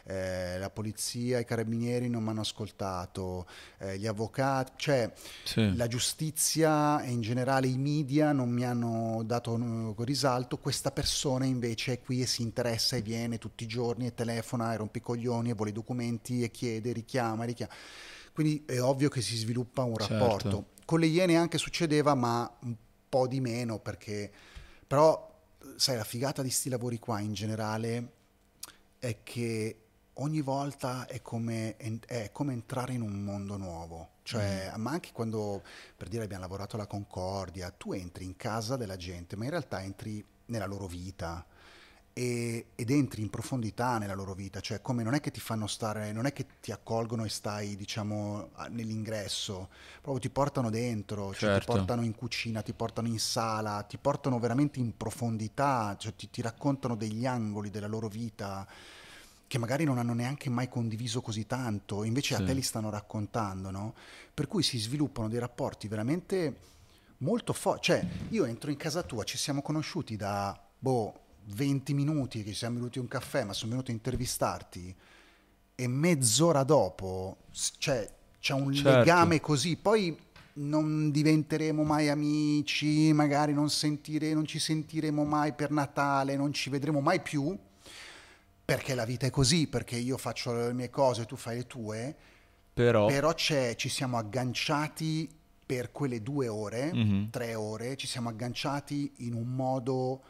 eh, 0.05 0.57
la 0.57 0.71
polizia, 0.71 1.37
i 1.37 1.45
carabinieri 1.45 2.09
non 2.09 2.23
mi 2.23 2.29
hanno 2.29 2.41
ascoltato, 2.41 3.45
eh, 3.77 3.99
gli 3.99 4.07
avvocati, 4.07 4.71
cioè 4.77 5.13
Sì. 5.43 5.75
la 5.75 5.87
giustizia 5.87 7.01
e 7.03 7.11
in 7.11 7.21
generale 7.21 7.67
i 7.67 7.77
media 7.77 8.31
non 8.31 8.49
mi 8.49 8.65
hanno 8.65 9.21
dato 9.23 9.55
eh, 9.55 10.03
risalto, 10.05 10.57
questa 10.57 10.89
persona 10.91 11.45
invece 11.45 11.93
è 11.93 11.99
qui 12.01 12.21
e 12.21 12.25
si 12.25 12.41
interessa 12.41 12.95
e 12.95 13.01
viene 13.03 13.37
tutti 13.37 13.63
i 13.65 13.67
giorni 13.67 14.07
e 14.07 14.15
telefona 14.15 14.73
e 14.73 14.77
rompe 14.77 14.97
i 14.97 15.01
coglioni 15.01 15.51
e 15.51 15.53
vuole 15.53 15.69
i 15.69 15.73
documenti 15.73 16.41
e 16.41 16.49
chiede, 16.49 16.91
richiama, 16.91 17.43
richiama. 17.43 17.71
Quindi 18.33 18.63
è 18.65 18.81
ovvio 18.81 19.09
che 19.09 19.21
si 19.21 19.35
sviluppa 19.37 19.83
un 19.83 19.95
Certo. 19.95 20.13
rapporto. 20.13 20.65
Con 20.89 21.01
le 21.01 21.05
Iene 21.05 21.37
anche 21.37 21.59
succedeva, 21.59 22.15
ma 22.15 22.51
un 22.61 22.75
po' 23.07 23.27
di 23.27 23.39
meno 23.39 23.77
perché 23.77 24.31
però 24.87 25.39
sai 25.75 25.97
la 25.97 26.03
figata 26.03 26.41
di 26.41 26.49
sti 26.49 26.67
lavori 26.67 26.97
qua 26.97 27.19
in 27.19 27.31
generale 27.33 28.11
è 28.97 29.17
che 29.21 29.81
ogni 30.13 30.41
volta 30.41 31.05
è 31.05 31.21
come, 31.21 31.77
è 31.77 32.31
come 32.31 32.53
entrare 32.53 32.93
in 32.93 33.01
un 33.01 33.23
mondo 33.23 33.55
nuovo. 33.55 34.13
Cioè, 34.23 34.73
ma 34.77 34.89
anche 34.89 35.11
quando, 35.13 35.61
per 35.95 36.07
dire, 36.07 36.23
abbiamo 36.23 36.41
lavorato 36.41 36.75
alla 36.75 36.87
Concordia, 36.87 37.69
tu 37.69 37.93
entri 37.93 38.25
in 38.25 38.35
casa 38.35 38.75
della 38.75 38.97
gente, 38.97 39.35
ma 39.35 39.43
in 39.43 39.51
realtà 39.51 39.83
entri 39.83 40.25
nella 40.45 40.65
loro 40.65 40.87
vita 40.87 41.45
e- 42.19 42.65
ed 42.75 42.89
entri 42.89 43.21
in 43.21 43.29
profondità 43.29 43.97
nella 43.97 44.13
loro 44.13 44.33
vita. 44.33 44.59
Cioè, 44.59 44.81
come 44.81 45.03
non 45.03 45.13
è 45.13 45.21
che 45.21 45.31
ti 45.31 45.39
fanno 45.39 45.67
stare, 45.67 46.11
non 46.11 46.25
è 46.25 46.33
che 46.33 46.45
ti 46.59 46.71
accolgono 46.73 47.23
e 47.23 47.29
stai, 47.29 47.77
diciamo, 47.77 48.49
nell'ingresso, 48.71 49.69
proprio 50.01 50.19
ti 50.19 50.29
portano 50.29 50.69
dentro, 50.69 51.33
cioè 51.33 51.49
ti 51.49 51.61
Certo. 51.61 51.71
portano 51.71 52.03
in 52.03 52.13
cucina, 52.15 52.61
ti 52.61 52.73
portano 52.73 53.07
in 53.07 53.19
sala, 53.19 53.83
ti 53.83 53.97
portano 53.97 54.37
veramente 54.37 54.79
in 54.79 54.97
profondità, 54.97 55.95
cioè 55.97 56.13
ti, 56.15 56.29
ti 56.29 56.41
raccontano 56.41 56.95
degli 56.95 57.25
angoli 57.25 57.69
della 57.69 57.87
loro 57.87 58.09
vita 58.09 58.67
che 59.47 59.57
magari 59.57 59.83
non 59.85 59.97
hanno 59.97 60.13
neanche 60.13 60.49
mai 60.49 60.67
condiviso 60.69 61.21
così 61.21 61.45
tanto, 61.47 62.03
invece 62.03 62.35
Sì. 62.35 62.41
a 62.41 62.45
te 62.45 62.53
li 62.53 62.61
stanno 62.61 62.89
raccontando, 62.89 63.71
no? 63.71 63.95
Per 64.33 64.47
cui 64.47 64.61
si 64.61 64.77
sviluppano 64.77 65.27
dei 65.29 65.39
rapporti 65.39 65.87
veramente 65.87 66.59
molto 67.19 67.53
forti. 67.53 67.81
Cioè, 67.87 68.05
io 68.27 68.45
entro 68.45 68.69
in 68.71 68.77
casa 68.77 69.03
tua, 69.03 69.23
ci 69.23 69.37
siamo 69.37 69.61
conosciuti 69.61 70.15
da, 70.15 70.59
boh, 70.77 71.23
20 71.45 71.93
minuti 71.93 72.43
che 72.43 72.51
ci 72.51 72.55
siamo 72.57 72.75
bevuti 72.75 72.99
un 72.99 73.07
caffè, 73.07 73.43
ma 73.43 73.53
sono 73.53 73.71
venuto 73.71 73.91
a 73.91 73.93
intervistarti 73.93 74.95
e 75.75 75.87
mezz'ora 75.87 76.63
dopo 76.63 77.37
cioè, 77.77 78.07
c'è 78.39 78.53
un 78.53 78.73
Certo. 78.73 78.89
legame 78.99 79.39
così, 79.39 79.75
poi 79.77 80.17
non 80.53 81.09
diventeremo 81.11 81.83
mai 81.83 82.09
amici, 82.09 83.11
magari 83.13 83.53
non, 83.53 83.69
sentire, 83.69 84.33
non 84.33 84.45
ci 84.45 84.59
sentiremo 84.59 85.23
mai 85.23 85.53
per 85.53 85.71
Natale, 85.71 86.35
non 86.35 86.51
ci 86.53 86.69
vedremo 86.69 86.99
mai 86.99 87.21
più, 87.21 87.57
perché 88.65 88.93
la 88.93 89.05
vita 89.05 89.25
è 89.25 89.29
così, 89.29 89.67
perché 89.67 89.95
io 89.95 90.17
faccio 90.17 90.53
le 90.53 90.73
mie 90.73 90.89
cose, 90.89 91.25
tu 91.25 91.35
fai 91.35 91.57
le 91.57 91.67
tue, 91.67 92.15
Però, 92.73 93.07
però 93.07 93.33
c'è- 93.33 93.75
ci 93.75 93.89
siamo 93.89 94.17
agganciati 94.17 95.29
per 95.65 95.91
quelle 95.91 96.21
due 96.21 96.47
ore, 96.47 96.93
Mhm. 96.93 97.29
tre 97.29 97.55
ore, 97.55 97.95
ci 97.95 98.07
siamo 98.07 98.29
agganciati 98.29 99.11
in 99.17 99.33
un 99.33 99.47
modo 99.47 100.21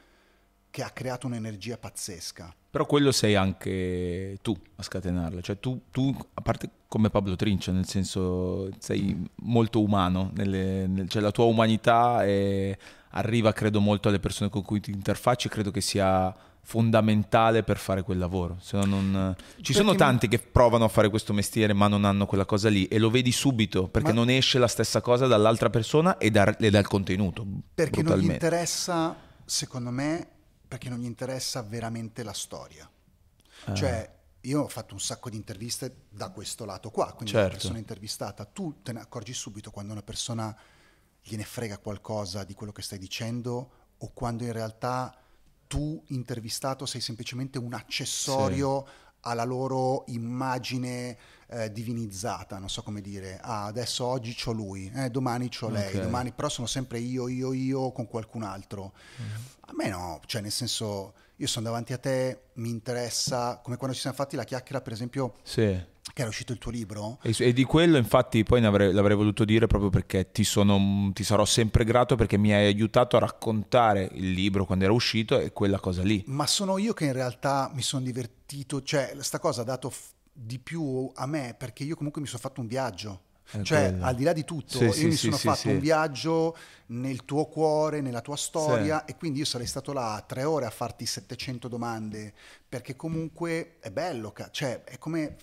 che 0.71 0.84
ha 0.84 0.89
creato 0.91 1.27
un'energia 1.27 1.77
pazzesca. 1.77 2.53
però 2.71 2.86
quello 2.86 3.12
sei 3.12 3.34
anche 3.36 4.38
tu 4.43 4.55
a 4.75 4.84
scatenarlo. 4.84 5.41
Cioè 5.41 5.60
tu, 5.60 5.82
tu, 5.89 6.15
a 6.36 6.41
parte 6.41 6.69
come 6.88 7.10
Pablo 7.10 7.36
Trincia, 7.36 7.71
nel 7.71 7.88
senso 7.88 8.69
sei 8.77 9.27
molto 9.38 9.82
umano, 9.82 10.29
nelle- 10.36 10.86
nel- 10.86 11.10
cioè 11.10 11.21
la 11.23 11.32
tua 11.32 11.45
umanità 11.45 12.23
è- 12.23 12.77
arriva 13.13 13.53
credo 13.53 13.79
molto 13.79 14.08
alle 14.10 14.19
persone 14.19 14.51
con 14.51 14.62
cui 14.62 14.79
ti 14.82 14.91
interfacci 14.91 15.49
credo 15.49 15.71
che 15.71 15.82
sia 15.82 16.32
fondamentale 16.62 17.63
per 17.63 17.77
fare 17.77 18.03
quel 18.03 18.17
lavoro. 18.19 18.58
Se 18.62 18.77
no 18.77 18.86
non- 18.86 19.36
Ci 19.62 19.73
sono 19.73 19.89
Perché 19.89 20.03
mi- 20.03 20.10
tanti 20.10 20.27
che 20.27 20.38
provano 20.39 20.86
a 20.86 20.88
fare 20.89 21.10
questo 21.10 21.34
mestiere 21.34 21.73
ma 21.73 21.88
non 21.88 22.05
hanno 22.05 22.25
quella 22.27 22.45
cosa 22.45 22.69
lì 22.69 22.86
e 22.86 22.99
lo 22.99 23.10
vedi 23.10 23.32
subito 23.32 23.88
perché 23.88 24.10
Ma- 24.10 24.13
non 24.15 24.29
esce 24.29 24.60
la 24.60 24.67
stessa 24.67 25.01
cosa 25.01 25.25
dall'altra 25.27 25.69
persona 25.69 26.17
e, 26.19 26.29
da- 26.29 26.55
e 26.55 26.69
dal 26.69 26.88
contenuto. 26.88 27.45
Perché 27.73 28.01
non 28.03 28.17
gli 28.19 28.25
interessa, 28.29 29.15
secondo 29.43 29.89
me, 29.89 30.27
perché 30.69 30.88
non 30.88 30.99
gli 30.99 31.05
interessa 31.05 31.63
veramente 31.63 32.21
la 32.21 32.32
storia. 32.32 32.89
Ah. 33.65 33.73
Cioè, 33.73 34.17
io 34.41 34.62
ho 34.62 34.67
fatto 34.67 34.93
un 34.93 34.99
sacco 34.99 35.29
di 35.29 35.36
interviste 35.36 36.03
da 36.10 36.29
questo 36.29 36.63
lato 36.63 36.91
qua, 36.91 37.08
quindi 37.13 37.32
Certo. 37.32 37.47
la 37.47 37.53
persona 37.53 37.79
intervistata, 37.79 38.45
tu 38.45 38.82
te 38.84 38.93
ne 38.93 39.01
accorgi 39.01 39.34
subito 39.34 39.71
quando 39.71 39.91
una 39.91 40.03
persona 40.03 40.55
gliene 41.21 41.43
frega 41.43 41.79
qualcosa 41.79 42.43
di 42.43 42.53
quello 42.53 42.71
che 42.71 42.84
stai 42.84 42.99
dicendo 42.99 43.71
o 43.97 44.12
quando 44.13 44.43
in 44.43 44.53
realtà 44.53 45.13
tu 45.67 46.01
intervistato 46.08 46.86
sei 46.86 47.01
semplicemente 47.01 47.58
un 47.58 47.73
accessorio 47.73 48.88
alla 49.21 49.43
loro 49.43 50.03
immagine 50.08 51.17
eh, 51.52 51.72
divinizzata, 51.72 52.58
non 52.60 52.70
so 52.70 52.84
come 52.84 53.02
dire, 53.02 53.40
ah, 53.42 53.66
adesso 53.66 54.06
oggi 54.06 54.34
c'ho 54.36 54.52
lui, 54.52 54.92
eh, 54.96 55.10
domani 55.10 55.50
c'ho 55.50 55.70
lei, 55.70 55.96
Ok. 55.96 56.02
domani 56.04 56.32
però 56.32 56.50
sono 56.50 56.68
sempre 56.68 57.00
io, 57.00 57.28
io, 57.28 57.54
io 57.54 57.92
con 57.92 58.08
qualcun 58.08 58.44
altro. 58.44 58.94
Mm-hmm. 59.22 59.42
A 59.62 59.72
me 59.76 59.90
no, 59.90 60.20
cioè 60.26 60.42
nel 60.42 60.52
senso, 60.52 61.14
io 61.38 61.48
sono 61.48 61.66
davanti 61.66 61.94
a 61.94 61.98
te, 61.98 62.42
mi 62.56 62.70
interessa, 62.70 63.60
come 63.64 63.78
quando 63.78 63.96
ci 63.96 64.02
siamo 64.02 64.16
fatti 64.16 64.36
la 64.36 64.44
chiacchiera 64.44 64.82
per 64.82 64.94
esempio 64.94 65.36
Sì. 65.44 65.62
che 66.14 66.22
era 66.22 66.28
uscito 66.30 66.52
il 66.52 66.58
tuo 66.60 66.72
libro, 66.72 67.20
E, 67.22 67.34
e 67.38 67.54
di 67.54 67.64
quello 67.64 67.98
infatti 67.98 68.44
poi 68.44 68.64
avrei- 68.66 68.92
l'avrei 68.92 69.16
voluto 69.16 69.46
dire 69.46 69.68
proprio 69.68 69.90
perché 69.90 70.32
ti, 70.32 70.44
sono, 70.44 71.12
ti 71.14 71.24
sarò 71.24 71.46
sempre 71.46 71.84
grato 71.84 72.16
perché 72.16 72.38
mi 72.38 72.52
hai 72.54 72.66
aiutato 72.66 73.16
a 73.16 73.20
raccontare 73.20 74.10
il 74.14 74.32
libro 74.32 74.66
quando 74.66 74.84
era 74.86 74.94
uscito 74.94 75.40
e 75.40 75.52
quella 75.54 75.80
cosa 75.80 76.02
lì. 76.04 76.24
ma 76.28 76.46
sono 76.48 76.78
io 76.78 76.94
che 76.94 77.06
in 77.06 77.14
realtà 77.14 77.70
mi 77.74 77.82
sono 77.82 78.04
divertito, 78.04 78.82
cioè 78.84 79.16
sta 79.20 79.40
cosa 79.40 79.62
ha 79.62 79.66
dato 79.66 79.90
f- 79.92 80.12
di 80.41 80.60
più 80.60 81.12
a 81.13 81.25
me 81.25 81.56
perché 81.58 81.84
io 81.84 81.95
comunque 81.95 82.21
mi 82.21 82.28
sono 82.28 82.39
fatto 82.39 82.62
un 82.62 82.67
viaggio. 82.67 83.23
È 83.52 83.62
Cioè, 83.63 83.89
quello. 83.89 84.06
al 84.06 84.15
di 84.15 84.23
là 84.23 84.32
di 84.34 84.43
tutto, 84.45 84.78
Sì, 84.78 84.84
io 84.86 84.91
sì, 84.91 85.06
mi 85.08 85.15
sono 85.15 85.36
sì, 85.38 85.47
fatto 85.47 85.69
un 85.69 85.80
viaggio 85.80 86.56
nel 86.88 87.25
tuo 87.25 87.47
cuore, 87.47 87.99
nella 87.99 88.21
tua 88.21 88.36
storia, 88.36 89.06
e 89.06 89.15
quindi 89.15 89.39
io 89.39 89.45
sarei 89.45 89.65
stato 89.65 89.91
là 89.91 90.23
tre 90.25 90.43
ore 90.43 90.65
a 90.67 90.69
farti 90.69 91.06
700 91.08 91.67
domande, 91.67 92.32
perché 92.67 92.95
comunque 92.95 93.78
è 93.80 93.89
bello, 93.89 94.34
cioè 94.52 94.84
è 94.84 94.99
come, 94.99 95.36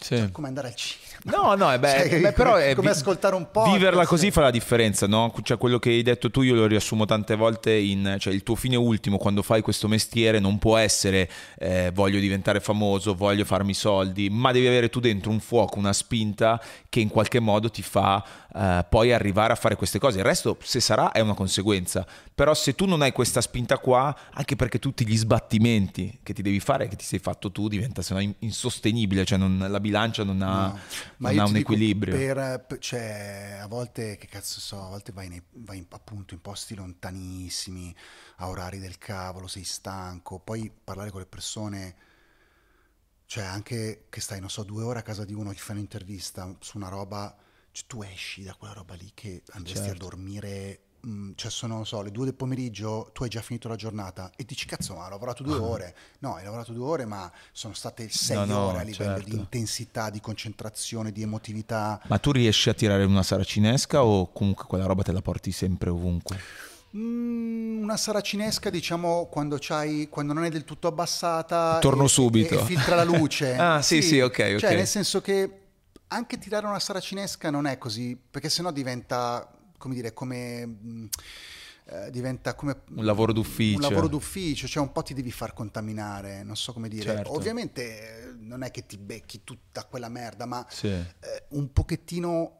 Sì. 0.00 0.16
cioè, 0.16 0.30
come 0.30 0.48
andare 0.48 0.68
al 0.68 0.74
cinema. 0.74 1.08
No, 1.24 1.54
no, 1.54 1.70
è 1.70 1.78
beh, 1.78 2.08
Cioè, 2.08 2.20
beh, 2.20 2.32
però 2.32 2.52
come- 2.52 2.64
è 2.70 2.74
come 2.74 2.90
vi- 2.90 2.96
ascoltare 2.96 3.34
un 3.34 3.50
podcast. 3.50 3.76
Viverla 3.76 4.06
così 4.06 4.30
fa 4.30 4.40
la 4.40 4.50
differenza, 4.50 5.06
no? 5.06 5.30
Cioè 5.42 5.58
quello 5.58 5.78
che 5.78 5.90
hai 5.90 6.02
detto 6.02 6.30
tu 6.30 6.40
io 6.40 6.54
lo 6.54 6.64
riassumo 6.66 7.04
tante 7.04 7.36
volte 7.36 7.74
in 7.74 8.16
cioè 8.18 8.32
il 8.32 8.42
tuo 8.42 8.54
fine 8.54 8.76
ultimo 8.76 9.18
quando 9.18 9.42
fai 9.42 9.60
questo 9.60 9.86
mestiere 9.86 10.38
non 10.38 10.58
può 10.58 10.78
essere 10.78 11.28
eh, 11.58 11.90
voglio 11.92 12.18
diventare 12.18 12.60
famoso, 12.60 13.14
voglio 13.14 13.44
farmi 13.44 13.74
soldi, 13.74 14.30
ma 14.30 14.50
devi 14.52 14.66
avere 14.66 14.88
tu 14.88 14.98
dentro 14.98 15.30
un 15.30 15.40
fuoco, 15.40 15.78
una 15.78 15.92
spinta 15.92 16.58
che 16.88 17.00
in 17.00 17.08
qualche 17.10 17.38
modo 17.38 17.70
ti 17.70 17.82
fa 17.82 18.24
eh, 18.56 18.86
poi 18.88 19.12
arrivare 19.12 19.52
a 19.52 19.56
fare 19.56 19.76
queste 19.76 19.98
cose. 19.98 20.18
Il 20.20 20.24
resto 20.24 20.56
se 20.62 20.80
sarà 20.80 21.12
è 21.12 21.20
una 21.20 21.34
conseguenza, 21.34 22.06
però 22.34 22.54
se 22.54 22.74
tu 22.74 22.86
non 22.86 23.02
hai 23.02 23.12
questa 23.12 23.42
spinta 23.42 23.76
qua, 23.76 24.16
anche 24.32 24.56
perché 24.56 24.78
tutti 24.78 25.06
gli 25.06 25.16
sbattimenti 25.18 26.20
che 26.22 26.32
ti 26.32 26.40
devi 26.40 26.60
fare, 26.60 26.88
che 26.88 26.96
ti 26.96 27.04
sei 27.04 27.18
fatto 27.18 27.52
tu, 27.52 27.68
diventa 27.68 28.00
se 28.00 28.14
no 28.14 28.34
insostenibile, 28.38 29.26
cioè 29.26 29.36
non- 29.36 29.66
la 29.68 29.78
bilancia 29.90 30.24
non 30.24 30.40
ha, 30.42 30.68
No, 30.68 30.78
non 31.18 31.38
ha 31.38 31.44
un 31.46 31.56
equilibrio. 31.56 32.16
per- 32.16 32.78
cioè, 32.78 33.58
a 33.60 33.66
volte, 33.66 34.16
che 34.16 34.26
cazzo 34.26 34.60
so, 34.60 34.82
a 34.82 34.88
volte 34.88 35.12
vai, 35.12 35.28
nei- 35.28 35.42
vai 35.52 35.78
in- 35.78 35.86
appunto 35.90 36.34
in 36.34 36.40
posti 36.40 36.74
lontanissimi, 36.74 37.94
a 38.36 38.48
orari 38.48 38.78
del 38.78 38.98
cavolo, 38.98 39.46
sei 39.46 39.64
stanco, 39.64 40.38
poi 40.38 40.70
parlare 40.84 41.10
con 41.10 41.20
le 41.20 41.26
persone, 41.26 41.96
cioè 43.26 43.44
anche 43.44 44.06
che 44.08 44.20
stai, 44.20 44.40
non 44.40 44.50
so, 44.50 44.62
due 44.64 44.82
ore 44.82 44.98
a 45.00 45.02
casa 45.02 45.24
di 45.24 45.34
uno, 45.34 45.52
gli 45.52 45.56
fai 45.58 45.76
un'intervista 45.76 46.56
su 46.60 46.76
una 46.78 46.88
roba, 46.88 47.36
cioè, 47.72 47.86
tu 47.86 48.02
esci 48.02 48.42
da 48.42 48.54
quella 48.54 48.74
roba 48.74 48.94
lì 48.94 49.10
che 49.14 49.42
andresti 49.52 49.86
Certo. 49.88 50.06
a 50.06 50.08
dormire. 50.08 50.80
Mm, 51.06 51.32
Cioè 51.34 51.50
sono, 51.50 51.74
non 51.74 51.86
so, 51.86 52.02
le 52.02 52.10
due 52.10 52.24
del 52.24 52.34
pomeriggio, 52.34 53.10
tu 53.12 53.22
hai 53.22 53.28
già 53.28 53.40
finito 53.40 53.68
la 53.68 53.76
giornata 53.76 54.30
e 54.36 54.44
dici 54.44 54.66
cazzo 54.66 54.94
ma 54.94 55.06
ho 55.06 55.08
lavorato 55.08 55.42
due 55.42 55.56
ore. 55.56 55.94
No, 56.20 56.34
hai 56.34 56.44
lavorato 56.44 56.72
due 56.72 56.86
ore 56.86 57.04
ma 57.04 57.30
sono 57.52 57.74
state 57.74 58.08
sei 58.08 58.36
No, 58.36 58.44
no, 58.44 58.58
ore 58.66 58.78
a 58.78 58.82
livello 58.82 59.16
certo. 59.16 59.28
di 59.30 59.36
intensità, 59.36 60.10
di 60.10 60.20
concentrazione, 60.20 61.12
di 61.12 61.22
emotività. 61.22 62.00
Ma 62.06 62.18
tu 62.18 62.32
riesci 62.32 62.68
a 62.68 62.74
tirare 62.74 63.04
una 63.04 63.22
saracinesca 63.22 64.04
o 64.04 64.30
comunque 64.32 64.66
quella 64.66 64.86
roba 64.86 65.02
te 65.02 65.12
la 65.12 65.22
porti 65.22 65.52
sempre 65.52 65.90
ovunque? 65.90 66.38
Mm, 66.96 67.82
una 67.82 67.96
saracinesca, 67.96 68.68
diciamo, 68.68 69.26
quando, 69.30 69.58
c'hai, 69.60 70.08
quando 70.08 70.32
non 70.32 70.44
è 70.44 70.48
del 70.50 70.64
tutto 70.64 70.88
abbassata. 70.88 71.78
Torno 71.78 72.04
e- 72.04 72.08
subito. 72.08 72.60
E, 72.60 72.64
filtra 72.64 72.96
la 72.96 73.04
luce. 73.04 73.54
Ah, 73.60 73.82
sì, 73.82 74.02
sì, 74.02 74.18
ok, 74.20 74.52
ok. 74.54 74.58
Cioè, 74.58 74.74
nel 74.74 74.86
senso 74.86 75.20
che 75.20 75.60
anche 76.08 76.38
tirare 76.38 76.66
una 76.66 76.80
saracinesca 76.80 77.50
non 77.50 77.66
è 77.66 77.78
così, 77.78 78.18
perché 78.30 78.48
sennò 78.48 78.72
diventa, 78.72 79.48
come 79.80 79.94
dire, 79.94 80.12
come... 80.12 80.66
mh, 80.66 81.08
eh, 81.86 82.10
diventa 82.12 82.54
come 82.54 82.82
Un 82.94 83.04
lavoro 83.04 83.32
d'ufficio. 83.32 83.76
un 83.76 83.82
lavoro 83.82 84.06
d'ufficio, 84.06 84.68
cioè 84.68 84.80
un 84.80 84.92
po' 84.92 85.02
ti 85.02 85.12
devi 85.12 85.32
far 85.32 85.52
contaminare, 85.54 86.44
non 86.44 86.54
so 86.54 86.72
come 86.72 86.88
dire. 86.88 87.02
Certo. 87.16 87.32
Ovviamente 87.34 88.28
eh, 88.28 88.32
non 88.38 88.62
è 88.62 88.70
che 88.70 88.86
ti 88.86 88.96
becchi 88.96 89.42
tutta 89.42 89.84
quella 89.86 90.08
merda, 90.08 90.46
ma 90.46 90.64
Sì. 90.68 90.86
eh, 90.86 91.08
un 91.48 91.72
pochettino 91.72 92.58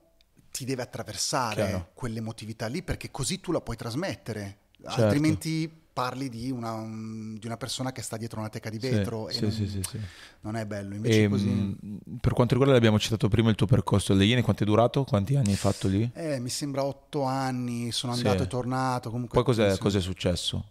ti 0.50 0.64
deve 0.64 0.82
attraversare 0.82 1.64
Chiaro. 1.66 1.90
quell'emotività 1.94 2.66
lì 2.66 2.82
perché 2.82 3.12
così 3.12 3.38
tu 3.40 3.52
la 3.52 3.60
puoi 3.60 3.76
trasmettere. 3.76 4.58
Certo. 4.82 5.02
Altrimenti 5.02 5.79
parli 5.92 6.28
di 6.28 6.50
una, 6.50 6.72
un- 6.72 7.36
di 7.38 7.46
una 7.46 7.56
persona 7.56 7.92
che 7.92 8.02
sta 8.02 8.16
dietro 8.16 8.40
una 8.40 8.48
teca 8.48 8.70
di 8.70 8.78
Sì, 8.78 8.88
vetro 8.88 9.28
e 9.28 9.34
sì, 9.34 9.40
non, 9.40 9.52
sì, 9.52 9.68
sì, 9.68 9.82
sì. 9.82 10.00
non 10.40 10.56
è 10.56 10.66
bello. 10.66 10.94
Invece 10.94 11.24
E, 11.24 11.28
così... 11.28 11.48
mh, 11.48 12.18
per 12.20 12.32
quanto 12.32 12.52
riguarda, 12.54 12.74
l'abbiamo 12.74 12.98
citato 12.98 13.28
prima 13.28 13.50
il 13.50 13.56
tuo 13.56 13.66
percorso 13.66 14.12
alle 14.12 14.24
Iene, 14.24 14.42
quanto 14.42 14.62
è 14.62 14.66
durato? 14.66 15.04
Quanti 15.04 15.36
anni 15.36 15.50
hai 15.50 15.56
fatto 15.56 15.88
lì? 15.88 16.10
Eh, 16.12 16.38
mi 16.40 16.48
sembra 16.50 16.84
otto 16.84 17.22
anni, 17.22 17.90
sono 17.92 18.12
Sì. 18.12 18.18
andato 18.18 18.42
e 18.42 18.46
tornato. 18.46 19.10
Comunque, 19.10 19.36
Poi 19.36 19.44
cos'è, 19.44 19.72
sì. 19.72 19.78
cos'è 19.78 20.00
successo? 20.00 20.64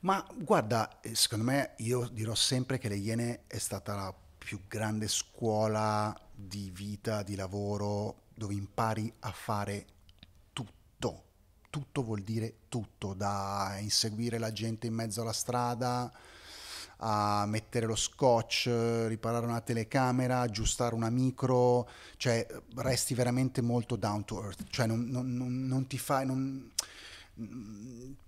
Ma 0.00 0.24
guarda, 0.34 1.00
eh, 1.00 1.14
secondo 1.14 1.44
me 1.44 1.74
io 1.78 2.08
dirò 2.12 2.34
sempre 2.34 2.78
che 2.78 2.88
le 2.88 2.96
Iene 2.96 3.40
è 3.46 3.58
stata 3.58 3.94
la 3.94 4.14
più 4.38 4.62
grande 4.66 5.08
scuola 5.08 6.14
di 6.32 6.70
vita, 6.72 7.22
di 7.22 7.34
lavoro, 7.36 8.22
dove 8.34 8.54
impari 8.54 9.12
a 9.20 9.30
fare 9.32 9.86
tutto. 11.70 12.02
Vuol 12.02 12.20
dire 12.22 12.54
tutto, 12.68 13.14
da 13.14 13.76
inseguire 13.80 14.38
la 14.38 14.52
gente 14.52 14.86
in 14.86 14.94
mezzo 14.94 15.22
alla 15.22 15.32
strada 15.32 16.12
a 17.02 17.46
mettere 17.46 17.86
lo 17.86 17.96
scotch, 17.96 18.66
riparare 19.06 19.46
una 19.46 19.62
telecamera, 19.62 20.40
aggiustare 20.40 20.94
una 20.94 21.08
micro, 21.08 21.88
cioè 22.18 22.46
resti 22.74 23.14
veramente 23.14 23.62
molto 23.62 23.96
down 23.96 24.24
to 24.26 24.42
earth, 24.44 24.64
cioè 24.68 24.86
non, 24.86 25.06
non- 25.08 25.32
non- 25.34 25.66
non 25.66 25.86
ti 25.86 25.96
fai... 25.96 26.26
non- 26.26 26.70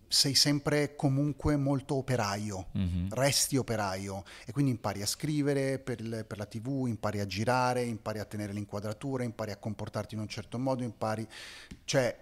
sei 0.09 0.35
sempre 0.35 0.95
comunque 0.95 1.57
molto 1.57 1.95
operaio, 1.95 2.67
Mhm. 2.73 3.09
resti 3.15 3.57
operaio 3.57 4.25
e 4.45 4.53
quindi 4.53 4.71
impari 4.71 5.01
a 5.01 5.07
scrivere 5.07 5.79
per, 5.79 6.01
il- 6.01 6.25
per 6.27 6.37
la 6.37 6.45
tv, 6.45 6.85
impari 6.87 7.19
a 7.21 7.27
girare, 7.27 7.83
impari 7.83 8.19
a 8.19 8.25
tenere 8.27 8.53
l'inquadratura, 8.53 9.23
impari 9.25 9.53
a 9.53 9.57
comportarti 9.57 10.15
in 10.15 10.21
un 10.21 10.29
certo 10.29 10.59
modo, 10.59 10.83
impari, 10.83 11.27
cioè 11.85 12.22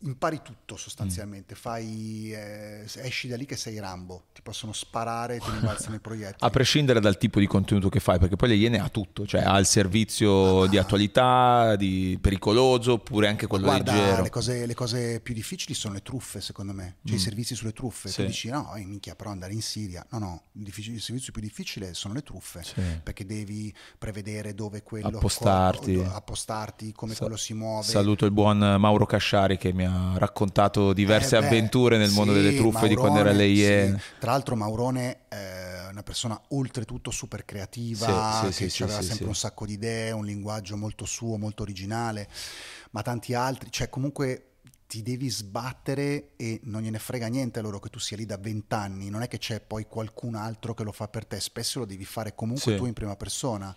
impari 0.00 0.40
tutto 0.42 0.76
sostanzialmente, 0.76 1.54
fai, 1.54 2.32
eh, 2.32 2.84
esci 2.96 3.26
da 3.26 3.36
lì 3.36 3.46
che 3.46 3.56
sei 3.56 3.78
Rambo, 3.80 4.26
ti 4.32 4.42
possono 4.42 4.72
sparare 4.72 5.36
e 5.36 5.38
ti 5.40 5.50
rimbalzano 5.50 5.96
i 5.96 5.98
proiettili. 6.00 6.36
A 6.38 6.50
prescindere 6.50 7.00
dal 7.00 7.18
tipo 7.18 7.40
di 7.40 7.46
contenuto 7.46 7.88
che 7.88 7.98
fai, 7.98 8.18
perché 8.18 8.36
poi 8.36 8.50
le 8.50 8.54
Iene 8.54 8.78
ha 8.78 8.88
tutto, 8.88 9.26
cioè 9.26 9.42
ha 9.42 9.58
il 9.58 9.66
servizio 9.66 10.66
di 10.66 10.78
attualità, 10.78 11.74
di 11.76 12.16
pericoloso, 12.20 12.92
oppure 12.92 13.26
anche 13.28 13.46
quello 13.46 13.64
Guarda, 13.64 13.92
leggero. 13.92 14.22
le 14.22 14.30
cose, 14.30 14.66
le 14.66 14.74
cose 14.74 15.20
più 15.20 15.34
difficili 15.34 15.74
sono 15.74 15.94
le 15.94 16.02
truffe, 16.02 16.40
secondo 16.40 16.72
me. 16.72 16.96
Cioè, 17.04 17.16
i 17.16 17.20
servizi 17.20 17.54
sulle 17.54 17.72
truffe. 17.72 18.08
Mm. 18.08 18.12
Sì. 18.12 18.20
Tu 18.22 18.26
dici, 18.26 18.48
no, 18.50 18.74
eh, 18.74 18.84
minchia, 18.84 19.16
però 19.16 19.30
andare 19.30 19.52
in 19.52 19.62
Siria. 19.62 20.06
No, 20.10 20.18
no, 20.18 20.42
il, 20.52 20.72
il 20.76 21.00
servizio 21.00 21.32
più 21.32 21.42
difficile 21.42 21.94
sono 21.94 22.14
le 22.14 22.22
truffe. 22.22 22.62
Sì. 22.62 22.80
Perché 23.02 23.26
devi 23.26 23.74
prevedere 23.98 24.54
dove 24.54 24.82
quello... 24.82 25.08
Appostarti. 25.08 25.96
co- 25.96 26.12
appostarti, 26.12 26.92
come 26.92 27.14
Sa- 27.14 27.20
quello 27.20 27.36
si 27.36 27.54
muove. 27.54 27.84
Saluto 27.84 28.24
il 28.24 28.30
buon 28.30 28.58
Mauro 28.78 29.04
Casciari 29.04 29.56
che 29.56 29.72
mi 29.72 29.84
ha 29.84 29.87
raccontato 30.16 30.92
diverse 30.92 31.36
Eh 31.36 31.40
beh, 31.40 31.46
avventure 31.46 31.96
nel 31.98 32.10
mondo 32.10 32.32
sì, 32.34 32.40
delle 32.40 32.54
truffe 32.54 32.88
di 32.88 32.94
quando 32.94 33.18
era 33.20 33.30
Maurone, 33.30 33.46
Iene. 33.52 33.98
sì. 33.98 34.04
Tra 34.18 34.30
l'altro 34.32 34.56
Maurone 34.56 35.28
è 35.28 35.88
una 35.90 36.02
persona 36.02 36.40
oltretutto 36.48 37.10
super 37.10 37.44
creativa, 37.44 38.48
Sì, 38.50 38.64
che 38.64 38.68
sì, 38.70 38.82
aveva 38.82 39.02
sempre 39.02 39.26
un 39.26 39.34
sacco 39.34 39.66
di 39.66 39.74
idee, 39.74 40.10
un 40.12 40.24
linguaggio 40.24 40.76
molto 40.76 41.04
suo, 41.04 41.36
molto 41.36 41.62
originale, 41.62 42.28
ma 42.90 43.02
tanti 43.02 43.34
altri, 43.34 43.70
cioè 43.70 43.88
comunque 43.88 44.44
ti 44.86 45.02
devi 45.02 45.28
sbattere 45.28 46.30
e 46.36 46.60
non 46.64 46.80
gliene 46.80 46.98
frega 46.98 47.26
niente 47.26 47.58
a 47.58 47.62
loro 47.62 47.78
che 47.78 47.90
tu 47.90 47.98
sia 47.98 48.16
lì 48.16 48.24
da 48.24 48.38
vent'anni, 48.38 49.10
non 49.10 49.22
è 49.22 49.28
che 49.28 49.36
c'è 49.36 49.60
poi 49.60 49.86
qualcun 49.86 50.34
altro 50.34 50.72
che 50.72 50.82
lo 50.82 50.92
fa 50.92 51.08
per 51.08 51.26
te, 51.26 51.40
spesso 51.40 51.80
lo 51.80 51.84
devi 51.84 52.06
fare 52.06 52.34
comunque 52.34 52.76
tu 52.76 52.86
in 52.86 52.94
prima 52.94 53.14
persona. 53.14 53.74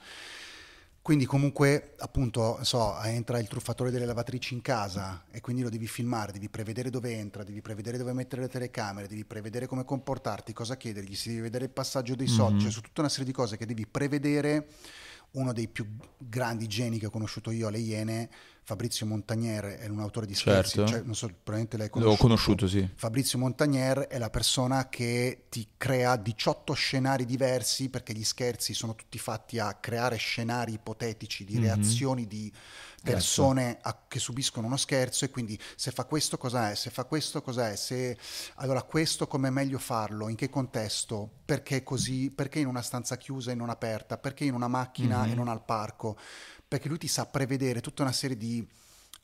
Quindi 1.03 1.25
comunque, 1.25 1.95
appunto, 1.97 2.59
so, 2.63 3.01
entra 3.01 3.39
il 3.39 3.47
truffatore 3.47 3.89
delle 3.89 4.05
lavatrici 4.05 4.53
in 4.53 4.61
casa 4.61 5.23
e 5.31 5.41
quindi 5.41 5.63
lo 5.63 5.69
devi 5.69 5.87
filmare, 5.87 6.31
devi 6.31 6.47
prevedere 6.47 6.91
dove 6.91 7.17
entra, 7.17 7.43
devi 7.43 7.59
prevedere 7.59 7.97
dove 7.97 8.13
mettere 8.13 8.43
le 8.43 8.49
telecamere, 8.49 9.07
devi 9.07 9.25
prevedere 9.25 9.65
come 9.65 9.83
comportarti, 9.83 10.53
cosa 10.53 10.77
chiedergli, 10.77 11.15
si 11.15 11.29
deve 11.29 11.41
vedere 11.41 11.65
il 11.65 11.71
passaggio 11.71 12.13
dei 12.13 12.27
soldi, 12.27 12.55
Mhm. 12.55 12.59
cioè 12.61 12.71
su 12.71 12.81
tutta 12.81 13.01
una 13.01 13.09
serie 13.09 13.25
di 13.25 13.31
cose 13.31 13.57
che 13.57 13.65
devi 13.65 13.87
prevedere. 13.87 14.67
Uno 15.31 15.53
dei 15.53 15.69
più 15.69 15.87
grandi 16.17 16.67
geni 16.67 16.99
che 16.99 17.05
ho 17.05 17.09
conosciuto 17.09 17.51
io 17.51 17.67
alle 17.69 17.79
Iene, 17.79 18.29
Fabrizio 18.71 19.05
Montagnier, 19.05 19.65
è 19.79 19.87
un 19.87 19.99
autore 19.99 20.25
di 20.25 20.33
scherzi, 20.33 20.75
Certo. 20.77 20.89
cioè, 20.91 21.01
non 21.01 21.13
so, 21.13 21.27
probabilmente 21.27 21.75
l'hai 21.75 21.89
L'ho 21.91 22.15
conosciuto, 22.15 22.69
sì. 22.69 22.87
Fabrizio 22.95 23.37
Montagnier 23.37 24.07
è 24.07 24.17
la 24.17 24.29
persona 24.29 24.87
che 24.87 25.43
ti 25.49 25.67
crea 25.75 26.15
18 26.15 26.71
scenari 26.71 27.25
diversi 27.25 27.89
perché 27.89 28.13
gli 28.13 28.23
scherzi 28.23 28.73
sono 28.73 28.95
tutti 28.95 29.19
fatti 29.19 29.59
a 29.59 29.73
creare 29.73 30.15
scenari 30.15 30.71
ipotetici 30.71 31.43
di 31.43 31.55
Mhm. 31.57 31.63
reazioni 31.63 32.27
di 32.27 32.49
persone 33.03 33.79
a- 33.81 34.05
che 34.07 34.19
subiscono 34.19 34.67
uno 34.67 34.77
scherzo 34.77 35.25
e 35.25 35.31
quindi 35.31 35.59
se 35.75 35.91
fa 35.91 36.05
questo 36.05 36.37
cosa 36.37 36.71
è, 36.71 36.75
se 36.75 36.91
fa 36.91 37.03
questo 37.03 37.41
cosa 37.41 37.69
è, 37.69 37.75
se 37.75 38.17
allora 38.55 38.83
questo 38.83 39.27
come 39.27 39.49
è 39.49 39.51
meglio 39.51 39.79
farlo, 39.79 40.29
in 40.29 40.35
che 40.37 40.49
contesto, 40.49 41.29
perché 41.43 41.83
così, 41.83 42.29
perché 42.31 42.59
in 42.59 42.67
una 42.67 42.81
stanza 42.81 43.17
chiusa 43.17 43.51
e 43.51 43.55
non 43.55 43.69
aperta, 43.69 44.17
perché 44.17 44.45
in 44.45 44.53
una 44.53 44.69
macchina 44.69 45.25
Mhm. 45.25 45.31
e 45.31 45.35
non 45.35 45.47
al 45.49 45.65
parco, 45.65 46.15
perché 46.71 46.87
lui 46.87 46.97
ti 46.97 47.09
sa 47.09 47.25
prevedere 47.25 47.81
tutta 47.81 48.01
una 48.01 48.13
serie 48.13 48.37
di 48.37 48.65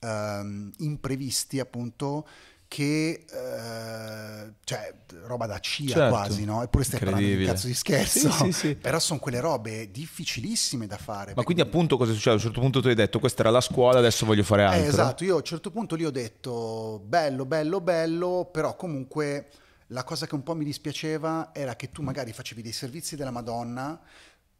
ehm, 0.01 0.69
imprevisti 0.79 1.61
appunto 1.61 2.27
che 2.67 3.23
eh, 3.25 4.53
cioè 4.65 4.93
roba 5.23 5.45
da 5.45 5.57
CIA 5.57 5.87
Certo. 5.87 6.09
quasi 6.09 6.43
no? 6.43 6.61
eppure 6.61 6.83
stai 6.83 6.99
parlando 6.99 7.25
di 7.25 7.45
cazzo 7.45 7.67
di 7.67 7.73
scherzo 7.73 8.29
Sì, 8.29 8.43
sì, 8.43 8.51
sì. 8.51 8.75
però 8.75 8.99
sono 8.99 9.19
quelle 9.19 9.39
robe 9.39 9.89
difficilissime 9.91 10.87
da 10.87 10.97
fare 10.97 11.27
Ma 11.29 11.35
perché- 11.35 11.43
quindi 11.45 11.61
appunto 11.61 11.95
cosa 11.95 12.11
è 12.11 12.13
successo? 12.13 12.31
A 12.31 12.33
un 12.33 12.41
certo 12.41 12.59
punto 12.59 12.81
tu 12.81 12.89
hai 12.89 12.95
detto 12.95 13.19
questa 13.19 13.43
era 13.43 13.51
la 13.51 13.61
scuola, 13.61 13.99
adesso 13.99 14.25
voglio 14.25 14.43
fare 14.43 14.63
altro. 14.65 14.81
Eh, 14.83 14.87
esatto, 14.87 15.23
io 15.23 15.35
a 15.35 15.37
un 15.37 15.43
certo 15.43 15.71
punto 15.71 15.95
lì 15.95 16.03
ho 16.03 16.11
detto 16.11 17.01
bello, 17.05 17.45
bello, 17.45 17.79
bello, 17.79 18.49
però 18.51 18.75
comunque 18.75 19.47
la 19.91 20.03
cosa 20.03 20.27
che 20.27 20.35
un 20.35 20.43
po' 20.43 20.53
mi 20.53 20.65
dispiaceva 20.65 21.51
era 21.53 21.77
che 21.77 21.91
tu 21.91 22.01
magari 22.01 22.33
facevi 22.33 22.61
dei 22.61 22.73
servizi 22.73 23.15
della 23.15 23.31
Madonna, 23.31 23.97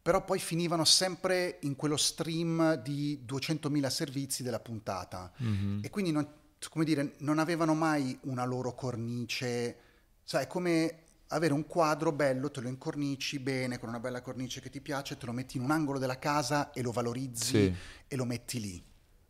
però 0.08 0.24
poi 0.24 0.38
finivano 0.38 0.86
sempre 0.86 1.58
in 1.64 1.76
quello 1.76 1.98
stream 1.98 2.76
di 2.76 3.26
200.000 3.26 3.90
servizi 3.90 4.42
della 4.42 4.58
puntata 4.58 5.30
Mhm. 5.36 5.80
e 5.82 5.90
quindi 5.90 6.12
non, 6.12 6.26
come 6.70 6.86
dire, 6.86 7.12
non 7.18 7.38
avevano 7.38 7.74
mai 7.74 8.18
una 8.22 8.46
loro 8.46 8.72
cornice, 8.74 9.76
sai, 10.24 10.44
è 10.44 10.46
come 10.46 11.00
avere 11.26 11.52
un 11.52 11.66
quadro 11.66 12.10
bello, 12.10 12.50
te 12.50 12.62
lo 12.62 12.68
incornici 12.68 13.38
bene, 13.38 13.78
con 13.78 13.90
una 13.90 14.00
bella 14.00 14.22
cornice 14.22 14.62
che 14.62 14.70
ti 14.70 14.80
piace, 14.80 15.18
te 15.18 15.26
lo 15.26 15.32
metti 15.32 15.58
in 15.58 15.62
un 15.64 15.72
angolo 15.72 15.98
della 15.98 16.18
casa 16.18 16.72
e 16.72 16.80
lo 16.80 16.90
valorizzi 16.90 17.44
Sì. 17.64 17.74
e 18.08 18.16
lo 18.16 18.24
metti 18.24 18.60
lì, 18.60 18.82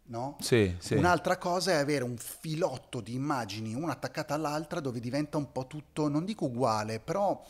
no? 0.04 0.36
Sì, 0.38 0.76
sì. 0.78 0.94
Un'altra 0.94 1.38
cosa 1.38 1.72
è 1.72 1.74
avere 1.74 2.04
un 2.04 2.16
filotto 2.16 3.00
di 3.00 3.14
immagini 3.14 3.74
una 3.74 3.94
attaccata 3.94 4.32
all'altra 4.34 4.78
dove 4.78 5.00
diventa 5.00 5.38
un 5.38 5.50
po' 5.50 5.66
tutto, 5.66 6.06
non 6.06 6.24
dico 6.24 6.44
uguale, 6.44 7.00
però 7.00 7.44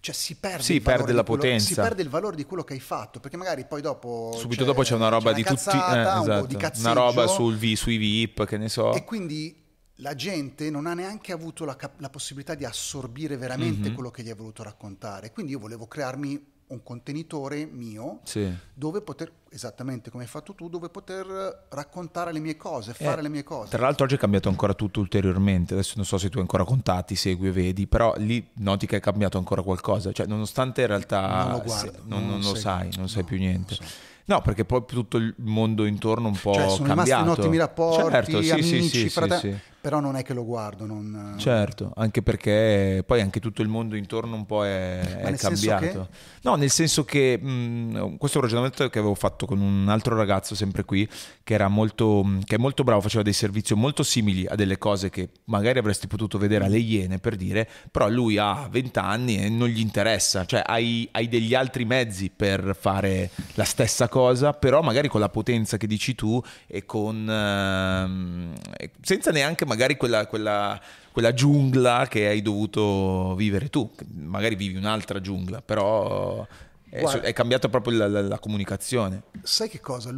cioè, 0.00 0.14
si 0.14 0.36
perde, 0.36 0.62
valore 0.62 0.80
perde 0.82 1.12
la 1.12 1.22
quello- 1.22 1.40
potenza. 1.42 1.66
si 1.66 1.74
perde 1.74 2.02
il 2.02 2.08
valore 2.08 2.36
di 2.36 2.44
quello 2.44 2.64
che 2.64 2.72
hai 2.72 2.80
fatto, 2.80 3.20
perché 3.20 3.36
magari 3.36 3.66
poi 3.66 3.80
dopo... 3.82 4.34
Subito 4.36 4.64
dopo 4.64 4.82
c'è 4.82 4.94
una 4.94 5.08
roba 5.08 5.32
di 5.32 5.42
tutti, 5.42 5.52
eh, 5.52 5.56
cazzata, 5.56 6.20
un 6.20 6.22
esatto. 6.22 6.46
di 6.46 6.80
una 6.80 6.92
roba 6.92 7.26
sul 7.26 7.56
V, 7.56 7.72
sui 7.74 7.96
VIP, 7.98 8.44
che 8.46 8.56
ne 8.56 8.68
so. 8.68 8.92
E 8.94 9.04
quindi 9.04 9.56
la 9.96 10.14
gente 10.14 10.70
non 10.70 10.86
ha 10.86 10.94
neanche 10.94 11.32
avuto 11.32 11.66
la, 11.66 11.76
cap- 11.76 12.00
la 12.00 12.08
possibilità 12.08 12.54
di 12.54 12.64
assorbire 12.64 13.36
veramente 13.36 13.88
Mhm. 13.90 13.94
quello 13.94 14.10
che 14.10 14.22
gli 14.22 14.30
hai 14.30 14.34
voluto 14.34 14.62
raccontare. 14.62 15.30
Quindi 15.32 15.52
io 15.52 15.58
volevo 15.58 15.86
crearmi 15.86 16.42
un 16.70 16.82
contenitore 16.82 17.66
mio 17.66 18.20
Sì. 18.22 18.52
dove 18.74 19.00
poter, 19.00 19.30
esattamente 19.50 20.10
come 20.10 20.22
hai 20.24 20.28
fatto 20.28 20.54
tu, 20.54 20.68
dove 20.68 20.88
poter 20.88 21.66
raccontare 21.70 22.32
le 22.32 22.38
mie 22.38 22.56
cose, 22.56 22.94
fare 22.94 23.20
Eh, 23.20 23.22
le 23.22 23.28
mie 23.28 23.42
cose. 23.42 23.70
Tra 23.70 23.82
l'altro 23.82 24.04
oggi 24.04 24.14
è 24.14 24.18
cambiato 24.18 24.48
ancora 24.48 24.74
tutto 24.74 25.00
ulteriormente, 25.00 25.74
adesso 25.74 25.94
non 25.96 26.04
so 26.04 26.18
se 26.18 26.28
tu 26.28 26.36
hai 26.36 26.42
ancora 26.42 26.64
contatti, 26.64 27.14
segui 27.16 27.48
e 27.48 27.52
vedi, 27.52 27.86
però 27.86 28.14
lì 28.16 28.46
noti 28.54 28.86
che 28.86 28.96
è 28.96 29.00
cambiato 29.00 29.38
ancora 29.38 29.62
qualcosa, 29.62 30.12
cioè 30.12 30.26
nonostante 30.26 30.82
in 30.82 30.86
realtà 30.86 31.42
Non 31.44 31.50
lo 31.52 31.62
guardo, 31.62 31.92
se- 31.92 31.98
non, 32.04 32.20
non 32.26 32.28
non 32.40 32.40
lo 32.40 32.54
sai, 32.54 32.90
non 32.96 33.08
sai 33.08 33.22
no, 33.22 33.28
più 33.28 33.36
non 33.38 33.46
niente. 33.46 33.78
No, 34.26 34.40
perché 34.42 34.64
poi 34.64 34.84
tutto 34.86 35.16
il 35.16 35.34
mondo 35.38 35.84
intorno 35.86 36.28
un 36.28 36.38
po' 36.38 36.52
Cioè, 36.52 36.68
sono 36.68 36.88
rimasti 36.88 37.10
cambiato. 37.10 37.22
in 37.22 37.28
ottimi 37.30 37.56
rapporti, 37.56 38.30
Certo, 38.32 38.42
sì, 38.42 38.50
amici, 38.50 38.88
sì, 38.88 39.08
fratelli. 39.08 39.40
sì. 39.52 39.58
Però 39.80 40.00
non 40.00 40.16
è 40.16 40.22
che 40.22 40.34
lo 40.34 40.44
guardo. 40.44 40.84
Non... 40.84 41.36
Certo, 41.38 41.92
anche 41.96 42.22
perché 42.22 43.02
poi 43.06 43.20
anche 43.20 43.40
tutto 43.40 43.62
il 43.62 43.68
mondo 43.68 43.96
intorno 43.96 44.34
un 44.34 44.44
po' 44.44 44.64
è, 44.64 45.00
è 45.00 45.36
cambiato. 45.36 46.08
Che... 46.10 46.18
No, 46.42 46.56
nel 46.56 46.70
senso 46.70 47.04
che 47.04 47.38
mh, 47.38 48.16
questo 48.18 48.36
è 48.36 48.40
un 48.40 48.46
ragionamento 48.46 48.88
che 48.88 48.98
avevo 48.98 49.14
fatto 49.14 49.46
con 49.46 49.60
un 49.60 49.88
altro 49.88 50.16
ragazzo 50.16 50.54
sempre 50.54 50.84
qui, 50.84 51.08
che, 51.42 51.54
era 51.54 51.68
molto, 51.68 52.24
che 52.44 52.56
è 52.56 52.58
molto 52.58 52.84
bravo, 52.84 53.00
faceva 53.00 53.22
dei 53.22 53.32
servizi 53.32 53.74
molto 53.74 54.02
simili 54.02 54.46
a 54.46 54.54
delle 54.54 54.76
cose 54.76 55.08
che 55.08 55.30
magari 55.44 55.78
avresti 55.78 56.06
potuto 56.06 56.36
vedere 56.36 56.64
alle 56.66 56.78
Iene 56.78 57.18
per 57.18 57.36
dire, 57.36 57.68
però 57.90 58.08
lui 58.08 58.36
ha 58.36 58.68
20 58.70 58.98
anni 58.98 59.38
e 59.38 59.48
non 59.48 59.68
gli 59.68 59.80
interessa, 59.80 60.44
cioè 60.44 60.62
hai, 60.64 61.08
hai 61.12 61.28
degli 61.28 61.54
altri 61.54 61.84
mezzi 61.84 62.30
per 62.34 62.76
fare 62.78 63.30
la 63.54 63.64
stessa 63.64 64.08
cosa, 64.08 64.52
però 64.52 64.82
magari 64.82 65.08
con 65.08 65.20
la 65.20 65.28
potenza 65.28 65.76
che 65.78 65.86
dici 65.86 66.14
tu 66.14 66.40
e 66.66 66.84
con... 66.84 67.28
Ehm, 67.28 68.52
senza 69.00 69.30
neanche 69.30 69.64
magari 69.70 69.96
quella, 69.96 70.26
quella, 70.26 70.80
quella, 71.12 71.32
giungla 71.32 72.08
che 72.08 72.26
hai 72.26 72.42
dovuto 72.42 73.36
vivere 73.36 73.70
tu. 73.70 73.88
Magari 74.14 74.56
vivi 74.56 74.76
un'altra 74.76 75.20
giungla, 75.20 75.62
però 75.62 76.44
è, 76.88 77.00
Guarda, 77.00 77.26
è 77.28 77.32
cambiata 77.32 77.68
proprio 77.68 77.98
la, 77.98 78.08
la, 78.08 78.20
la, 78.20 78.38
comunicazione. 78.40 79.22
Sai 79.42 79.68
che 79.68 79.78
cosa? 79.78 80.12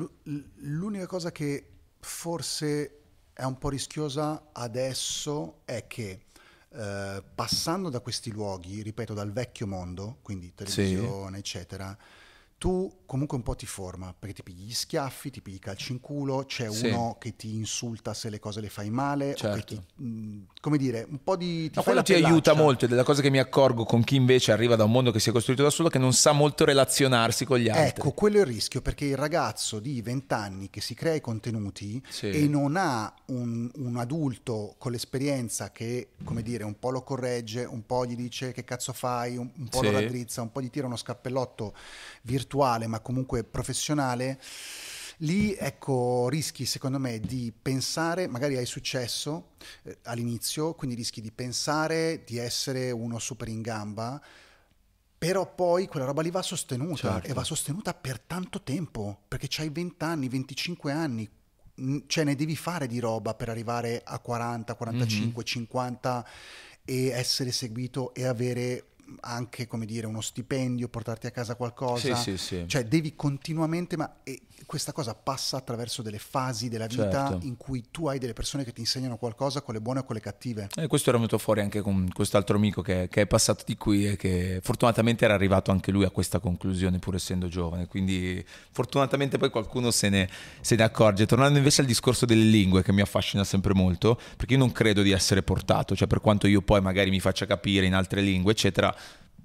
L'unica 0.60 1.06
cosa 1.06 1.30
che 1.30 1.66
forse 2.00 3.00
è 3.34 3.44
un 3.44 3.58
po' 3.58 3.68
rischiosa 3.68 4.48
adesso 4.52 5.60
è 5.66 5.86
che 5.86 6.24
eh, 6.70 7.22
passando 7.34 7.90
da 7.90 8.00
questi 8.00 8.30
luoghi, 8.30 8.80
ripeto, 8.80 9.12
dal 9.12 9.32
vecchio 9.32 9.66
mondo, 9.66 10.18
quindi 10.22 10.54
televisione, 10.54 11.34
sì. 11.34 11.40
eccetera, 11.40 11.96
tu 12.62 13.00
comunque 13.06 13.36
un 13.36 13.42
po' 13.42 13.56
ti 13.56 13.66
forma, 13.66 14.14
perché 14.16 14.36
ti 14.36 14.42
pigli 14.44 14.66
gli 14.68 14.72
schiaffi, 14.72 15.30
ti 15.30 15.42
pigli 15.42 15.56
i 15.56 15.58
calci 15.58 15.90
in 15.90 16.00
culo, 16.00 16.44
c'è 16.46 16.70
sì. 16.70 16.86
uno 16.86 17.16
che 17.18 17.34
ti 17.34 17.56
insulta 17.56 18.14
se 18.14 18.30
le 18.30 18.38
cose 18.38 18.60
le 18.60 18.68
fai 18.68 18.88
male, 18.88 19.34
certo. 19.34 19.64
ti, 19.64 20.02
mh, 20.02 20.44
come 20.60 20.78
dire, 20.78 21.04
un 21.10 21.20
po' 21.24 21.34
di... 21.34 21.68
Ti 21.70 21.72
Ma 21.74 21.82
quello 21.82 22.02
ti 22.02 22.14
aiuta 22.14 22.54
molto, 22.54 22.84
è 22.84 22.88
della 22.88 23.02
cosa 23.02 23.20
che 23.20 23.30
mi 23.30 23.40
accorgo 23.40 23.84
con 23.84 24.04
chi 24.04 24.14
invece 24.14 24.52
arriva 24.52 24.76
da 24.76 24.84
un 24.84 24.92
mondo 24.92 25.10
che 25.10 25.18
si 25.18 25.28
è 25.28 25.32
costruito 25.32 25.64
da 25.64 25.70
solo, 25.70 25.88
che 25.88 25.98
non 25.98 26.12
sa 26.12 26.30
molto 26.30 26.64
relazionarsi 26.64 27.44
con 27.44 27.58
gli 27.58 27.68
altri. 27.68 28.00
Ecco, 28.00 28.12
quello 28.12 28.38
è 28.38 28.40
il 28.42 28.46
rischio, 28.46 28.80
perché 28.80 29.06
il 29.06 29.16
ragazzo 29.16 29.80
di 29.80 30.00
20 30.00 30.32
anni 30.32 30.70
che 30.70 30.80
si 30.80 30.94
crea 30.94 31.14
i 31.14 31.20
contenuti 31.20 32.00
sì. 32.08 32.30
e 32.30 32.46
non 32.46 32.76
ha 32.76 33.12
un, 33.26 33.68
un 33.74 33.96
adulto 33.96 34.76
con 34.78 34.92
l'esperienza 34.92 35.72
che, 35.72 36.10
come 36.22 36.42
dire, 36.42 36.62
un 36.62 36.78
po' 36.78 36.90
lo 36.90 37.02
corregge, 37.02 37.64
un 37.64 37.84
po' 37.84 38.06
gli 38.06 38.14
dice 38.14 38.52
che 38.52 38.62
cazzo 38.62 38.92
fai, 38.92 39.36
un, 39.36 39.50
un 39.54 39.68
po' 39.68 39.80
sì. 39.80 39.84
lo 39.86 39.90
raddrizza, 39.90 40.40
un 40.40 40.52
po' 40.52 40.62
gli 40.62 40.70
tira 40.70 40.86
uno 40.86 40.96
scappellotto 40.96 41.74
virtuale, 42.22 42.50
virtuale 42.52 42.86
ma 42.86 43.00
comunque 43.00 43.44
professionale, 43.44 44.38
lì 45.18 45.54
ecco 45.54 46.28
rischi 46.28 46.66
secondo 46.66 46.98
me 46.98 47.18
di 47.18 47.52
pensare, 47.52 48.26
magari 48.26 48.56
hai 48.56 48.66
successo 48.66 49.52
eh, 49.84 49.98
all'inizio, 50.04 50.74
quindi 50.74 50.96
rischi 50.96 51.20
di 51.20 51.32
pensare 51.32 52.22
di 52.24 52.36
essere 52.36 52.90
uno 52.90 53.18
super 53.18 53.48
in 53.48 53.62
gamba, 53.62 54.20
però 55.16 55.54
poi 55.54 55.86
quella 55.86 56.06
roba 56.06 56.20
lì 56.20 56.30
va 56.30 56.42
sostenuta 56.42 57.12
certo. 57.12 57.28
e 57.28 57.32
va 57.32 57.44
sostenuta 57.44 57.94
per 57.94 58.20
tanto 58.20 58.62
tempo, 58.62 59.22
perché 59.28 59.48
hai 59.62 59.70
20 59.70 60.04
anni, 60.04 60.28
25 60.28 60.92
anni, 60.92 61.30
cioè 62.06 62.24
ne 62.24 62.34
devi 62.34 62.56
fare 62.56 62.86
di 62.86 62.98
roba 62.98 63.34
per 63.34 63.48
arrivare 63.48 64.02
a 64.04 64.18
40, 64.18 64.74
45, 64.74 65.32
mm-hmm. 65.32 65.44
50 65.44 66.26
e 66.84 67.06
essere 67.08 67.52
seguito 67.52 68.12
e 68.12 68.24
avere 68.24 68.91
anche 69.20 69.66
come 69.66 69.86
dire 69.86 70.06
uno 70.06 70.20
stipendio, 70.20 70.88
portarti 70.88 71.26
a 71.26 71.30
casa 71.30 71.54
qualcosa, 71.54 72.14
sì, 72.16 72.36
sì, 72.36 72.38
sì. 72.38 72.64
cioè 72.68 72.84
devi 72.84 73.14
continuamente, 73.14 73.96
ma 73.96 74.12
questa 74.66 74.92
cosa 74.92 75.14
passa 75.14 75.56
attraverso 75.56 76.02
delle 76.02 76.18
fasi 76.18 76.68
della 76.68 76.86
vita 76.86 77.28
certo. 77.28 77.46
in 77.46 77.56
cui 77.56 77.84
tu 77.90 78.08
hai 78.08 78.18
delle 78.18 78.32
persone 78.32 78.64
che 78.64 78.72
ti 78.72 78.80
insegnano 78.80 79.16
qualcosa, 79.16 79.60
con 79.60 79.74
le 79.74 79.80
buone 79.80 80.00
e 80.00 80.04
con 80.04 80.14
le 80.14 80.20
cattive. 80.20 80.68
E 80.74 80.86
questo 80.86 81.08
era 81.10 81.18
venuto 81.18 81.38
fuori 81.38 81.60
anche 81.60 81.80
con 81.80 82.08
quest'altro 82.12 82.56
amico 82.56 82.82
che, 82.82 83.08
che, 83.10 83.22
è 83.22 83.26
passato 83.26 83.64
di 83.66 83.76
qui 83.76 84.08
e 84.08 84.16
che 84.16 84.60
fortunatamente 84.62 85.24
era 85.24 85.34
arrivato 85.34 85.70
anche 85.70 85.90
lui 85.90 86.04
a 86.04 86.10
questa 86.10 86.38
conclusione 86.38 86.98
pur 86.98 87.14
essendo 87.14 87.48
giovane, 87.48 87.86
quindi 87.86 88.44
fortunatamente 88.70 89.38
poi 89.38 89.50
qualcuno 89.50 89.90
se 89.90 90.08
ne, 90.08 90.28
se 90.60 90.76
ne 90.76 90.82
accorge. 90.82 91.26
Tornando 91.26 91.58
invece 91.58 91.80
al 91.80 91.86
discorso 91.86 92.26
delle 92.26 92.44
lingue 92.44 92.82
che 92.82 92.92
mi 92.92 93.00
affascina 93.00 93.44
sempre 93.44 93.74
molto, 93.74 94.18
perché 94.36 94.54
io 94.54 94.58
non 94.58 94.72
credo 94.72 95.02
di 95.02 95.10
essere 95.10 95.42
portato, 95.42 95.94
cioè 95.96 96.06
per 96.06 96.20
quanto 96.20 96.46
io 96.46 96.62
poi 96.62 96.80
magari 96.80 97.10
mi 97.10 97.20
faccia 97.20 97.46
capire 97.46 97.86
in 97.86 97.94
altre 97.94 98.20
lingue, 98.20 98.52
eccetera, 98.52 98.94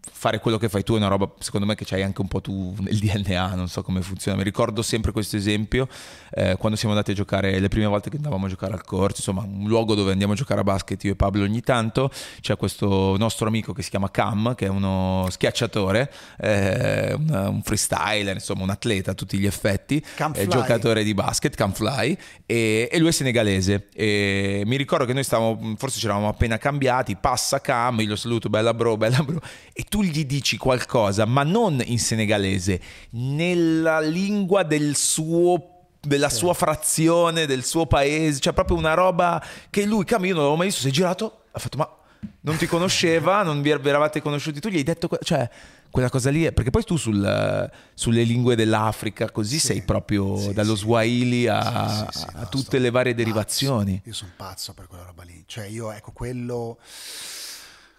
fare 0.10 0.40
quello 0.40 0.58
che 0.58 0.70
fai 0.70 0.84
tu 0.84 0.94
è 0.94 0.98
una 0.98 1.08
roba, 1.08 1.30
secondo 1.40 1.66
me, 1.66 1.76
che 1.76 1.86
c'hai 1.86 2.04
anche 2.04 2.22
un 2.22 2.28
po' 2.28 2.42
tu 2.42 2.76
nel 2.80 2.98
DNA, 3.00 3.56
non 3.56 3.68
so 3.68 3.82
come 3.84 4.02
funziona. 4.02 4.38
Mi 4.38 4.44
ricordo 4.44 4.82
sempre 4.82 5.12
questo 5.12 5.36
esempio 5.38 5.88
eh, 6.32 6.56
quando 6.58 6.78
siamo 6.78 6.94
andati 6.94 7.12
a 7.12 7.14
giocare, 7.16 7.60
le 7.60 7.68
prime 7.68 7.86
volte 7.86 8.10
che 8.10 8.18
andavamo 8.18 8.46
a 8.46 8.50
giocare 8.50 8.74
al 8.74 8.84
corso, 8.84 9.18
insomma, 9.18 9.42
un 9.42 9.68
luogo 9.68 9.96
dove 9.96 10.12
andiamo 10.12 10.34
a 10.34 10.36
giocare 10.36 10.62
a 10.62 10.64
basket 10.64 11.04
io 11.04 11.12
e 11.12 11.16
Pablo 11.16 11.44
ogni 11.44 11.62
tanto, 11.62 12.12
c'è 12.42 12.56
questo 12.58 13.16
nostro 13.18 13.48
amico 13.48 13.74
che 13.74 13.82
si 13.82 13.90
chiama 13.90 14.10
Cam, 14.12 14.56
che 14.56 14.66
è 14.66 14.70
uno 14.70 15.28
schiacciatore, 15.30 16.12
eh, 16.40 17.14
un, 17.14 17.62
freestyler, 17.64 18.36
insomma, 18.36 18.64
un 18.64 18.70
atleta 18.70 19.12
a 19.12 19.14
tutti 19.14 19.38
gli 19.38 19.46
effetti, 19.46 20.04
è 20.34 20.48
giocatore 20.48 21.04
di 21.04 21.14
basket, 21.14 21.56
Cam 21.56 21.72
Fly, 21.72 22.18
e, 22.46 22.90
e 22.92 23.00
lui 23.00 23.10
è 23.10 23.12
senegalese. 23.12 23.88
E 23.94 24.64
mi 24.66 24.78
ricordo 24.78 25.06
che 25.06 25.14
noi 25.14 25.24
stavamo, 25.24 25.76
forse 25.78 26.00
ci 26.00 26.06
eravamo 26.06 26.28
appena 26.28 26.58
cambiati, 26.58 27.16
passa 27.16 27.62
Cam, 27.62 28.00
io 28.00 28.10
lo 28.10 28.16
saluto, 28.16 28.50
bella 28.50 28.74
bro, 28.74 28.98
bella 28.98 29.22
bro, 29.24 29.40
e 29.74 29.84
tu 29.84 29.97
gli 30.04 30.26
dici 30.26 30.58
qualcosa, 30.58 31.26
ma 31.26 31.44
non 31.44 31.82
in 31.86 32.00
senegalese, 32.00 32.80
nella 33.12 34.00
lingua 34.00 34.64
del 34.64 34.96
suo 34.96 35.72
della 36.00 36.30
sua 36.30 36.54
frazione, 36.54 37.46
del 37.46 37.66
suo 37.66 37.86
paese, 37.86 38.40
cioè 38.40 38.54
proprio 38.54 38.78
una 38.78 38.94
roba 38.94 39.44
che 39.70 39.86
lui, 39.86 40.06
Cam, 40.06 40.24
io 40.24 40.34
non 40.34 40.44
l'avevo 40.44 40.56
mai 40.56 40.68
visto, 40.68 40.82
si 40.82 40.88
è 40.88 40.92
girato, 40.92 41.44
ha 41.52 41.60
fatto 41.60 41.78
ma 41.78 41.98
non 42.42 42.56
ti 42.56 42.66
conosceva, 42.66 43.44
non 43.44 43.62
vi 43.62 43.70
eravate 43.70 44.22
conosciuti, 44.22 44.60
tu 44.60 44.70
gli 44.70 44.78
hai 44.78 44.84
detto, 44.84 45.10
cioè 45.22 45.50
quella 45.90 46.10
cosa 46.10 46.30
lì, 46.30 46.44
è, 46.44 46.52
perché 46.52 46.70
poi 46.70 46.84
tu 46.84 46.98
sul, 46.98 47.72
sulle 47.94 48.24
lingue 48.24 48.56
dell'Africa 48.56 49.32
così 49.32 49.60
sì, 49.60 49.68
sei 49.68 49.82
proprio 49.82 50.38
sì, 50.38 50.54
dallo 50.54 50.76
sì. 50.76 50.82
Swahili 50.82 51.48
a, 51.48 52.08
sì, 52.12 52.26
a 52.34 52.46
tutte 52.46 52.80
le 52.80 52.90
varie 52.90 53.14
pazzo. 53.14 53.24
derivazioni. 53.24 54.02
Io 54.06 54.14
sono 54.14 54.32
pazzo 54.36 54.74
per 54.74 54.88
quella 54.88 55.04
roba 55.04 55.24
lì, 55.24 55.44
cioè 55.48 55.66
io 55.66 55.92
ecco 55.92 56.12
quello 56.12 56.78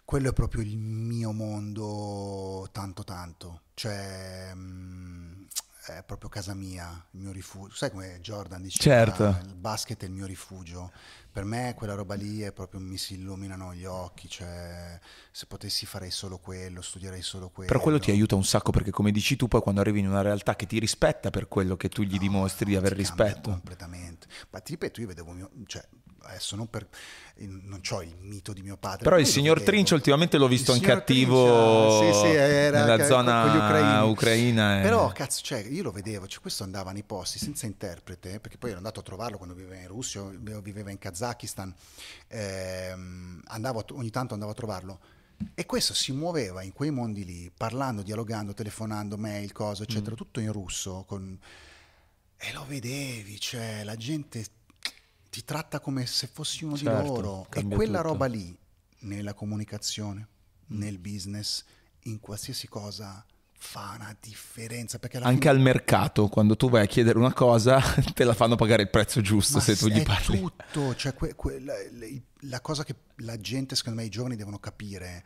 quello 0.08 0.30
è 0.30 0.32
proprio 0.32 0.62
il 0.62 0.78
mio 0.78 1.32
mondo 1.32 2.66
tanto 2.72 3.04
tanto, 3.04 3.64
cioè 3.74 4.54
mh, 4.54 5.48
è 5.84 6.02
proprio 6.02 6.30
casa 6.30 6.54
mia, 6.54 6.88
il 7.10 7.20
mio 7.20 7.30
rifugio. 7.30 7.74
Sai 7.74 7.90
come 7.90 8.18
Jordan 8.22 8.62
dice? 8.62 8.78
Certo. 8.80 9.38
il 9.44 9.54
basket 9.54 10.00
è 10.00 10.06
il 10.06 10.12
mio 10.12 10.24
rifugio. 10.24 10.90
Per 11.30 11.44
me 11.44 11.74
quella 11.76 11.92
roba 11.92 12.14
lì 12.14 12.40
è 12.40 12.52
proprio 12.52 12.80
mi 12.80 12.96
si 12.96 13.16
illuminano 13.16 13.74
gli 13.74 13.84
occhi, 13.84 14.30
cioè 14.30 14.98
se 15.30 15.44
potessi 15.44 15.84
farei 15.84 16.10
solo 16.10 16.38
quello, 16.38 16.80
studierei 16.80 17.20
solo 17.20 17.50
quello. 17.50 17.68
Però 17.70 17.82
quello 17.82 17.98
ti 17.98 18.10
aiuta 18.10 18.34
un 18.34 18.46
sacco 18.46 18.70
perché 18.70 18.90
come 18.90 19.10
dici 19.10 19.36
tu 19.36 19.46
poi 19.46 19.60
quando 19.60 19.82
arrivi 19.82 19.98
in 19.98 20.08
una 20.08 20.22
realtà 20.22 20.56
che 20.56 20.64
ti 20.64 20.78
rispetta 20.78 21.28
per 21.28 21.48
quello 21.48 21.76
che 21.76 21.90
tu 21.90 22.00
gli 22.00 22.14
no, 22.14 22.18
dimostri 22.18 22.64
di 22.64 22.76
aver 22.76 22.92
rispetto. 22.92 23.50
Completamente. 23.50 24.26
Ma 24.48 24.60
ti 24.60 24.72
ripeto, 24.72 25.02
io 25.02 25.06
vedevo 25.06 25.32
mio, 25.32 25.50
cioè 25.66 25.86
adesso 26.22 26.56
non 26.56 26.68
per 26.68 26.86
non 27.40 27.80
ho 27.90 28.02
il 28.02 28.16
mito 28.20 28.52
di 28.52 28.62
mio 28.62 28.76
padre. 28.76 29.04
Però 29.04 29.18
il 29.18 29.26
signor 29.26 29.62
Trinci 29.62 29.94
ultimamente 29.94 30.38
l'ho 30.38 30.48
visto 30.48 30.74
in 30.74 30.80
cattivo 30.80 32.00
sì, 32.00 32.12
sì, 32.12 32.32
nella 32.32 33.04
zona 33.04 34.02
ucraina. 34.04 34.80
E... 34.80 34.82
Però 34.82 35.10
cazzo, 35.12 35.42
cioè, 35.42 35.60
io 35.60 35.84
lo 35.84 35.92
vedevo, 35.92 36.26
cioè, 36.26 36.40
questo 36.40 36.64
andava 36.64 36.90
nei 36.90 37.04
posti 37.04 37.38
senza 37.38 37.66
interprete, 37.66 38.40
perché 38.40 38.58
poi 38.58 38.70
ero 38.70 38.78
andato 38.78 39.00
a 39.00 39.02
trovarlo 39.02 39.36
quando 39.36 39.54
viveva 39.54 39.80
in 39.80 39.88
Russia, 39.88 40.22
viveva 40.60 40.90
in 40.90 40.98
Kazakistan, 40.98 41.72
ehm, 42.26 43.42
andavo, 43.46 43.84
ogni 43.92 44.10
tanto 44.10 44.34
andavo 44.34 44.50
a 44.50 44.54
trovarlo. 44.54 45.00
E 45.54 45.66
questo 45.66 45.94
si 45.94 46.10
muoveva 46.10 46.62
in 46.62 46.72
quei 46.72 46.90
mondi 46.90 47.24
lì, 47.24 47.52
parlando, 47.56 48.02
dialogando, 48.02 48.54
telefonando, 48.54 49.16
mail, 49.16 49.52
cose, 49.52 49.84
eccetera, 49.84 50.12
mm. 50.12 50.16
tutto 50.16 50.40
in 50.40 50.50
russo. 50.50 51.04
Con... 51.06 51.38
E 52.36 52.52
lo 52.52 52.64
vedevi, 52.66 53.38
cioè 53.38 53.84
la 53.84 53.94
gente 53.94 54.44
ti 55.30 55.44
tratta 55.44 55.80
come 55.80 56.06
se 56.06 56.26
fossi 56.26 56.64
uno 56.64 56.76
certo, 56.76 57.00
di 57.00 57.08
loro. 57.08 57.46
E 57.52 57.64
quella 57.66 57.98
tutto. 57.98 58.12
roba 58.12 58.26
lì, 58.26 58.56
nella 59.00 59.34
comunicazione, 59.34 60.26
nel 60.68 60.98
business, 60.98 61.64
in 62.02 62.20
qualsiasi 62.20 62.68
cosa 62.68 63.24
fa 63.60 63.94
una 63.96 64.16
differenza. 64.20 64.98
Anche 65.00 65.38
fine... 65.38 65.48
al 65.50 65.60
mercato, 65.60 66.28
quando 66.28 66.56
tu 66.56 66.70
vai 66.70 66.84
a 66.84 66.86
chiedere 66.86 67.18
una 67.18 67.32
cosa, 67.32 67.80
te 68.14 68.24
la 68.24 68.34
fanno 68.34 68.56
pagare 68.56 68.82
il 68.82 68.90
prezzo 68.90 69.20
giusto 69.20 69.58
Ma 69.58 69.62
se 69.62 69.76
tu 69.76 69.88
gli 69.88 70.02
parli. 70.02 70.38
tutto, 70.38 70.94
cioè 70.94 71.14
que, 71.14 71.34
que, 71.34 71.58
la, 71.60 71.74
la 72.42 72.60
cosa 72.60 72.84
che 72.84 72.94
la 73.16 73.36
gente, 73.36 73.74
secondo 73.74 74.00
me, 74.00 74.06
i 74.06 74.10
giovani 74.10 74.36
devono 74.36 74.58
capire 74.58 75.24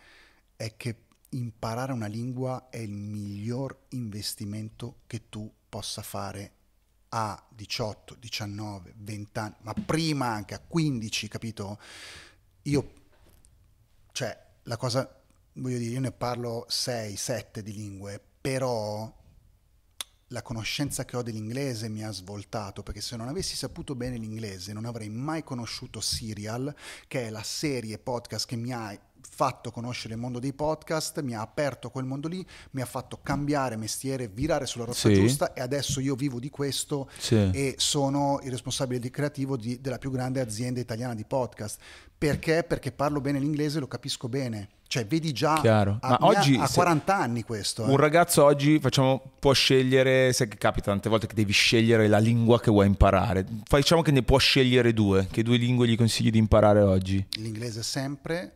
è 0.56 0.76
che 0.76 0.96
imparare 1.30 1.92
una 1.92 2.06
lingua 2.06 2.68
è 2.70 2.78
il 2.78 2.90
miglior 2.90 3.76
investimento 3.90 5.00
che 5.06 5.28
tu 5.28 5.50
possa 5.68 6.02
fare 6.02 6.52
a 7.14 7.42
18, 7.48 8.14
19, 8.14 8.94
20 8.96 9.38
anni, 9.38 9.54
ma 9.60 9.74
prima 9.74 10.26
anche 10.26 10.54
a 10.54 10.60
15, 10.66 11.28
capito? 11.28 11.78
Io, 12.62 12.92
cioè, 14.12 14.46
la 14.64 14.76
cosa, 14.76 15.20
voglio 15.54 15.78
dire, 15.78 15.92
io 15.92 16.00
ne 16.00 16.12
parlo 16.12 16.64
6, 16.68 17.16
7 17.16 17.62
di 17.62 17.72
lingue, 17.74 18.22
però 18.40 19.20
la 20.28 20.42
conoscenza 20.42 21.04
che 21.04 21.16
ho 21.16 21.22
dell'inglese 21.22 21.90
mi 21.90 22.02
ha 22.02 22.10
svoltato, 22.10 22.82
perché 22.82 23.02
se 23.02 23.16
non 23.16 23.28
avessi 23.28 23.56
saputo 23.56 23.94
bene 23.94 24.16
l'inglese 24.16 24.72
non 24.72 24.86
avrei 24.86 25.10
mai 25.10 25.44
conosciuto 25.44 26.00
Serial, 26.00 26.74
che 27.06 27.26
è 27.26 27.30
la 27.30 27.42
serie 27.42 27.98
podcast 27.98 28.46
che 28.46 28.56
mi 28.56 28.72
ha 28.72 28.98
fatto 29.28 29.70
conoscere 29.70 30.14
il 30.14 30.20
mondo 30.20 30.38
dei 30.38 30.52
podcast, 30.52 31.20
mi 31.22 31.34
ha 31.34 31.40
aperto 31.40 31.90
quel 31.90 32.04
mondo 32.04 32.28
lì, 32.28 32.44
mi 32.72 32.80
ha 32.82 32.86
fatto 32.86 33.18
cambiare 33.22 33.76
mestiere, 33.76 34.28
virare 34.28 34.66
sulla 34.66 34.84
rotta 34.84 34.96
Sì. 34.98 35.14
giusta 35.14 35.52
e 35.52 35.60
adesso 35.60 36.00
io 36.00 36.14
vivo 36.14 36.38
di 36.38 36.50
questo 36.50 37.08
Sì. 37.18 37.50
e 37.52 37.74
sono 37.78 38.40
il 38.42 38.50
responsabile 38.50 39.00
di 39.00 39.10
creativo 39.10 39.56
di- 39.56 39.80
della 39.80 39.98
più 39.98 40.10
grande 40.10 40.40
azienda 40.40 40.80
italiana 40.80 41.14
di 41.14 41.24
podcast. 41.24 41.80
Perché? 42.18 42.62
Perché 42.62 42.92
parlo 42.92 43.20
bene 43.20 43.40
l'inglese 43.40 43.78
e 43.78 43.80
lo 43.80 43.88
capisco 43.88 44.28
bene. 44.28 44.68
Cioè, 44.86 45.06
vedi 45.06 45.32
già 45.32 45.58
Chiaro. 45.60 45.96
a, 46.02 46.10
Ma 46.10 46.18
mi 46.20 46.34
ha- 46.34 46.38
oggi 46.38 46.54
a 46.56 46.66
se- 46.66 46.74
40 46.74 47.16
anni 47.16 47.42
questo. 47.42 47.84
eh. 47.84 47.88
Un 47.90 47.96
ragazzo 47.96 48.44
oggi 48.44 48.78
facciamo, 48.78 49.20
può 49.40 49.52
scegliere, 49.54 50.32
sai 50.34 50.46
che 50.48 50.58
capita 50.58 50.90
tante 50.90 51.08
volte 51.08 51.26
che 51.26 51.34
devi 51.34 51.50
scegliere 51.52 52.06
la 52.08 52.18
lingua 52.18 52.60
che 52.60 52.70
vuoi 52.70 52.86
imparare. 52.86 53.44
Facciamo 53.64 54.02
che 54.02 54.10
ne 54.12 54.22
può 54.22 54.36
scegliere 54.38 54.92
due. 54.92 55.26
Che 55.30 55.42
due 55.42 55.56
lingue 55.56 55.88
gli 55.88 55.96
consigli 55.96 56.30
di 56.30 56.38
imparare 56.38 56.80
oggi? 56.82 57.26
l'inglese 57.38 57.82
sempre. 57.82 58.52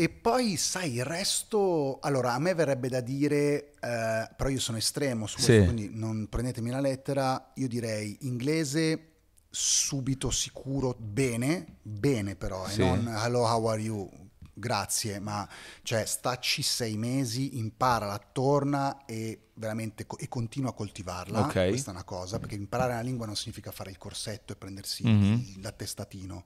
E 0.00 0.08
poi, 0.10 0.56
sai, 0.56 0.94
il 0.94 1.04
resto... 1.04 1.98
Allora, 2.02 2.32
a 2.34 2.38
me 2.38 2.54
verrebbe 2.54 2.88
da 2.88 3.00
dire, 3.00 3.72
eh, 3.80 4.30
però 4.36 4.48
io 4.48 4.60
sono 4.60 4.78
estremo 4.78 5.26
su 5.26 5.34
questo, 5.38 5.52
Sì. 5.52 5.64
quindi 5.64 5.90
non 5.92 6.28
prendetemi 6.28 6.70
la 6.70 6.78
lettera, 6.78 7.50
io 7.56 7.66
direi 7.66 8.16
inglese 8.20 9.06
subito 9.50 10.30
sicuro, 10.30 10.94
bene, 10.96 11.78
bene 11.82 12.36
però, 12.36 12.64
Sì. 12.68 12.80
e 12.80 12.84
non 12.84 13.08
hello, 13.08 13.40
how 13.40 13.66
are 13.66 13.80
you, 13.80 14.08
grazie, 14.54 15.18
ma 15.18 15.48
cioè 15.82 16.04
stacci 16.04 16.62
sei 16.62 16.96
mesi, 16.96 17.58
imparala, 17.58 18.20
torna 18.30 19.04
e 19.04 19.48
veramente 19.54 20.06
co- 20.06 20.18
e 20.18 20.28
continua 20.28 20.70
a 20.70 20.74
coltivarla, 20.74 21.40
Ok. 21.40 21.66
questa 21.70 21.90
è 21.90 21.94
una 21.94 22.04
cosa, 22.04 22.38
perché 22.38 22.54
imparare 22.54 22.92
una 22.92 23.00
lingua 23.00 23.26
non 23.26 23.34
significa 23.34 23.72
fare 23.72 23.90
il 23.90 23.98
corsetto 23.98 24.52
e 24.52 24.56
prendersi 24.56 25.04
Mhm. 25.04 25.32
il- 25.56 25.60
l'attestatino, 25.60 26.44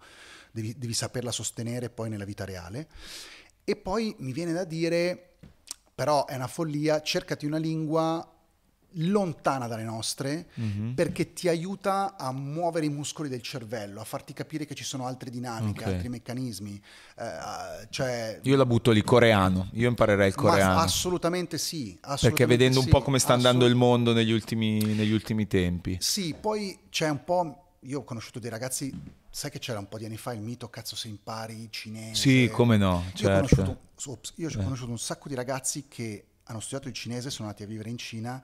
devi, 0.53 0.74
devi 0.78 0.94
saperla 0.94 1.30
sostenere 1.32 1.90
poi 1.90 2.09
nella 2.09 2.24
vita 2.24 2.46
reale. 2.46 2.88
E 3.64 3.76
poi 3.76 4.14
mi 4.18 4.32
viene 4.32 4.52
da 4.52 4.64
dire, 4.64 5.34
però 5.94 6.26
è 6.26 6.34
una 6.34 6.48
follia, 6.48 7.00
cercati 7.00 7.46
una 7.46 7.58
lingua 7.58 8.26
lontana 8.96 9.68
dalle 9.68 9.84
nostre 9.84 10.48
Mhm. 10.54 10.92
perché 10.94 11.32
ti 11.32 11.48
aiuta 11.48 12.14
a 12.18 12.30
muovere 12.30 12.84
i 12.84 12.90
muscoli 12.90 13.30
del 13.30 13.40
cervello, 13.40 14.00
a 14.02 14.04
farti 14.04 14.34
capire 14.34 14.66
che 14.66 14.74
ci 14.74 14.84
sono 14.84 15.06
altre 15.06 15.30
dinamiche, 15.30 15.84
Ok. 15.84 15.90
altri 15.92 16.08
meccanismi. 16.10 16.82
eh, 17.16 17.86
cioè, 17.88 18.40
Io 18.42 18.56
la 18.56 18.66
butto 18.66 18.90
lì, 18.90 19.02
coreano. 19.02 19.70
Io 19.74 19.88
imparerei 19.88 20.28
il 20.28 20.34
ma 20.36 20.42
coreano. 20.42 20.78
assolutamente 20.80 21.56
sì. 21.56 21.92
perché 22.00 22.06
assolutamente 22.12 22.46
vedendo 22.46 22.78
un 22.80 22.84
sì, 22.84 22.90
po' 22.90 23.00
come 23.00 23.18
sta 23.18 23.32
andando 23.32 23.64
il 23.64 23.72
assolut- 23.72 23.88
mondo 23.88 24.12
negli 24.12 24.32
ultimi, 24.32 24.78
negli 24.94 25.12
ultimi 25.12 25.46
tempi. 25.46 25.96
Sì, 26.00 26.34
poi 26.38 26.78
c'è 26.90 27.08
un 27.08 27.22
po'. 27.24 27.56
Io 27.84 28.00
ho 28.00 28.04
conosciuto 28.04 28.38
dei 28.40 28.50
ragazzi, 28.50 28.92
sai 29.35 29.51
che 29.51 29.59
c'era 29.59 29.78
un 29.78 29.89
po' 29.89 29.97
di 29.97 30.05
anni 30.05 30.18
fa 30.18 30.33
il 30.35 30.41
mito 30.43 30.68
cazzo 30.68 30.95
se 30.95 31.09
impari 31.09 31.68
cinese. 31.70 32.20
Sì, 32.20 32.51
come 32.53 32.76
no, 32.76 33.11
Io 33.16 33.28
ho 33.28 33.30
certo. 33.30 33.55
conosciuto, 33.55 34.20
io 34.37 34.49
ho 34.49 34.51
Eh. 34.51 34.62
conosciuto 34.62 34.91
un 34.91 34.99
sacco 34.99 35.28
di 35.28 35.35
ragazzi 35.35 35.87
che 35.89 36.24
hanno 36.45 36.61
studiato 36.61 36.89
il 36.89 36.95
cinese, 36.95 37.30
sono 37.30 37.49
andati 37.49 37.64
a 37.64 37.66
vivere 37.66 37.89
in 37.89 37.97
Cina 37.97 38.43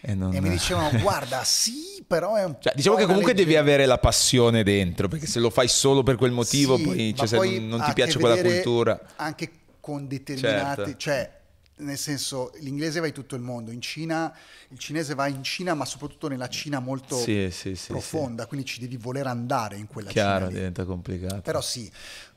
E 0.00 0.14
non- 0.14 0.34
e 0.34 0.40
mi 0.40 0.48
dicevano 0.58 0.90
guarda 0.98 1.44
sì, 1.44 2.02
però 2.06 2.34
è 2.34 2.44
un 2.44 2.56
Cioè, 2.58 2.74
diciamo 2.74 2.96
che 2.96 3.04
comunque 3.06 3.34
devi 3.34 3.50
leggenda." 3.52 3.70
avere 3.72 3.86
la 3.86 3.98
passione 3.98 4.62
dentro, 4.64 5.06
perché 5.08 5.26
se 5.26 5.38
lo 5.38 5.50
fai 5.50 5.68
solo 5.68 6.02
per 6.02 6.16
quel 6.16 6.32
motivo, 6.32 6.76
Sì, 6.76 6.82
poi, 6.82 7.14
cioè, 7.14 7.28
poi 7.36 7.60
non, 7.60 7.82
ti 7.82 7.92
piace 7.92 8.18
quella 8.18 8.40
cultura. 8.40 9.00
Anche 9.16 9.50
con 9.80 10.08
determinate, 10.08 10.82
Certo. 10.84 10.98
cioè 10.98 11.32
nel 11.78 11.98
senso 11.98 12.52
l'inglese 12.60 13.00
va 13.00 13.06
in 13.06 13.12
tutto 13.12 13.34
il 13.34 13.42
mondo, 13.42 13.70
in 13.70 13.80
Cina 13.80 14.34
il 14.68 14.78
cinese 14.78 15.14
va 15.14 15.26
in 15.26 15.42
Cina, 15.42 15.74
ma 15.74 15.84
soprattutto 15.84 16.28
nella 16.28 16.48
Cina 16.48 16.78
molto 16.78 17.16
Sì, 17.16 17.48
sì, 17.50 17.76
sì, 17.76 17.88
profonda, 17.88 18.46
quindi 18.46 18.66
ci 18.66 18.80
devi 18.80 18.96
voler 18.96 19.26
andare 19.26 19.76
in 19.76 19.86
quella 19.86 20.10
Chiaro, 20.10 20.36
Cina 20.36 20.48
lì. 20.48 20.54
diventa 20.54 20.84
complicato. 20.84 21.40
Però 21.42 21.60
sì, 21.60 21.90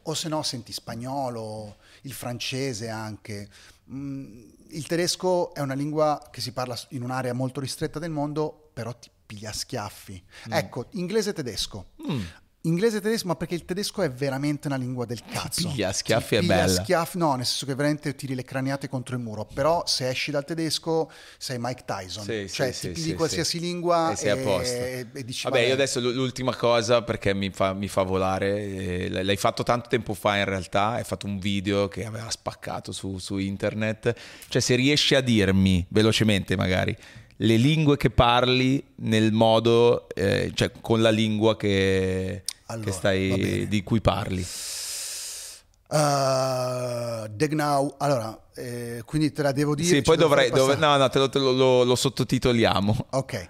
o 0.04 0.14
se 0.14 0.28
no 0.30 0.44
senti 0.44 0.72
spagnolo, 0.72 1.78
il 2.02 2.14
francese 2.14 2.90
anche. 2.90 3.50
Mm, 3.92 4.50
il 4.72 4.86
tedesco 4.86 5.54
è 5.54 5.62
una 5.62 5.74
lingua 5.74 6.28
che 6.32 6.42
si 6.42 6.52
parla 6.52 6.78
in 6.90 7.02
un'area 7.02 7.34
molto 7.34 7.60
ristretta 7.60 7.98
del 7.98 8.12
mondo, 8.12 8.70
però 8.74 8.94
ti 8.94 9.10
piglia 9.26 9.52
schiaffi. 9.52 10.24
Ecco, 10.50 10.88
inglese 10.92 11.32
e 11.32 11.34
tedesco. 11.34 11.92
Mm. 12.10 12.22
Inglese 12.64 12.98
e 12.98 13.02
tedesco, 13.02 13.28
ma 13.28 13.36
perché 13.38 13.56
il 13.56 13.64
tedesco 13.64 14.02
è 14.02 14.12
veramente 14.12 14.68
una 14.68 14.76
lingua 14.76 15.06
del 15.06 15.22
cazzo. 15.32 15.70
piglia 15.70 15.90
a 15.90 15.94
schiaffi 15.94 16.28
Ti 16.28 16.36
è 16.36 16.40
piglia 16.40 16.56
bella. 16.66 16.84
schiaffi- 16.84 17.18
no, 17.18 17.36
nel 17.36 17.46
senso 17.46 17.66
che 17.66 17.74
veramente 17.74 18.14
tiri 18.16 18.36
le 18.36 18.44
craniate 18.44 18.90
contro 18.90 19.16
il 19.16 19.22
muro. 19.22 19.46
Però 19.46 19.84
se 19.86 20.10
esci 20.10 20.30
dal 20.32 20.44
tedesco 20.44 21.10
sei 21.38 21.58
Mike 21.58 21.84
Tyson. 21.86 22.24
Sì, 22.26 22.50
cioè 22.52 22.74
sì, 22.74 22.88
ti 22.88 22.94
pigli 22.96 23.10
sì, 23.10 23.14
qualsiasi 23.14 23.60
lingua 23.62 24.12
E 24.12 24.16
sei 24.18 24.30
a 24.32 24.36
posto. 24.38 24.74
e, 24.76 25.08
e 25.14 25.24
dici 25.24 25.44
Vabbè, 25.46 25.62
io 25.62 25.74
adesso 25.74 26.02
l'ultima 26.02 26.54
cosa 26.54 27.02
perché 27.02 27.34
mi 27.34 27.50
fa, 27.50 27.72
mi 27.74 27.88
fa 27.88 28.04
volare, 28.04 28.58
eh, 29.06 29.24
l'hai 29.24 29.38
fatto 29.38 29.64
tanto 29.64 29.88
tempo 29.88 30.14
fa 30.14 30.36
in 30.36 30.46
realtà, 30.46 30.90
hai 30.90 31.06
fatto 31.06 31.28
un 31.28 31.40
video 31.40 31.88
che 31.88 32.04
aveva 32.06 32.30
spaccato 32.30 32.92
su, 32.92 33.20
su 33.20 33.38
internet, 33.38 34.14
cioè 34.50 34.62
se 34.62 34.76
riesci 34.76 35.16
a 35.16 35.22
dirmi 35.22 35.86
velocemente 35.90 36.58
magari 36.58 36.94
le 37.42 37.56
lingue 37.56 37.96
che 37.96 38.10
parli 38.10 38.84
nel 38.98 39.32
modo, 39.32 40.10
eh, 40.14 40.52
cioè 40.54 40.72
con 40.82 41.02
la 41.02 41.10
lingua 41.10 41.56
che, 41.56 42.44
Allora, 42.66 42.86
che 42.86 42.92
stai, 42.92 43.68
di 43.68 43.82
cui 43.84 44.02
parli. 44.02 44.46
Uh, 45.92 47.28
Degnau, 47.30 47.96
allora, 47.98 48.38
eh, 48.56 49.02
quindi 49.06 49.32
te 49.32 49.42
la 49.42 49.52
devo 49.52 49.74
dire. 49.74 49.88
Sì, 49.88 50.02
poi 50.02 50.18
dovrei, 50.18 50.50
passare? 50.52 50.76
no, 50.78 50.98
no, 50.98 51.10
te 51.10 51.18
lo, 51.18 51.30
te 51.30 51.40
lo- 51.40 51.52
lo- 51.52 51.84
lo 51.84 51.96
sottotitoliamo. 51.96 53.08
Ok, 53.12 53.50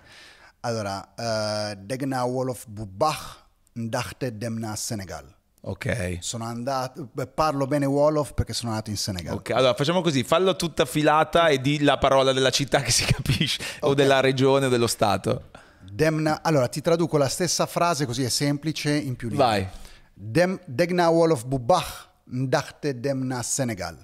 allora, 0.61 1.13
uh, 1.17 1.75
Degnau 1.83 2.29
Wolof 2.29 2.65
Bubach 2.67 3.43
ndachte 3.73 4.37
demna 4.37 4.75
Senegal. 4.75 5.25
Ok. 5.66 6.18
Sono 6.20 6.44
andato, 6.44 7.08
beh, 7.12 7.26
parlo 7.28 7.66
bene 7.66 7.86
Wolof 7.86 8.34
perché 8.34 8.52
sono 8.52 8.70
andato 8.72 8.90
in 8.90 8.96
Senegal. 8.96 9.34
Ok, 9.34 9.50
allora 9.50 9.72
facciamo 9.74 10.02
così, 10.02 10.22
fallo 10.22 10.56
tutta 10.56 10.84
filata 10.84 11.48
e 11.48 11.58
di 11.60 11.80
la 11.82 11.96
parola 11.96 12.32
della 12.32 12.50
città 12.50 12.80
che 12.82 12.90
si 12.90 13.04
capisce, 13.04 13.62
o 13.80 13.88
Ok. 13.88 13.94
della 13.94 14.20
regione 14.20 14.66
o 14.66 14.68
dello 14.68 14.86
stato. 14.86 15.50
Demna, 15.80 16.42
allora, 16.42 16.68
ti 16.68 16.80
traduco 16.82 17.16
la 17.16 17.28
stessa 17.28 17.64
frase 17.66 18.04
così 18.04 18.22
è 18.24 18.28
semplice 18.28 18.94
in 18.94 19.16
più 19.16 19.28
lingue. 19.28 19.44
Vai. 19.46 19.68
Dem, 20.12 20.60
Degna 20.66 21.08
Wolof 21.08 21.44
Bubach 21.44 22.08
ndachte 22.26 23.00
demna 23.00 23.42
Senegal. 23.42 23.96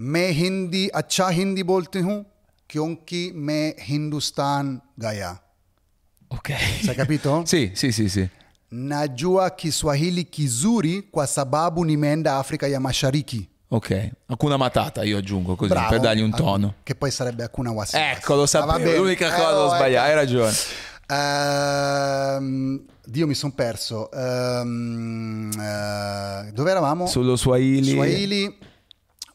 मैं 0.00 0.28
हिंदी 0.32 0.86
अच्छा 0.98 1.28
हिंदी 1.38 1.62
बोलती 1.62 1.98
हूँ 2.00 2.24
क्योंकि 2.70 3.20
मैं 3.48 3.74
हिंदुस्तान 3.88 4.80
गया 5.00 5.38
Ok. 6.30 6.50
Sai 6.84 6.94
capito? 6.94 7.42
sì, 7.44 7.72
sì, 7.74 7.92
sì, 7.92 8.08
sì. 8.08 8.28
najua 8.71 9.49
kiswahili 9.49 10.23
kizuri 10.23 11.01
kwa 11.01 11.27
sababu 11.27 11.85
nimeenda 11.85 12.37
afrika 12.37 12.67
ya 12.67 12.79
mashariki 12.79 13.49
Ok. 13.69 14.11
Hakuna 14.29 14.57
matata 14.57 15.03
io 15.05 15.17
aggiungo 15.17 15.55
così, 15.55 15.69
Bravo. 15.69 15.89
per 15.89 15.99
dargli 15.99 16.21
un 16.21 16.31
Ah, 16.33 16.37
tono. 16.37 16.73
che 16.85 16.95
poi 16.95 17.11
sarebbe 17.11 17.43
Hakuna 17.43 17.71
Wasiwasi 17.71 18.17
Ecco, 18.17 18.35
lo 18.35 18.43
Ah, 18.43 18.47
sapevo, 18.47 18.77
bene. 18.77 18.97
l'unica 18.97 19.27
Eh, 19.27 19.31
cosa 19.31 19.57
ho 19.57 19.65
oh, 19.65 19.75
sbagliato, 19.75 20.07
hai 20.09 20.15
ragione. 20.15 20.53
Ehm, 21.09 22.85
Dio 23.05 23.27
mi 23.27 23.33
sono 23.35 23.53
perso 23.55 24.09
Ehm, 24.11 25.51
eh, 25.59 26.51
dove 26.53 26.71
eravamo? 26.71 27.07
Sullo 27.07 27.35
Swahili. 27.35 27.91
Swahili, 27.93 28.57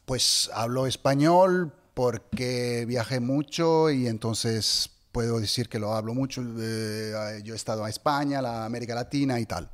pues 0.06 0.50
hablo 0.54 0.86
español 0.86 1.70
porque 1.94 2.84
viajé 2.86 3.20
mucho 3.20 3.90
y 3.90 4.06
entonces 4.08 4.88
puedo 5.12 5.38
decir 5.40 5.68
que 5.68 5.78
lo 5.78 5.92
hablo 5.94 6.14
mucho. 6.14 6.42
Eh, 6.58 7.40
yo 7.44 7.52
he 7.54 7.56
estado 7.56 7.84
a 7.84 7.90
España, 7.90 8.40
la 8.42 8.64
América 8.64 8.94
Latina 8.94 9.38
e 9.38 9.46
tal. 9.46 9.68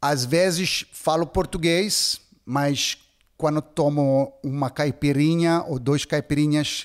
Às 0.00 0.24
vezes 0.26 0.84
falo 0.92 1.26
português, 1.26 2.20
mas 2.44 2.98
quando 3.36 3.60
tomo 3.62 4.32
uma 4.42 4.70
caipirinha 4.70 5.62
ou 5.66 5.78
dois 5.78 6.04
caipirinhas, 6.04 6.84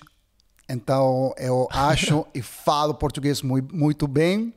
então 0.69 1.33
eu 1.37 1.67
acho 1.73 2.25
e 2.33 2.41
falo 2.41 2.93
português 2.95 3.41
mui- 3.41 3.67
muito 3.73 4.07
bem. 4.07 4.53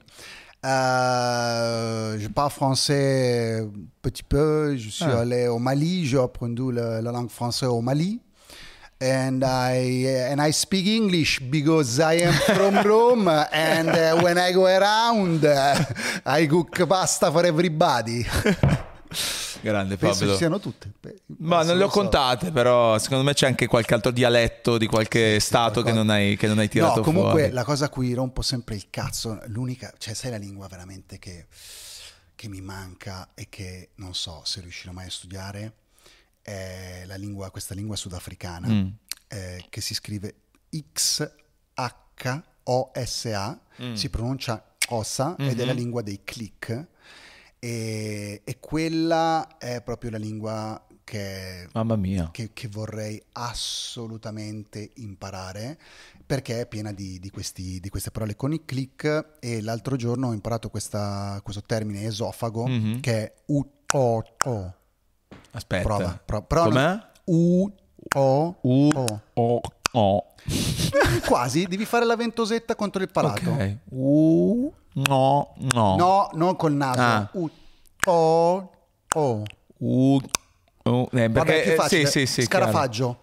Euh, 0.66 2.16
je 2.18 2.28
parle 2.28 2.50
français 2.50 3.68
petit 4.00 4.22
peu. 4.22 4.74
Je 4.76 4.90
suis 4.90 5.04
Ah. 5.04 5.20
allé 5.20 5.46
au 5.48 5.58
Mali, 5.58 6.06
j'ai 6.06 6.18
appris 6.18 6.54
la, 6.72 7.02
la 7.02 7.12
langue 7.12 7.30
française 7.30 7.68
au 7.68 7.82
Mali. 7.82 8.20
And 9.04 9.42
I 9.44 10.06
and 10.30 10.40
I 10.40 10.50
speak 10.50 10.86
English 10.86 11.40
because 11.40 12.00
I 12.00 12.22
am 12.22 12.32
from 12.32 12.80
Rome, 12.82 13.28
and 13.52 13.88
uh, 13.88 14.22
when 14.22 14.38
I 14.38 14.50
go 14.52 14.64
around, 14.64 15.44
uh, 15.44 15.74
I 16.24 16.46
cook 16.46 16.86
pasta 16.88 17.30
for 17.30 17.44
everybody. 17.44 18.24
Grande 19.60 19.96
Penso 19.96 20.20
Pablo. 20.20 20.36
siano 20.36 20.58
tutte. 20.58 20.92
Ma 21.38 21.62
non 21.62 21.76
le 21.76 21.84
ho 21.84 21.88
so. 21.90 21.98
contate, 21.98 22.50
però 22.50 22.98
secondo 22.98 23.24
me 23.24 23.34
c'è 23.34 23.46
anche 23.46 23.66
qualche 23.66 23.92
altro 23.94 24.10
dialetto 24.10 24.78
di 24.78 24.86
qualche 24.86 25.38
stato 25.40 25.82
che 25.82 25.92
non, 25.92 26.08
hai, 26.10 26.36
che 26.36 26.46
non 26.46 26.58
hai 26.58 26.68
tirato 26.68 26.96
No, 27.00 27.02
comunque 27.02 27.40
fuori. 27.40 27.52
la 27.52 27.64
cosa 27.64 27.86
a 27.86 27.88
cui 27.88 28.12
rompo 28.14 28.40
sempre 28.42 28.74
il 28.74 28.86
cazzo, 28.90 29.38
l'unica, 29.46 29.92
cioè 29.98 30.14
sai 30.14 30.30
la 30.30 30.36
lingua 30.38 30.66
veramente 30.68 31.18
che, 31.18 31.46
che 32.34 32.48
mi 32.48 32.60
manca 32.60 33.30
e 33.34 33.48
che 33.48 33.90
non 33.96 34.14
so 34.14 34.42
se 34.44 34.60
riuscirò 34.60 34.92
mai 34.92 35.06
a 35.06 35.10
studiare, 35.10 35.72
è 36.44 37.04
la 37.06 37.16
lingua, 37.16 37.50
questa 37.50 37.74
lingua 37.74 37.96
sudafricana 37.96 38.68
Mm. 38.68 38.88
eh, 39.28 39.64
che 39.70 39.80
si 39.80 39.94
scrive 39.94 40.34
H-O-S-A, 42.64 43.60
Mm. 43.82 43.94
si 43.94 44.08
pronuncia 44.10 44.64
ossa 44.90 45.34
ed 45.38 45.44
Mm-hmm. 45.46 45.58
è 45.58 45.64
la 45.64 45.72
lingua 45.72 46.02
dei 46.02 46.20
click 46.22 46.86
e, 47.58 48.42
e 48.44 48.60
quella 48.60 49.56
è 49.58 49.80
proprio 49.82 50.10
la 50.10 50.18
lingua 50.18 50.86
che, 51.02 51.66
Mamma 51.72 51.96
mia. 51.96 52.30
che- 52.30 52.50
che 52.52 52.68
vorrei 52.68 53.20
assolutamente 53.32 54.92
imparare 54.96 55.78
perché 56.24 56.60
è 56.60 56.66
piena 56.66 56.92
di, 56.92 57.18
di 57.18 57.30
questi- 57.30 57.80
di 57.80 57.88
queste 57.88 58.10
parole 58.10 58.36
con 58.36 58.52
i 58.52 58.64
click 58.64 59.36
e 59.40 59.60
l'altro 59.60 59.96
giorno 59.96 60.28
ho 60.28 60.32
imparato 60.32 60.70
questa- 60.70 61.40
questo 61.42 61.62
termine 61.62 62.04
esofago 62.04 62.66
Mhm. 62.68 63.00
che 63.00 63.12
è 63.24 63.34
U-O-O. 63.46 64.74
Aspetta. 65.54 65.82
Prova, 65.82 66.20
pro- 66.24 66.42
prova- 66.42 66.68
Com'è? 66.68 66.98
U-O-O. 67.24 68.56
U 68.60 68.88
O 69.34 69.60
O. 69.92 70.26
Quasi, 71.26 71.64
devi 71.66 71.84
fare 71.84 72.04
la 72.04 72.16
ventosetta 72.16 72.74
contro 72.74 73.00
il 73.02 73.10
palato. 73.10 73.50
Ok. 73.50 73.76
U 73.90 74.72
no 75.08 75.54
no. 75.72 75.96
No, 75.96 76.28
non 76.34 76.56
col 76.56 76.72
naso. 76.72 77.00
Ah. 77.00 77.30
U 77.32 77.50
U- 79.78 80.20
eh, 80.82 81.28
Vabbè, 81.28 81.30
perché 81.30 81.60
più 81.62 81.72
eh, 81.72 81.74
facile. 81.76 82.06
sì, 82.06 82.26
sì, 82.26 82.26
sì. 82.26 82.42
Scarafaggio. 82.42 83.18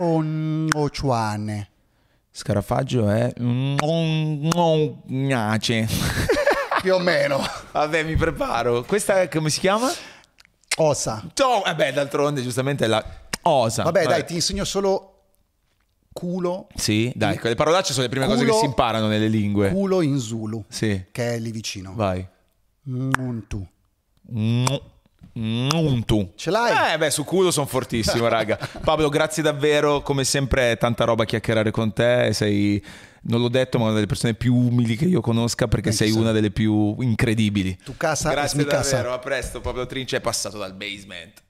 Onciuane. 0.00 1.68
Scarafaggio 2.30 3.08
è 3.08 3.32
gnace. 5.06 5.86
Più 6.82 6.94
o 6.94 6.98
meno. 6.98 7.40
Vabbè, 7.72 8.02
mi 8.02 8.14
preparo. 8.16 8.82
Questa 8.84 9.26
come 9.28 9.48
si 9.50 9.60
chiama? 9.60 9.90
Osa. 10.76 11.22
Oh, 11.42 11.62
vabbè, 11.64 11.92
d'altronde 11.92 12.42
giustamente 12.42 12.84
è 12.84 12.88
la 12.88 13.04
osa. 13.42 13.82
Vabbè, 13.84 14.06
dai, 14.06 14.24
ti 14.24 14.34
insegno 14.34 14.64
solo 14.64 15.10
culo, 16.12 16.68
Sì, 16.74 17.12
dai, 17.14 17.38
quelle 17.38 17.54
parolacce 17.56 17.92
sono 17.92 18.04
le 18.04 18.08
prime 18.08 18.26
cose 18.26 18.38
Culo- 18.44 18.52
che 18.52 18.58
si 18.60 18.64
imparano 18.66 19.06
nelle 19.08 19.26
lingue. 19.28 19.70
culo 19.70 20.00
in 20.00 20.18
Zulu, 20.18 20.64
Sì, 20.68 21.06
che 21.10 21.34
è 21.34 21.38
lì 21.38 21.50
vicino. 21.50 21.92
vai. 21.94 22.24
Muntu. 22.84 23.66
Mm, 25.36 26.00
tu. 26.04 26.30
Ce 26.36 26.50
l'hai? 26.50 26.94
Eh, 26.94 26.98
beh, 26.98 27.10
su 27.10 27.24
culo 27.24 27.50
sono 27.50 27.66
fortissimo, 27.66 28.28
raga. 28.28 28.56
Pablo, 28.84 29.08
grazie 29.08 29.42
davvero. 29.42 30.02
Come 30.02 30.22
sempre, 30.22 30.76
tanta 30.76 31.04
roba 31.04 31.24
a 31.24 31.26
chiacchierare 31.26 31.70
con 31.72 31.92
te. 31.92 32.30
Sei, 32.32 32.82
non 33.26 33.40
l'ho 33.40 33.48
detto, 33.48 33.78
ma 33.78 33.84
una 33.84 33.94
delle 33.94 34.06
persone 34.06 34.34
più 34.34 34.54
umili 34.54 34.96
che 34.96 35.04
io 35.04 35.20
conosca 35.20 35.68
perché 35.68 35.92
sei 35.92 36.10
una 36.10 36.32
delle 36.32 36.50
più 36.50 36.96
incredibili. 37.00 37.76
Tu 37.84 37.96
casa 37.96 38.30
Grazie 38.30 38.58
mi 38.58 38.64
casa. 38.64 38.96
davvero. 38.96 39.14
A 39.14 39.18
presto. 39.18 39.60
Pablo 39.60 39.86
Trince 39.86 40.16
è 40.16 40.20
passato 40.20 40.58
dal 40.58 40.74
basement. 40.74 41.42